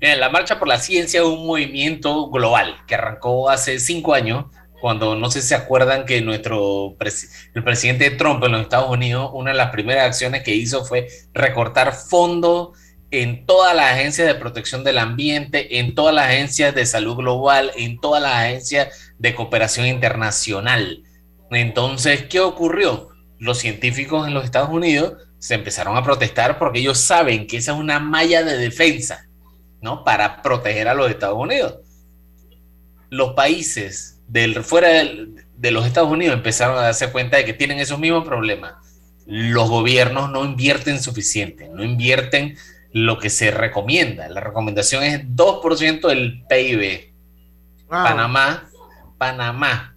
La 0.00 0.28
Marcha 0.28 0.58
por 0.58 0.68
la 0.68 0.78
Ciencia 0.78 1.20
es 1.20 1.26
un 1.26 1.46
movimiento 1.46 2.28
global 2.28 2.76
que 2.86 2.96
arrancó 2.96 3.48
hace 3.48 3.80
cinco 3.80 4.12
años, 4.12 4.44
cuando 4.78 5.16
no 5.16 5.30
sé 5.30 5.40
si 5.40 5.48
se 5.48 5.54
acuerdan 5.54 6.04
que 6.04 6.20
nuestro 6.20 6.96
el 7.54 7.64
presidente 7.64 8.10
Trump 8.10 8.44
en 8.44 8.52
los 8.52 8.60
Estados 8.60 8.90
Unidos, 8.90 9.30
una 9.32 9.52
de 9.52 9.56
las 9.56 9.70
primeras 9.70 10.04
acciones 10.04 10.42
que 10.42 10.54
hizo 10.54 10.84
fue 10.84 11.08
recortar 11.32 11.94
fondos 11.94 12.78
en 13.10 13.46
todas 13.46 13.74
las 13.74 13.94
agencias 13.94 14.26
de 14.26 14.34
protección 14.34 14.84
del 14.84 14.98
ambiente, 14.98 15.78
en 15.78 15.94
todas 15.94 16.14
las 16.14 16.26
agencias 16.26 16.74
de 16.74 16.84
salud 16.84 17.16
global, 17.16 17.70
en 17.76 17.98
todas 17.98 18.22
las 18.22 18.34
agencias 18.34 19.14
de 19.18 19.34
cooperación 19.34 19.86
internacional. 19.86 21.04
Entonces, 21.50 22.24
¿qué 22.24 22.40
ocurrió? 22.40 23.08
Los 23.38 23.58
científicos 23.58 24.26
en 24.26 24.34
los 24.34 24.44
Estados 24.44 24.68
Unidos 24.68 25.14
se 25.38 25.54
empezaron 25.54 25.96
a 25.96 26.02
protestar 26.02 26.58
porque 26.58 26.80
ellos 26.80 26.98
saben 26.98 27.46
que 27.46 27.56
esa 27.56 27.72
es 27.72 27.78
una 27.78 27.98
malla 27.98 28.42
de 28.42 28.58
defensa 28.58 29.26
¿no? 29.80 30.04
Para 30.04 30.42
proteger 30.42 30.88
a 30.88 30.94
los 30.94 31.10
Estados 31.10 31.38
Unidos. 31.38 31.76
Los 33.10 33.34
países 33.34 34.20
del, 34.26 34.62
fuera 34.64 34.88
de, 34.88 35.70
los 35.70 35.86
Estados 35.86 36.10
Unidos 36.10 36.36
empezaron 36.36 36.76
a 36.76 36.82
darse 36.82 37.10
cuenta 37.12 37.36
de 37.36 37.44
que 37.44 37.52
tienen 37.52 37.78
esos 37.78 37.98
mismos 37.98 38.24
problemas. 38.24 38.74
Los 39.26 39.68
gobiernos 39.68 40.30
no 40.30 40.44
invierten 40.44 41.00
suficiente, 41.00 41.68
no 41.68 41.84
invierten 41.84 42.56
lo 42.92 43.18
que 43.18 43.30
se 43.30 43.50
recomienda. 43.50 44.28
La 44.28 44.40
recomendación 44.40 45.02
es 45.02 45.24
2% 45.26 46.08
del 46.08 46.44
PIB. 46.48 47.12
Panamá, 47.88 48.68
Panamá, 49.18 49.96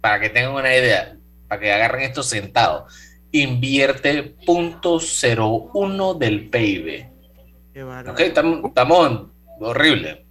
para 0.00 0.20
que 0.20 0.30
tengan 0.30 0.54
una 0.54 0.74
idea, 0.74 1.16
para 1.48 1.60
que 1.60 1.72
agarren 1.72 2.02
esto 2.02 2.22
sentado, 2.22 2.86
invierte 3.32 4.36
0.01 4.46 6.18
del 6.18 6.48
PIB. 6.48 7.09
Ok, 8.10 8.20
estamos, 8.20 8.64
estamos 8.64 9.28
horrible, 9.60 10.24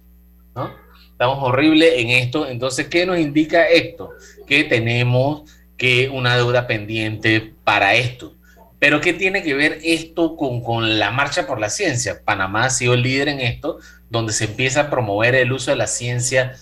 ¿no? 0.54 0.74
Estamos 1.12 1.38
horrible 1.40 2.00
en 2.00 2.10
esto. 2.10 2.46
Entonces, 2.46 2.88
¿qué 2.88 3.06
nos 3.06 3.18
indica 3.18 3.68
esto? 3.68 4.10
Que 4.46 4.64
tenemos 4.64 5.50
que 5.76 6.08
una 6.08 6.36
deuda 6.36 6.66
pendiente 6.66 7.54
para 7.64 7.94
esto. 7.94 8.34
Pero 8.78 9.00
¿qué 9.00 9.12
tiene 9.12 9.42
que 9.42 9.54
ver 9.54 9.78
esto 9.84 10.36
con, 10.36 10.62
con, 10.62 10.98
la 10.98 11.10
marcha 11.10 11.46
por 11.46 11.60
la 11.60 11.68
ciencia? 11.68 12.22
Panamá 12.24 12.64
ha 12.64 12.70
sido 12.70 12.94
el 12.94 13.02
líder 13.02 13.28
en 13.28 13.40
esto, 13.40 13.78
donde 14.08 14.32
se 14.32 14.44
empieza 14.44 14.82
a 14.82 14.90
promover 14.90 15.34
el 15.34 15.52
uso 15.52 15.70
de 15.70 15.76
la 15.76 15.86
ciencia 15.86 16.54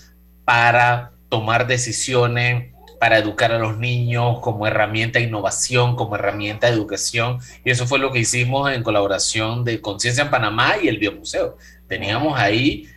para 0.43 1.11
tomar 1.29 1.67
decisiones 1.67 2.73
para 2.99 3.17
educar 3.17 3.51
a 3.51 3.59
los 3.59 3.77
niños 3.77 4.39
como 4.41 4.67
herramienta 4.67 5.19
de 5.19 5.25
innovación, 5.25 5.95
como 5.95 6.15
herramienta 6.15 6.67
de 6.67 6.73
educación. 6.73 7.39
Y 7.63 7.71
eso 7.71 7.87
fue 7.87 7.97
lo 7.97 8.11
que 8.11 8.19
hicimos 8.19 8.71
en 8.71 8.83
colaboración 8.83 9.63
de 9.63 9.81
Conciencia 9.81 10.23
en 10.23 10.29
Panamá 10.29 10.75
y 10.81 10.89
el 10.89 10.97
Biomuseo. 10.97 11.57
Teníamos 11.87 12.37
ahí, 12.37 12.87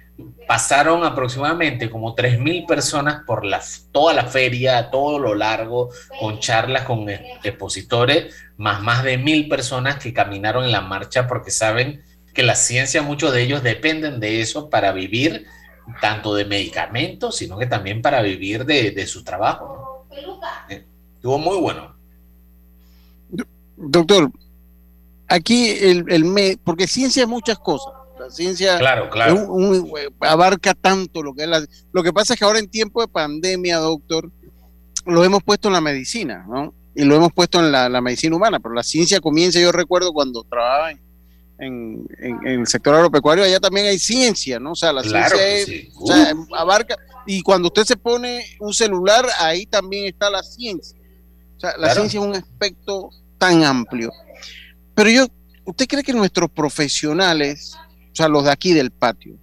pasaron 0.47 1.05
aproximadamente 1.05 1.89
como 1.89 2.17
3.000 2.17 2.67
personas 2.67 3.23
por 3.27 3.45
la, 3.45 3.63
toda 3.93 4.13
la 4.13 4.27
feria, 4.27 4.91
todo 4.91 5.21
lo 5.21 5.35
largo, 5.35 5.91
con 6.19 6.41
charlas 6.41 6.83
con 6.83 7.09
expositores, 7.09 8.35
más 8.57 8.83
más 8.83 9.03
de 9.05 9.19
mil 9.19 9.49
personas 9.49 9.97
que 9.97 10.13
caminaron 10.13 10.65
en 10.65 10.73
la 10.73 10.81
marcha 10.81 11.27
porque 11.27 11.51
saben 11.51 12.03
que 12.35 12.43
la 12.43 12.55
ciencia, 12.55 13.03
muchos 13.03 13.33
de 13.33 13.43
ellos 13.43 13.63
dependen 13.63 14.21
de 14.21 14.41
eso 14.41 14.69
para 14.69 14.93
vivir 14.93 15.47
tanto 16.01 16.35
de 16.35 16.45
medicamentos, 16.45 17.37
sino 17.37 17.59
que 17.59 17.67
también 17.67 18.03
para 18.03 18.23
vivir 18.23 18.65
de, 18.65 18.91
de 18.91 19.07
su 19.07 19.25
trabajo. 19.25 19.77
¿no? 19.77 19.82
Estuvo 21.17 21.39
muy 21.39 21.59
bueno. 21.59 21.95
Doctor, 23.77 24.31
aquí 25.29 25.71
el, 25.71 26.05
el 26.09 26.59
porque 26.63 26.87
ciencia 26.87 27.23
es 27.23 27.29
muchas 27.29 27.59
cosas. 27.59 27.93
La 28.19 28.31
ciencia 28.31 28.79
claro, 28.79 29.11
claro. 29.11 29.49
abarca 30.21 30.75
tanto 30.75 31.23
lo 31.23 31.35
que 31.35 31.43
es 31.43 31.49
la, 31.49 31.65
Lo 31.93 32.03
que 32.03 32.13
pasa 32.13 32.35
es 32.35 32.39
que 32.39 32.45
ahora 32.45 32.61
en 32.61 32.69
tiempo 32.69 33.01
de 33.01 33.09
pandemia, 33.09 33.79
doctor, 33.79 34.31
lo 35.07 35.25
hemos 35.25 35.43
puesto 35.43 35.69
en 35.69 35.75
la 35.75 35.81
medicina, 35.81 36.45
¿no? 36.49 36.73
Y 36.95 37.05
lo 37.05 37.17
hemos 37.17 37.33
puesto 37.33 37.59
en 37.59 37.73
la, 37.73 38.01
medicina 38.01 38.37
humana, 38.37 38.61
pero 38.61 38.75
la 38.75 38.83
ciencia 38.83 39.21
comienza, 39.21 39.59
yo 39.59 39.73
recuerdo 39.73 40.13
cuando 40.13 40.45
trabajaba 40.45 40.93
en, 41.59 42.07
el 42.45 42.67
sector 42.67 42.95
agropecuario, 42.95 43.45
allá 43.45 43.59
también 43.59 43.87
hay 43.87 43.99
ciencia, 43.99 44.61
¿no? 44.61 44.73
O 44.73 44.77
sea, 44.77 44.93
la 44.93 45.03
ciencia 45.03 46.35
abarca, 46.57 46.97
y 47.27 47.43
cuando 47.43 47.68
usted 47.68 47.85
se 47.85 47.97
pone 47.97 48.45
un 48.61 48.75
celular, 48.75 49.27
ahí 49.39 49.66
también 49.66 50.07
está 50.07 50.31
la 50.31 50.43
ciencia. 50.43 50.99
O 51.57 51.61
sea, 51.61 51.77
la 51.79 51.95
ciencia 51.95 52.20
es 52.20 52.27
un 52.27 52.35
aspecto 52.35 53.11
tan 53.39 53.62
amplio. 53.64 54.11
Pero 54.95 55.11
yo, 55.11 55.27
¿usted 55.64 55.87
cree 55.87 56.03
que 56.03 56.12
nuestros 56.12 56.51
profesionales, 56.51 57.75
o 58.12 58.14
sea, 58.14 58.29
los 58.29 58.45
de 58.45 58.51
aquí 58.51 58.73
del 58.73 58.91
patio, 58.91 59.39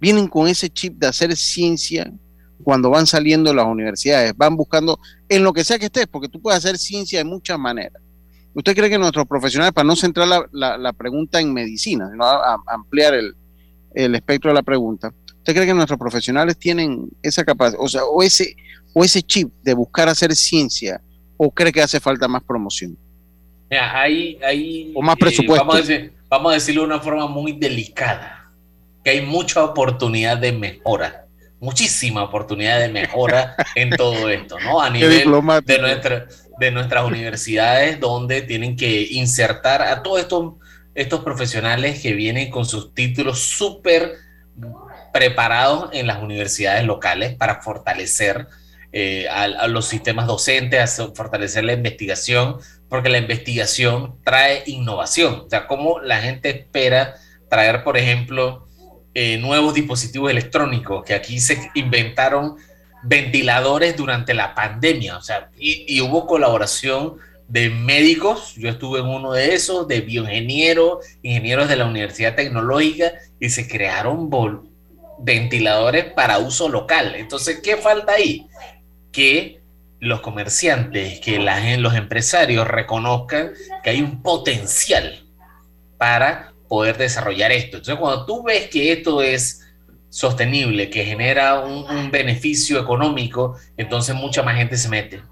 vienen 0.00 0.28
con 0.28 0.48
ese 0.48 0.68
chip 0.68 0.98
de 0.98 1.06
hacer 1.06 1.36
ciencia 1.36 2.12
cuando 2.62 2.90
van 2.90 3.06
saliendo 3.06 3.50
de 3.50 3.56
las 3.56 3.66
universidades? 3.66 4.34
Van 4.36 4.56
buscando 4.56 4.98
en 5.28 5.44
lo 5.44 5.52
que 5.52 5.64
sea 5.64 5.78
que 5.78 5.86
estés, 5.86 6.06
porque 6.06 6.28
tú 6.28 6.40
puedes 6.40 6.58
hacer 6.58 6.76
ciencia 6.78 7.20
de 7.20 7.24
muchas 7.24 7.58
maneras. 7.58 8.02
¿Usted 8.52 8.74
cree 8.74 8.90
que 8.90 8.98
nuestros 8.98 9.26
profesionales, 9.26 9.72
para 9.72 9.86
no 9.86 9.94
centrar 9.94 10.48
la, 10.50 10.92
pregunta 10.92 11.40
en 11.40 11.52
medicina, 11.54 12.10
sino 12.10 12.24
ampliar 12.66 13.14
el, 13.14 13.36
el 13.94 14.14
espectro 14.14 14.50
de 14.50 14.54
la 14.54 14.62
pregunta, 14.62 15.12
¿Usted 15.40 15.54
cree 15.54 15.66
que 15.66 15.74
nuestros 15.74 15.98
profesionales 15.98 16.58
tienen 16.58 17.08
esa 17.22 17.44
capacidad, 17.44 17.80
o 17.82 17.88
sea, 17.88 18.04
o 18.04 18.22
ese, 18.22 18.54
o 18.92 19.02
ese 19.02 19.22
chip 19.22 19.50
de 19.62 19.72
buscar 19.72 20.06
hacer 20.06 20.34
ciencia, 20.36 21.00
o 21.38 21.50
cree 21.50 21.72
que 21.72 21.80
hace 21.80 21.98
falta 21.98 22.28
más 22.28 22.42
promoción? 22.44 22.98
ahí, 23.70 24.38
ahí, 24.44 24.92
o 24.94 25.00
más 25.00 25.16
eh, 25.16 25.20
presupuesto. 25.20 25.64
vamos, 26.28 26.50
a 26.50 26.54
decirlo 26.54 26.82
de 26.82 26.88
una 26.88 27.00
forma 27.00 27.26
muy 27.26 27.52
delicada, 27.52 28.52
que 29.02 29.10
hay 29.10 29.22
mucha 29.22 29.64
oportunidad 29.64 30.36
de 30.36 30.52
mejora, 30.52 31.24
muchísima 31.58 32.22
oportunidad 32.22 32.78
de 32.78 32.88
mejora 32.90 33.56
en 33.74 33.90
todo 33.96 34.28
esto, 34.28 34.58
¿no? 34.60 34.82
A 34.82 34.90
nivel 34.90 35.24
de, 35.64 35.78
nuestra, 35.78 36.26
de 36.58 36.70
nuestras 36.70 37.04
universidades, 37.06 37.98
donde 37.98 38.42
tienen 38.42 38.76
que 38.76 39.08
insertar 39.12 39.80
a 39.80 40.02
todos 40.02 40.20
estos, 40.20 40.54
estos 40.94 41.20
profesionales 41.20 42.02
que 42.02 42.12
vienen 42.12 42.50
con 42.50 42.66
sus 42.66 42.92
títulos 42.92 43.38
súper 43.38 44.12
preparados 45.12 45.90
en 45.92 46.06
las 46.06 46.22
universidades 46.22 46.84
locales 46.84 47.34
para 47.34 47.62
fortalecer 47.62 48.46
eh, 48.92 49.28
a, 49.28 49.68
los 49.68 49.86
sistemas 49.86 50.26
docentes, 50.26 51.00
fortalecer 51.14 51.64
la 51.64 51.74
investigación, 51.74 52.56
porque 52.88 53.08
la 53.08 53.18
investigación 53.18 54.16
trae 54.24 54.64
innovación. 54.66 55.42
O 55.46 55.48
sea, 55.48 55.66
cómo 55.68 56.00
la 56.00 56.20
gente 56.20 56.50
espera 56.50 57.14
traer, 57.48 57.84
por 57.84 57.96
ejemplo, 57.96 58.66
eh, 59.14 59.38
nuevos 59.38 59.74
dispositivos 59.74 60.30
electrónicos, 60.30 61.04
que 61.04 61.14
aquí 61.14 61.40
se 61.40 61.70
inventaron 61.74 62.56
ventiladores 63.02 63.96
durante 63.96 64.34
la 64.34 64.54
pandemia, 64.54 65.16
o 65.16 65.22
sea, 65.22 65.50
y, 65.56 66.00
hubo 66.00 66.26
colaboración 66.26 67.16
de 67.48 67.70
médicos, 67.70 68.54
yo 68.56 68.68
estuve 68.68 69.00
en 69.00 69.06
uno 69.06 69.32
de 69.32 69.54
esos, 69.54 69.88
de 69.88 70.00
bioingenieros, 70.00 71.04
ingenieros 71.22 71.68
de 71.68 71.76
la 71.76 71.86
Universidad 71.86 72.36
Tecnológica, 72.36 73.12
y 73.40 73.48
se 73.48 73.66
crearon 73.66 74.30
ventiladores 75.22 76.12
para 76.12 76.38
uso 76.38 76.68
local. 76.68 77.14
Entonces, 77.16 77.60
¿qué 77.62 77.76
falta 77.76 78.12
ahí? 78.12 78.46
Que 79.12 79.60
los 80.00 80.20
comerciantes, 80.20 81.20
que 81.20 81.38
los 81.78 81.94
empresarios 81.94 82.66
reconozcan 82.66 83.52
que 83.82 83.90
hay 83.90 84.00
un 84.00 84.22
potencial 84.22 85.24
para 85.98 86.54
poder 86.68 86.96
desarrollar 86.96 87.52
esto. 87.52 87.76
Entonces, 87.78 88.00
cuando 88.00 88.24
tú 88.24 88.42
ves 88.42 88.68
que 88.68 88.92
esto 88.92 89.22
es 89.22 89.60
sostenible, 90.08 90.88
que 90.88 91.04
genera 91.04 91.60
un, 91.60 92.10
beneficio 92.10 92.80
económico, 92.80 93.56
entonces 93.76 94.14
mucha 94.14 94.42
más 94.42 94.56
gente 94.56 94.76
se 94.76 94.88
mete. 94.88 95.22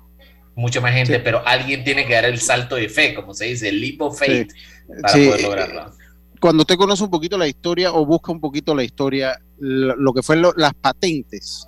Mucha 0.54 0.80
más 0.80 0.92
gente, 0.92 1.20
pero 1.20 1.42
alguien 1.46 1.84
tiene 1.84 2.04
que 2.04 2.14
dar 2.14 2.24
el 2.24 2.40
salto 2.40 2.74
de 2.74 2.88
fe, 2.88 3.14
como 3.14 3.32
se 3.32 3.46
dice, 3.46 3.68
el 3.68 3.80
leap 3.80 4.02
of 4.02 4.18
faith, 4.18 4.52
para 5.00 5.14
poder 5.14 5.42
lograrlo. 5.42 5.92
Cuando 6.40 6.62
usted 6.62 6.76
conoce 6.76 7.04
un 7.04 7.10
poquito 7.10 7.38
la 7.38 7.48
historia 7.48 7.92
o 7.92 8.04
busca 8.04 8.32
un 8.32 8.40
poquito 8.40 8.74
la 8.74 8.84
historia, 8.84 9.40
lo, 9.58 10.12
que 10.12 10.22
fue 10.22 10.36
las 10.36 10.74
patentes, 10.74 11.66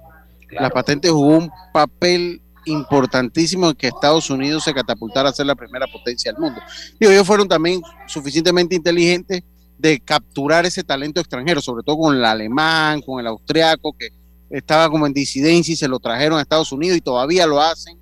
las 0.51 0.71
patentes 0.71 1.11
jugó 1.11 1.39
un 1.39 1.51
papel 1.73 2.41
importantísimo 2.67 3.71
en 3.71 3.75
que 3.75 3.89
Estados 3.89 4.31
Unidos 4.31 4.65
se 4.65 4.75
catapultara 4.75 5.31
a 5.31 5.33
ser 5.33 5.47
la 5.47 5.55
primera 5.55 5.87
potencia 5.87 6.33
del 6.33 6.41
mundo. 6.41 6.61
Digo, 6.99 7.13
ellos 7.13 7.27
fueron 7.27 7.49
también 7.49 7.83
suficientemente 8.07 8.75
inteligentes 8.75 9.43
de 9.79 9.99
capturar 10.01 10.67
ese 10.67 10.85
talento 10.85 11.21
extranjero, 11.21 11.61
sobre 11.61 11.83
todo 11.83 11.99
con 11.99 12.17
el 12.17 12.25
alemán, 12.25 13.01
con 13.01 13.19
el 13.19 13.27
austriaco, 13.27 13.95
que 13.95 14.11
estaba 14.51 14.91
como 14.91 15.07
en 15.07 15.13
disidencia 15.13 15.73
y 15.73 15.77
se 15.77 15.89
lo 15.89 15.99
trajeron 15.99 16.39
a 16.39 16.43
Estados 16.43 16.71
Unidos 16.73 16.99
y 16.99 17.01
todavía 17.01 17.47
lo 17.47 17.61
hacen. 17.61 17.99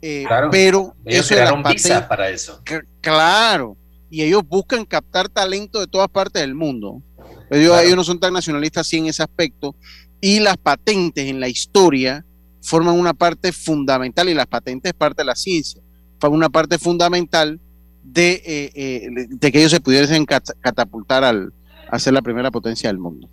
Eh, 0.00 0.24
pero 0.50 0.94
ellos 1.04 1.26
eso 1.26 1.34
crearon 1.34 1.62
visa 1.62 2.08
para 2.08 2.30
eso. 2.30 2.62
Claro, 3.00 3.76
y 4.08 4.22
ellos 4.22 4.42
buscan 4.46 4.84
captar 4.84 5.28
talento 5.28 5.80
de 5.80 5.86
todas 5.86 6.08
partes 6.08 6.40
del 6.40 6.54
mundo. 6.54 7.02
Ellos, 7.50 7.80
ellos 7.82 7.96
no 7.96 8.04
son 8.04 8.20
tan 8.20 8.32
nacionalistas 8.32 8.86
así 8.86 8.98
en 8.98 9.06
ese 9.06 9.22
aspecto. 9.22 9.74
Y 10.20 10.40
las 10.40 10.56
patentes 10.56 11.26
en 11.26 11.40
la 11.40 11.48
historia 11.48 12.24
forman 12.60 12.98
una 12.98 13.14
parte 13.14 13.52
fundamental, 13.52 14.28
y 14.28 14.34
las 14.34 14.46
patentes 14.46 14.90
es 14.90 14.94
parte 14.94 15.22
de 15.22 15.26
la 15.26 15.36
ciencia, 15.36 15.80
forman 16.20 16.38
una 16.38 16.48
parte 16.48 16.78
fundamental 16.78 17.60
de, 18.02 18.42
eh, 18.44 18.72
eh, 18.74 19.08
de 19.28 19.52
que 19.52 19.58
ellos 19.58 19.70
se 19.70 19.80
pudiesen 19.80 20.26
catapultar 20.26 21.24
al 21.24 21.52
a 21.90 21.98
ser 21.98 22.12
la 22.12 22.22
primera 22.22 22.50
potencia 22.50 22.88
del 22.88 22.98
mundo. 22.98 23.28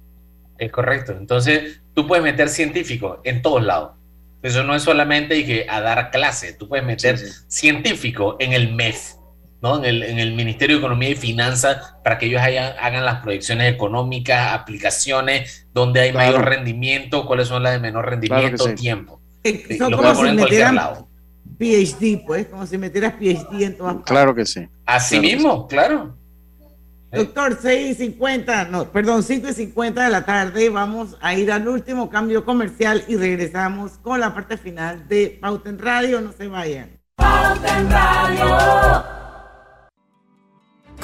Es 0.58 0.72
correcto. 0.72 1.14
Entonces, 1.14 1.82
tú 1.94 2.08
puedes 2.08 2.24
meter 2.24 2.50
científicos 2.50 3.20
en 3.24 3.42
todos 3.42 3.64
lados. 3.64 3.92
Eso 4.42 4.64
no 4.64 4.76
es 4.76 4.84
solamente 4.84 5.46
que 5.46 5.66
a 5.68 5.82
dar 5.82 6.12
clases, 6.12 6.58
tú 6.58 6.68
puedes 6.68 6.86
meter 6.86 7.18
científicos 7.48 8.36
en 8.40 8.54
el 8.54 8.74
MEF, 8.74 9.16
¿no? 9.62 9.78
En 9.78 9.86
el, 9.86 10.04
en 10.04 10.20
el, 10.20 10.34
Ministerio 10.34 10.76
de 10.76 10.80
Economía 10.80 11.10
y 11.10 11.16
Finanzas, 11.16 11.96
para 12.04 12.18
que 12.18 12.28
ellos 12.28 12.42
hagan 12.42 13.06
las 13.06 13.22
proyecciones 13.22 13.74
económicas, 13.74 14.54
aplicaciones, 14.54 15.68
donde 15.74 16.02
hay 16.02 16.14
mayor 16.14 16.46
rendimiento, 16.46 17.26
cuáles 17.26 17.48
son 17.48 17.64
las 17.64 17.74
de 17.74 17.80
menor 17.80 18.10
rendimiento, 18.10 18.74
tiempo. 18.76 19.22
lo 19.44 19.98
puedes 19.98 20.18
poner 20.18 20.32
en 20.32 20.38
cualquier 20.38 20.74
lado. 20.74 21.08
PhD, 21.58 22.26
pues, 22.26 22.48
como 22.48 22.66
si 22.66 22.78
metieras 22.78 23.14
PhD 23.14 23.64
en 23.64 23.78
todas 23.78 23.94
partes. 23.96 24.12
Claro 24.12 24.36
que 24.36 24.46
sí. 24.46 24.68
Así 24.86 25.20
mismo, 25.20 25.68
claro. 25.68 26.16
Doctor, 27.16 27.58
6 27.62 27.92
y 27.92 27.96
50, 27.96 28.66
no, 28.66 28.92
perdón, 28.92 29.24
5 29.24 29.48
y 29.48 29.54
50 29.54 30.04
de 30.04 30.10
la 30.10 30.26
tarde, 30.26 30.70
vamos 30.70 31.16
a 31.22 31.34
ir 31.34 31.50
al 31.52 31.66
último 31.68 32.10
cambio 32.10 32.44
comercial 32.44 33.06
y 33.08 33.16
regresamos 33.16 33.94
con 34.00 34.20
la 34.20 34.34
parte 34.34 34.58
final 34.58 35.08
de 35.08 35.38
Pauten 35.40 35.80
Radio, 35.80 36.20
no 36.20 36.34
se 36.34 36.48
vayan. 36.48 37.00
Pauten 37.16 37.90
Radio. 37.90 39.25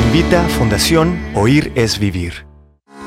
Invita 0.00 0.48
Fundación 0.48 1.18
Oír 1.34 1.72
es 1.74 1.98
Vivir. 1.98 2.51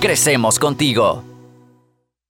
crecemos 0.00 0.58
contigo. 0.58 1.24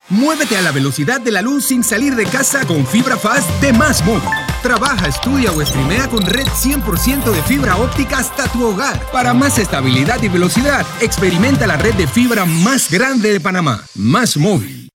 Muévete 0.09 0.57
a 0.57 0.63
la 0.63 0.71
velocidad 0.71 1.21
de 1.21 1.33
la 1.33 1.43
luz 1.43 1.65
sin 1.65 1.83
salir 1.83 2.15
de 2.15 2.25
casa 2.27 2.65
con 2.65 2.87
fibra 2.87 3.17
fast 3.17 3.51
de 3.61 3.73
Más 3.73 4.05
Móvil. 4.05 4.23
Trabaja, 4.63 5.09
estudia 5.09 5.51
o 5.51 5.61
streamea 5.65 6.09
con 6.09 6.25
red 6.25 6.47
100% 6.47 7.25
de 7.25 7.43
fibra 7.43 7.77
óptica 7.77 8.19
hasta 8.19 8.47
tu 8.53 8.65
hogar. 8.65 9.01
Para 9.11 9.35
más 9.35 9.59
estabilidad 9.59 10.23
y 10.23 10.29
velocidad, 10.29 10.87
experimenta 11.01 11.67
la 11.67 11.77
red 11.77 11.95
de 11.95 12.07
fibra 12.07 12.45
más 12.45 12.91
grande 12.91 13.33
de 13.33 13.41
Panamá. 13.41 13.81
Más 13.97 14.37
Móvil. 14.37 14.89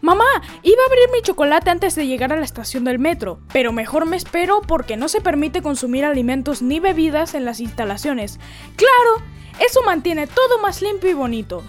Mamá, 0.00 0.24
iba 0.62 0.82
a 0.82 0.86
abrir 0.86 1.10
mi 1.12 1.22
chocolate 1.22 1.70
antes 1.70 1.96
de 1.96 2.06
llegar 2.06 2.32
a 2.32 2.36
la 2.36 2.44
estación 2.44 2.84
del 2.84 2.98
metro, 3.00 3.40
pero 3.52 3.72
mejor 3.72 4.06
me 4.06 4.16
espero 4.16 4.60
porque 4.66 4.96
no 4.96 5.08
se 5.08 5.20
permite 5.20 5.62
consumir 5.62 6.04
alimentos 6.04 6.62
ni 6.62 6.78
bebidas 6.78 7.34
en 7.34 7.44
las 7.44 7.58
instalaciones. 7.60 8.38
¡Claro! 8.76 9.39
Eso 9.60 9.82
mantiene 9.84 10.26
todo 10.26 10.58
más 10.62 10.80
limpio 10.80 11.10
y 11.10 11.14
bonito. 11.14 11.62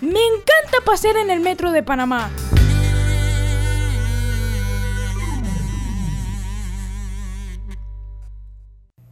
Me 0.00 0.20
encanta 0.20 0.78
pasear 0.84 1.16
en 1.16 1.30
el 1.30 1.40
metro 1.40 1.72
de 1.72 1.82
Panamá. 1.82 2.30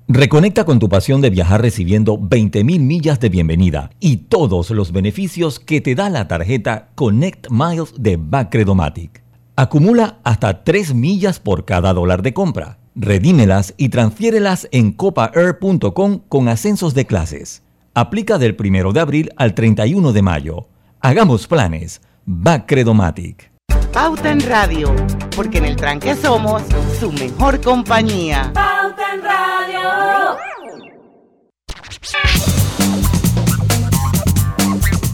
Reconecta 0.08 0.64
con 0.64 0.78
tu 0.78 0.88
pasión 0.90 1.22
de 1.22 1.30
viajar 1.30 1.62
recibiendo 1.62 2.18
20.000 2.18 2.80
millas 2.80 3.18
de 3.18 3.30
bienvenida 3.30 3.90
y 3.98 4.18
todos 4.18 4.70
los 4.70 4.92
beneficios 4.92 5.58
que 5.58 5.80
te 5.80 5.94
da 5.94 6.10
la 6.10 6.28
tarjeta 6.28 6.90
Connect 6.94 7.46
Miles 7.50 7.94
de 7.96 8.18
Bacredomatic. 8.18 9.22
Acumula 9.56 10.20
hasta 10.22 10.64
3 10.64 10.94
millas 10.94 11.40
por 11.40 11.64
cada 11.64 11.94
dólar 11.94 12.20
de 12.22 12.34
compra. 12.34 12.78
Redímelas 12.94 13.72
y 13.78 13.88
transfiérelas 13.88 14.68
en 14.70 14.92
copaair.com 14.92 16.20
con 16.28 16.48
ascensos 16.48 16.92
de 16.92 17.06
clases. 17.06 17.62
Aplica 17.94 18.38
del 18.38 18.56
1 18.58 18.94
de 18.94 19.00
abril 19.00 19.30
al 19.36 19.54
31 19.54 20.14
de 20.14 20.22
mayo. 20.22 20.66
Hagamos 21.00 21.46
planes. 21.46 22.00
Bacredomatic. 22.24 23.52
Pauta 23.92 24.30
en 24.30 24.40
Radio, 24.40 24.94
porque 25.36 25.58
en 25.58 25.66
el 25.66 25.76
tranque 25.76 26.14
somos 26.14 26.62
su 26.98 27.12
mejor 27.12 27.60
compañía. 27.60 28.50
Pauta 28.54 29.14
en 29.14 29.22
Radio. 29.22 30.38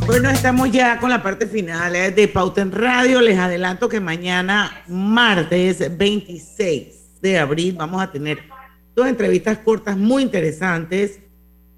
Bueno, 0.07 0.31
estamos 0.31 0.70
ya 0.70 1.01
con 1.01 1.11
la 1.11 1.20
parte 1.20 1.49
final 1.49 1.97
eh, 1.97 2.12
de 2.12 2.29
Pauta 2.29 2.62
en 2.62 2.70
Radio. 2.70 3.20
Les 3.20 3.41
adelanto 3.41 3.89
que 3.89 3.99
mañana, 3.99 4.85
martes 4.87 5.99
26 5.99 7.20
de 7.20 7.39
abril, 7.41 7.74
vamos 7.76 8.01
a 8.01 8.12
tener 8.12 8.39
dos 8.95 9.09
entrevistas 9.09 9.59
cortas 9.59 9.97
muy 9.97 10.22
interesantes 10.22 11.22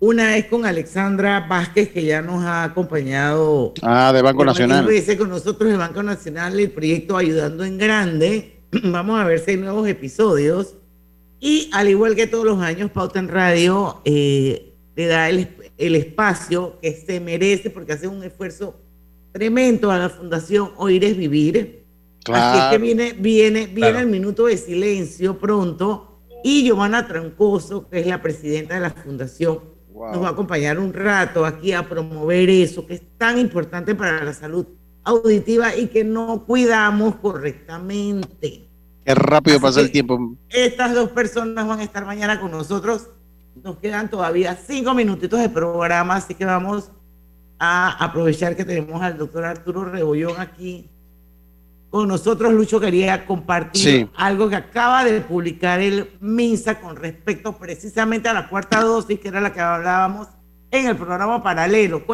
una 0.01 0.39
es 0.39 0.47
con 0.47 0.65
Alexandra 0.65 1.47
Vázquez, 1.47 1.91
que 1.91 2.03
ya 2.03 2.23
nos 2.23 2.43
ha 2.43 2.65
acompañado. 2.65 3.75
Ah, 3.83 4.13
de 4.15 4.23
Banco 4.23 4.47
Nacional. 4.47 4.87
veces 4.87 5.19
con 5.19 5.29
nosotros 5.29 5.71
de 5.71 5.77
Banco 5.77 6.03
Nacional, 6.03 6.59
el 6.59 6.71
proyecto 6.71 7.19
Ayudando 7.19 7.65
en 7.65 7.77
Grande. 7.77 8.63
Vamos 8.85 9.21
a 9.21 9.25
ver 9.25 9.41
si 9.41 9.53
hay 9.53 9.57
nuevos 9.59 9.87
episodios. 9.87 10.75
Y 11.39 11.69
al 11.75 11.89
igual 11.91 12.15
que 12.15 12.27
todos 12.27 12.47
los 12.47 12.61
años, 12.61 12.91
Pauta 12.91 13.19
en 13.19 13.29
Radio 13.29 14.01
eh, 14.07 14.73
le 14.97 15.07
da 15.07 15.29
el, 15.29 15.49
espacio 15.77 16.79
que 16.81 16.93
se 16.93 17.21
merece 17.21 17.69
porque 17.69 17.93
hace 17.93 18.09
un 18.09 18.23
esfuerzo 18.23 18.81
tremendo 19.33 19.91
a 19.91 19.99
la 19.99 20.09
Fundación 20.09 20.71
Oír 20.79 21.05
es 21.05 21.17
Vivir. 21.17 21.85
Así 22.33 22.71
que 22.71 22.79
viene, 22.79 23.15
viene, 23.19 23.67
viene 23.67 24.01
el 24.01 24.07
minuto 24.07 24.47
de 24.47 24.57
silencio 24.57 25.39
pronto. 25.39 26.21
Y 26.43 26.65
Giovanna 26.65 27.07
Trancoso, 27.07 27.87
que 27.89 28.01
es 28.01 28.07
la 28.07 28.23
presidenta 28.23 28.75
de 28.75 28.81
la 28.81 28.91
Fundación 28.91 29.70
nos 29.95 30.23
va 30.23 30.29
a 30.29 30.31
acompañar 30.31 30.79
un 30.79 30.93
rato 30.93 31.45
aquí 31.45 31.73
a 31.73 31.89
promover 31.89 32.49
eso 32.49 32.87
que 32.87 32.95
es 32.95 33.03
tan 33.19 33.39
importante 33.39 33.95
para 33.95 34.25
la 34.25 34.33
salud 34.33 34.67
auditiva 35.05 35.75
y 35.77 35.89
que 35.89 36.05
no 36.05 36.45
cuidamos 36.45 37.17
correctamente. 37.17 38.69
Qué 39.05 39.15
rápido 39.15 39.61
pasa 39.61 39.81
el 39.81 39.91
tiempo. 39.91 40.37
Estas 40.49 40.95
dos 40.95 41.11
personas 41.11 41.67
van 41.67 41.81
a 41.81 41.83
estar 41.83 42.05
mañana 42.05 42.41
con 42.41 42.51
nosotros. 42.51 43.09
Nos 43.63 43.77
quedan 43.79 44.09
todavía 44.09 44.57
cinco 44.57 44.95
minutitos 44.95 45.41
de 45.41 45.49
programa, 45.49 46.17
así 46.17 46.35
que 46.35 46.45
vamos 46.45 46.91
a 47.59 48.05
aprovechar 48.05 48.57
que 48.57 48.65
tenemos 48.65 49.03
al 49.03 49.19
doctor 49.19 49.45
Arturo 49.45 49.85
Rebollón 49.85 50.41
aquí 50.41 50.89
con 51.91 52.07
nosotros, 52.07 52.53
Lucho, 52.53 52.79
quería 52.79 53.27
compartir 53.27 54.09
algo 54.15 54.49
que 54.49 54.55
acaba 54.55 55.05
de 55.05 55.21
publicar 55.21 55.81
el 55.81 56.09
MINSA 56.21 56.81
con 56.81 56.95
respecto 56.95 57.59
precisamente 57.59 58.29
a 58.29 58.33
la 58.33 58.49
cuarta 58.49 58.81
dosis, 58.81 59.19
que 59.19 59.29
era 59.29 59.41
la 59.41 59.53
que 59.53 59.61
hablábamos 59.61 60.29
en 60.71 60.87
el 60.87 60.97
programa 60.97 61.43
paralelo. 61.43 62.05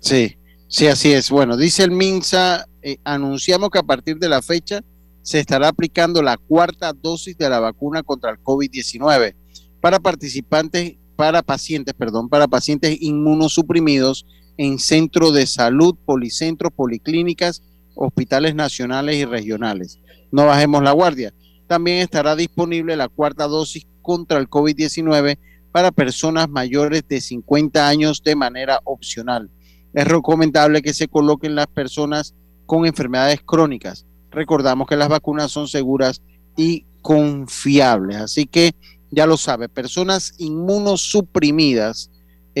Sí, 0.00 0.36
sí, 0.68 0.86
así 0.88 1.12
es. 1.12 1.30
Bueno, 1.30 1.56
dice 1.56 1.84
el 1.84 1.90
MINSA, 1.90 2.66
eh, 2.82 2.98
anunciamos 3.02 3.70
que 3.70 3.78
a 3.78 3.82
partir 3.82 4.18
de 4.18 4.28
la 4.28 4.42
fecha 4.42 4.82
se 5.22 5.40
estará 5.40 5.68
aplicando 5.68 6.22
la 6.22 6.36
cuarta 6.36 6.92
dosis 6.92 7.36
de 7.38 7.48
la 7.48 7.60
vacuna 7.60 8.02
contra 8.02 8.30
el 8.30 8.38
COVID-19 8.38 9.34
para 9.80 9.98
participantes, 10.00 10.96
para 11.16 11.42
pacientes, 11.42 11.94
perdón, 11.94 12.28
para 12.28 12.46
pacientes 12.46 12.96
inmunosuprimidos 13.00 14.26
en 14.58 14.78
centros 14.78 15.32
de 15.32 15.46
salud, 15.46 15.96
policentros, 16.04 16.72
policlínicas, 16.74 17.62
hospitales 17.98 18.54
nacionales 18.54 19.16
y 19.16 19.24
regionales. 19.24 19.98
No 20.30 20.46
bajemos 20.46 20.82
la 20.82 20.92
guardia. 20.92 21.34
También 21.66 21.98
estará 21.98 22.36
disponible 22.36 22.96
la 22.96 23.08
cuarta 23.08 23.46
dosis 23.46 23.86
contra 24.00 24.38
el 24.38 24.48
COVID-19 24.48 25.38
para 25.72 25.90
personas 25.90 26.48
mayores 26.48 27.02
de 27.08 27.20
50 27.20 27.86
años 27.86 28.22
de 28.24 28.36
manera 28.36 28.80
opcional. 28.84 29.50
Es 29.92 30.06
recomendable 30.06 30.80
que 30.80 30.94
se 30.94 31.08
coloquen 31.08 31.54
las 31.54 31.66
personas 31.66 32.34
con 32.66 32.86
enfermedades 32.86 33.40
crónicas. 33.44 34.06
Recordamos 34.30 34.86
que 34.86 34.96
las 34.96 35.08
vacunas 35.08 35.50
son 35.50 35.68
seguras 35.68 36.22
y 36.56 36.86
confiables. 37.02 38.16
Así 38.18 38.46
que 38.46 38.72
ya 39.10 39.26
lo 39.26 39.36
sabe, 39.36 39.68
personas 39.68 40.34
inmunosuprimidas 40.38 42.10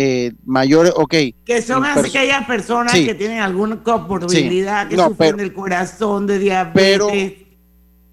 eh, 0.00 0.32
mayores, 0.44 0.92
ok. 0.94 1.14
Que 1.44 1.60
son 1.60 1.84
aquellas 1.84 2.46
personas 2.46 2.94
que 2.94 3.16
tienen 3.16 3.40
alguna 3.40 3.82
comorbilidad, 3.82 4.86
que 4.86 4.94
sufren 4.96 5.36
del 5.36 5.52
corazón, 5.52 6.24
de 6.24 6.38
diabetes. 6.38 7.32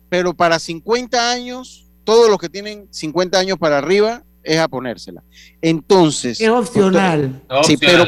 Pero, 0.09 0.33
para 0.33 0.57
50 0.57 1.31
años, 1.31 1.85
todos 2.03 2.27
los 2.27 2.39
que 2.39 2.49
tienen 2.49 2.87
50 2.89 3.37
años 3.37 3.59
para 3.59 3.77
arriba 3.77 4.23
es 4.41 4.57
a 4.57 4.67
ponérsela. 4.67 5.21
Entonces. 5.61 6.41
Es 6.41 6.49
opcional. 6.49 7.43
Sí, 7.61 7.77
pero, 7.77 8.05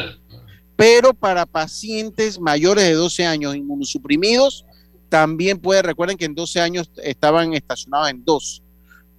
pero 0.74 1.14
para 1.14 1.46
pacientes 1.46 2.40
mayores 2.40 2.82
de 2.82 2.94
12 2.94 3.26
años 3.26 3.54
inmunosuprimidos, 3.54 4.64
también 5.08 5.56
puede, 5.56 5.82
recuerden 5.82 6.16
que 6.16 6.24
en 6.24 6.34
12 6.34 6.60
años 6.60 6.90
estaban 6.96 7.54
estacionados 7.54 8.10
en 8.10 8.24
dos 8.24 8.60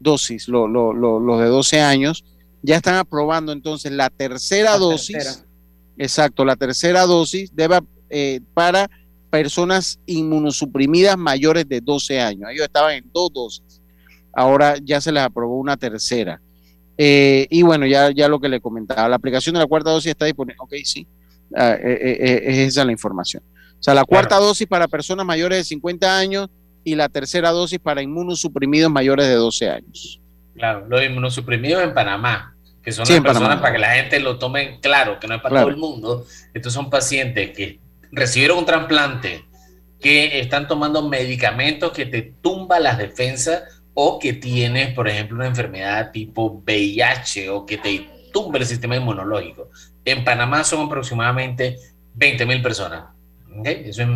dosis, 0.02 0.50
los 0.50 1.40
de 1.40 1.48
12 1.48 1.80
años 1.80 2.26
ya 2.62 2.76
están 2.78 2.96
aprobando 2.96 3.52
entonces 3.52 3.92
la 3.92 4.10
tercera 4.10 4.78
dosis. 4.78 5.44
Exacto, 5.98 6.46
la 6.46 6.56
tercera 6.56 7.06
dosis 7.06 7.54
debe, 7.54 7.80
eh, 8.10 8.40
para 8.54 8.90
personas 9.30 10.00
inmunosuprimidas 10.06 11.18
mayores 11.18 11.68
de 11.68 11.82
12 11.82 12.20
años. 12.20 12.50
Ellos 12.52 12.66
estaban 12.66 12.96
en 12.96 13.12
dos 13.14 13.32
dosis. 13.34 13.82
Ahora 14.34 14.78
ya 14.82 15.02
se 15.02 15.12
les 15.12 15.24
aprobó 15.24 15.60
una 15.60 15.78
tercera. 15.78 16.42
Eh, 16.98 17.48
y 17.50 17.62
bueno, 17.62 17.86
ya, 17.86 18.12
ya 18.12 18.28
lo 18.28 18.40
que 18.40 18.50
le 18.50 18.60
comentaba, 18.60 19.08
la 19.08 19.16
aplicación 19.16 19.54
de 19.54 19.60
la 19.60 19.68
cuarta 19.68 19.92
dosis 19.92 20.12
está 20.12 20.26
disponible. 20.26 20.58
Ok, 20.60 20.74
sí, 20.84 21.08
ah, 21.56 21.76
eh, 21.82 22.42
es 22.46 22.58
esa 22.60 22.86
la 22.86 22.92
información. 22.92 23.44
O 23.80 23.84
sea, 23.84 23.94
la 23.94 24.04
cuarta 24.04 24.38
dosis 24.38 24.68
para 24.68 24.88
personas 24.88 25.26
mayores 25.26 25.60
de 25.60 25.64
50 25.64 26.18
años 26.18 26.50
y 26.84 26.96
la 26.96 27.08
tercera 27.08 27.52
dosis 27.52 27.80
para 27.80 28.02
inmunosuprimidos 28.02 28.92
mayores 28.92 29.28
de 29.28 29.36
12 29.36 29.70
años. 29.70 30.20
Claro, 30.60 30.86
los 30.90 31.02
inmunosuprimidos 31.02 31.82
en 31.82 31.94
Panamá, 31.94 32.54
que 32.84 32.92
son 32.92 33.08
las 33.08 33.22
personas 33.22 33.62
para 33.62 33.72
que 33.72 33.80
la 33.80 33.94
gente 33.94 34.20
lo 34.20 34.38
tome 34.38 34.80
claro, 34.82 35.18
que 35.18 35.26
no 35.26 35.36
es 35.36 35.42
para 35.42 35.62
todo 35.62 35.70
el 35.70 35.78
mundo. 35.78 36.26
Estos 36.54 36.74
son 36.74 36.90
pacientes 36.90 37.52
que 37.56 37.80
recibieron 38.12 38.58
un 38.58 38.66
trasplante, 38.66 39.46
que 40.02 40.42
están 40.42 40.68
tomando 40.68 41.08
medicamentos 41.08 41.94
que 41.94 42.06
te 42.06 42.34
tumba 42.42 42.80
las 42.82 42.98
defensas 42.98 43.64
o 43.94 44.20
que 44.20 44.34
tienes, 44.34 44.94
por 44.94 45.08
ejemplo, 45.08 45.38
una 45.38 45.48
enfermedad 45.48 46.12
tipo 46.12 46.62
VIH 46.66 47.50
o 47.50 47.66
que 47.66 47.78
te 47.78 48.10
tumbe 48.34 48.60
el 48.60 48.66
sistema 48.66 48.98
inmunológico. 48.98 49.70
En 50.04 50.26
Panamá 50.26 50.66
son 50.66 50.88
aproximadamente 50.88 51.78
20 52.16 52.46
mil 52.46 52.62
personas. 52.62 53.06
Eso 53.64 54.02
es 54.02 54.08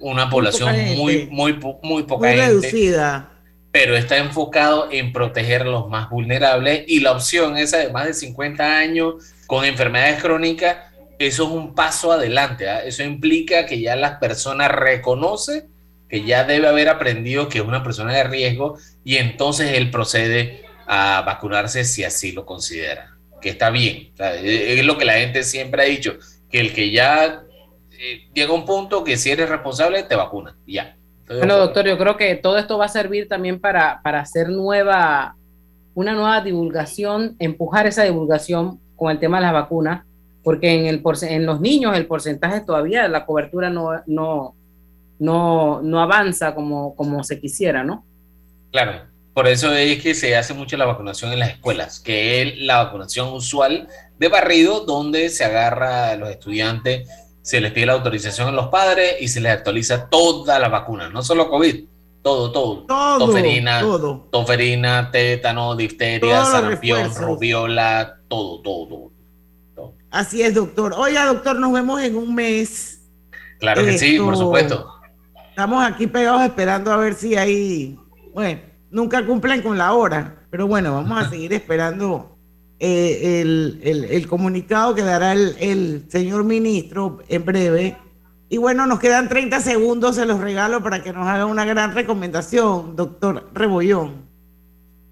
una 0.00 0.28
población 0.28 0.74
muy, 0.94 1.26
muy, 1.30 1.58
muy, 1.82 2.02
poca 2.02 2.28
muy 2.28 2.36
reducida. 2.36 3.35
Pero 3.78 3.94
está 3.94 4.16
enfocado 4.16 4.88
en 4.90 5.12
proteger 5.12 5.60
a 5.60 5.66
los 5.66 5.90
más 5.90 6.08
vulnerables 6.08 6.84
y 6.86 7.00
la 7.00 7.12
opción 7.12 7.58
esa 7.58 7.76
de 7.76 7.90
más 7.90 8.06
de 8.06 8.14
50 8.14 8.78
años 8.78 9.16
con 9.46 9.66
enfermedades 9.66 10.22
crónicas, 10.22 10.78
eso 11.18 11.44
es 11.44 11.50
un 11.50 11.74
paso 11.74 12.10
adelante. 12.10 12.70
¿ah? 12.70 12.82
Eso 12.82 13.02
implica 13.02 13.66
que 13.66 13.78
ya 13.78 13.94
las 13.94 14.12
personas 14.12 14.70
reconocen 14.70 15.68
que 16.08 16.24
ya 16.24 16.44
debe 16.44 16.68
haber 16.68 16.88
aprendido 16.88 17.50
que 17.50 17.58
es 17.58 17.64
una 17.66 17.82
persona 17.82 18.14
de 18.14 18.24
riesgo 18.24 18.78
y 19.04 19.16
entonces 19.16 19.72
él 19.74 19.90
procede 19.90 20.64
a 20.86 21.20
vacunarse 21.26 21.84
si 21.84 22.02
así 22.02 22.32
lo 22.32 22.46
considera, 22.46 23.18
que 23.42 23.50
está 23.50 23.68
bien. 23.68 24.14
es 24.18 24.86
lo 24.86 24.96
que 24.96 25.04
la 25.04 25.18
gente 25.18 25.44
siempre 25.44 25.82
ha 25.82 25.84
dicho, 25.84 26.16
que 26.50 26.60
el 26.60 26.72
que 26.72 26.92
ya 26.92 27.42
eh, 27.90 28.28
llega 28.32 28.52
a 28.52 28.54
un 28.54 28.64
punto 28.64 29.04
que 29.04 29.18
si 29.18 29.32
eres 29.32 29.50
responsable, 29.50 30.02
te 30.04 30.16
vacuna, 30.16 30.56
ya. 30.66 30.96
Bueno, 31.28 31.58
doctor, 31.58 31.86
yo 31.86 31.98
creo 31.98 32.16
que 32.16 32.36
todo 32.36 32.56
esto 32.58 32.78
va 32.78 32.84
a 32.84 32.88
servir 32.88 33.28
también 33.28 33.60
para, 33.60 34.00
para 34.02 34.20
hacer 34.20 34.48
nueva, 34.48 35.36
una 35.94 36.12
nueva 36.12 36.40
divulgación, 36.40 37.36
empujar 37.38 37.86
esa 37.86 38.04
divulgación 38.04 38.78
con 38.94 39.10
el 39.10 39.18
tema 39.18 39.38
de 39.38 39.42
las 39.42 39.52
vacunas, 39.52 40.04
porque 40.44 40.72
en, 40.72 40.86
el, 40.86 41.02
en 41.22 41.46
los 41.46 41.60
niños 41.60 41.96
el 41.96 42.06
porcentaje 42.06 42.60
todavía, 42.60 43.08
la 43.08 43.26
cobertura 43.26 43.70
no, 43.70 43.90
no, 44.06 44.54
no, 45.18 45.82
no 45.82 46.00
avanza 46.00 46.54
como, 46.54 46.94
como 46.94 47.24
se 47.24 47.40
quisiera, 47.40 47.82
¿no? 47.82 48.04
Claro, 48.70 49.02
por 49.34 49.48
eso 49.48 49.72
es 49.74 50.00
que 50.02 50.14
se 50.14 50.36
hace 50.36 50.54
mucho 50.54 50.76
la 50.76 50.86
vacunación 50.86 51.32
en 51.32 51.40
las 51.40 51.50
escuelas, 51.50 51.98
que 51.98 52.42
es 52.42 52.58
la 52.58 52.84
vacunación 52.84 53.32
usual 53.32 53.88
de 54.18 54.28
barrido, 54.28 54.84
donde 54.86 55.28
se 55.28 55.44
agarra 55.44 56.10
a 56.10 56.16
los 56.16 56.30
estudiantes, 56.30 57.08
se 57.46 57.60
les 57.60 57.70
pide 57.70 57.86
la 57.86 57.92
autorización 57.92 58.48
a 58.48 58.50
los 58.50 58.66
padres 58.66 59.18
y 59.20 59.28
se 59.28 59.40
les 59.40 59.52
actualiza 59.52 60.08
toda 60.08 60.58
la 60.58 60.68
vacuna, 60.68 61.08
no 61.10 61.22
solo 61.22 61.48
COVID, 61.48 61.84
todo, 62.20 62.50
todo. 62.50 62.86
Todo. 62.86 63.18
Toferina, 63.24 63.82
toferina 64.32 65.12
tétano, 65.12 65.76
difteria, 65.76 66.44
sarampión, 66.44 67.14
rubiola, 67.14 68.18
todo, 68.26 68.60
todo, 68.62 69.10
todo, 69.76 69.92
Así 70.10 70.42
es, 70.42 70.54
doctor. 70.54 70.92
Oiga, 70.98 71.26
doctor, 71.26 71.60
nos 71.60 71.72
vemos 71.72 72.02
en 72.02 72.16
un 72.16 72.34
mes. 72.34 73.00
Claro 73.60 73.84
que 73.84 73.96
sí, 73.96 74.18
por 74.18 74.36
supuesto. 74.36 74.92
Estamos 75.50 75.84
aquí 75.84 76.08
pegados 76.08 76.42
esperando 76.42 76.90
a 76.90 76.96
ver 76.96 77.14
si 77.14 77.36
hay, 77.36 77.96
bueno, 78.34 78.60
nunca 78.90 79.24
cumplen 79.24 79.62
con 79.62 79.78
la 79.78 79.92
hora, 79.92 80.44
pero 80.50 80.66
bueno, 80.66 80.92
vamos 80.94 81.24
a 81.24 81.30
seguir 81.30 81.52
esperando 81.52 82.35
eh, 82.78 83.40
el, 83.82 84.26
comunicado 84.26 84.94
que 84.94 85.02
dará 85.02 85.32
el, 85.32 86.04
señor 86.08 86.44
ministro 86.44 87.18
en 87.28 87.44
breve. 87.44 87.96
Y 88.48 88.58
bueno, 88.58 88.86
nos 88.86 89.00
quedan 89.00 89.28
30 89.28 89.60
segundos, 89.60 90.16
se 90.16 90.26
los 90.26 90.40
regalo 90.40 90.82
para 90.82 91.02
que 91.02 91.12
nos 91.12 91.26
haga 91.26 91.46
una 91.46 91.64
gran 91.64 91.94
recomendación, 91.94 92.94
doctor 92.94 93.50
Rebollón. 93.52 94.26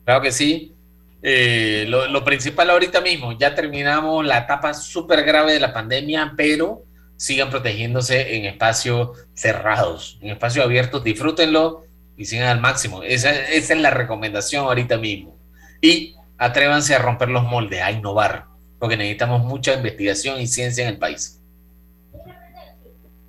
Claro 0.04 0.22
que 0.22 0.30
sí. 0.30 0.74
Eh, 1.22 1.86
lo, 1.88 2.06
lo, 2.08 2.22
principal 2.22 2.68
ahorita 2.68 3.00
mismo, 3.00 3.32
ya 3.38 3.54
terminamos 3.54 4.26
la 4.26 4.38
etapa 4.38 4.74
súper 4.74 5.24
grave 5.24 5.54
de 5.54 5.60
la 5.60 5.72
pandemia, 5.72 6.34
pero 6.36 6.84
sigan 7.16 7.50
protegiéndose 7.50 8.36
en 8.36 8.44
espacios 8.44 9.10
cerrados, 9.34 10.18
en 10.20 10.30
espacios 10.30 10.64
abiertos, 10.64 11.02
disfrútenlo 11.02 11.84
y 12.16 12.26
sigan 12.26 12.48
al 12.48 12.60
máximo. 12.60 13.02
Esa, 13.02 13.32
es 13.32 13.70
la 13.70 13.90
recomendación 13.90 14.64
ahorita 14.64 14.98
mismo. 14.98 15.36
Y 15.80 16.14
atrévanse 16.38 16.94
a 16.94 16.98
romper 16.98 17.28
los 17.28 17.44
moldes, 17.44 17.82
a 17.82 17.90
innovar, 17.90 18.46
porque 18.78 18.96
necesitamos 18.96 19.44
mucha 19.44 19.74
investigación 19.74 20.40
y 20.40 20.46
ciencia 20.46 20.84
en 20.84 20.94
el 20.94 20.98
país. 20.98 21.40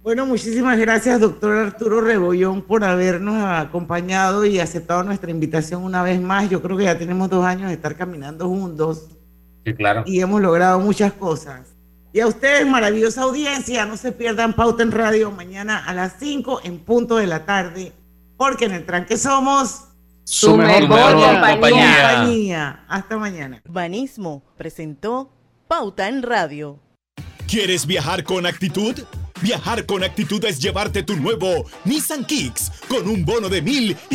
Bueno, 0.06 0.28
muchísimas 0.28 0.78
gracias, 0.78 1.20
doctor 1.20 1.58
Arturo 1.58 2.00
Rebollón, 2.00 2.62
por 2.62 2.84
habernos 2.84 3.44
acompañado 3.44 4.46
y 4.46 4.60
aceptado 4.60 5.02
nuestra 5.02 5.32
invitación 5.32 5.84
una 5.84 6.04
vez 6.04 6.22
más. 6.22 6.48
Yo 6.48 6.62
creo 6.62 6.78
que 6.78 6.84
ya 6.84 6.96
tenemos 6.96 7.28
dos 7.28 7.44
años 7.44 7.70
de 7.70 7.74
estar 7.74 7.96
caminando 7.96 8.48
juntos. 8.48 9.08
Sí, 9.66 9.74
claro. 9.74 10.04
Y 10.06 10.22
hemos 10.22 10.42
logrado 10.42 10.80
muchas 10.80 11.12
cosas. 11.14 11.76
Y 12.14 12.20
a 12.20 12.28
ustedes, 12.28 12.68
maravillosa 12.68 13.24
audiencia, 13.24 13.84
no 13.88 13.98
se 13.98 14.12
pierdan 14.12 14.54
Pauta 14.54 14.84
en 14.84 14.92
Radio 14.92 15.32
mañana 15.32 15.84
a 15.84 15.94
las 15.94 16.18
5 16.20 16.62
en 16.64 16.78
punto 16.78 17.16
de 17.16 17.26
la 17.26 17.44
tarde, 17.44 17.92
porque 18.38 18.66
en 18.66 18.74
el 18.74 18.86
tranque 18.86 19.18
somos 19.18 19.88
su, 20.26 20.58
mejor, 20.58 20.88
compañía. 20.88 22.84
Hasta 22.90 23.18
mañana. 23.18 23.62
Banismo 23.66 24.44
presentó 24.58 25.32
Pauta 25.68 26.10
en 26.10 26.24
Radio. 26.24 26.80
¿Quieres 27.48 27.86
viajar 27.86 28.24
con 28.24 28.48
actitud? 28.48 28.96
Viajar 29.42 29.86
con 29.86 30.04
actitud 30.04 30.44
es 30.46 30.60
llevarte 30.60 31.04
tu 31.04 31.16
nuevo 31.16 31.66
Nissan 31.84 32.26
Kicks 32.26 32.72
con 32.88 33.08
un 33.08 33.24
bono 33.24 33.50
de 33.50 33.62
mil 33.62 33.96
y 34.10 34.14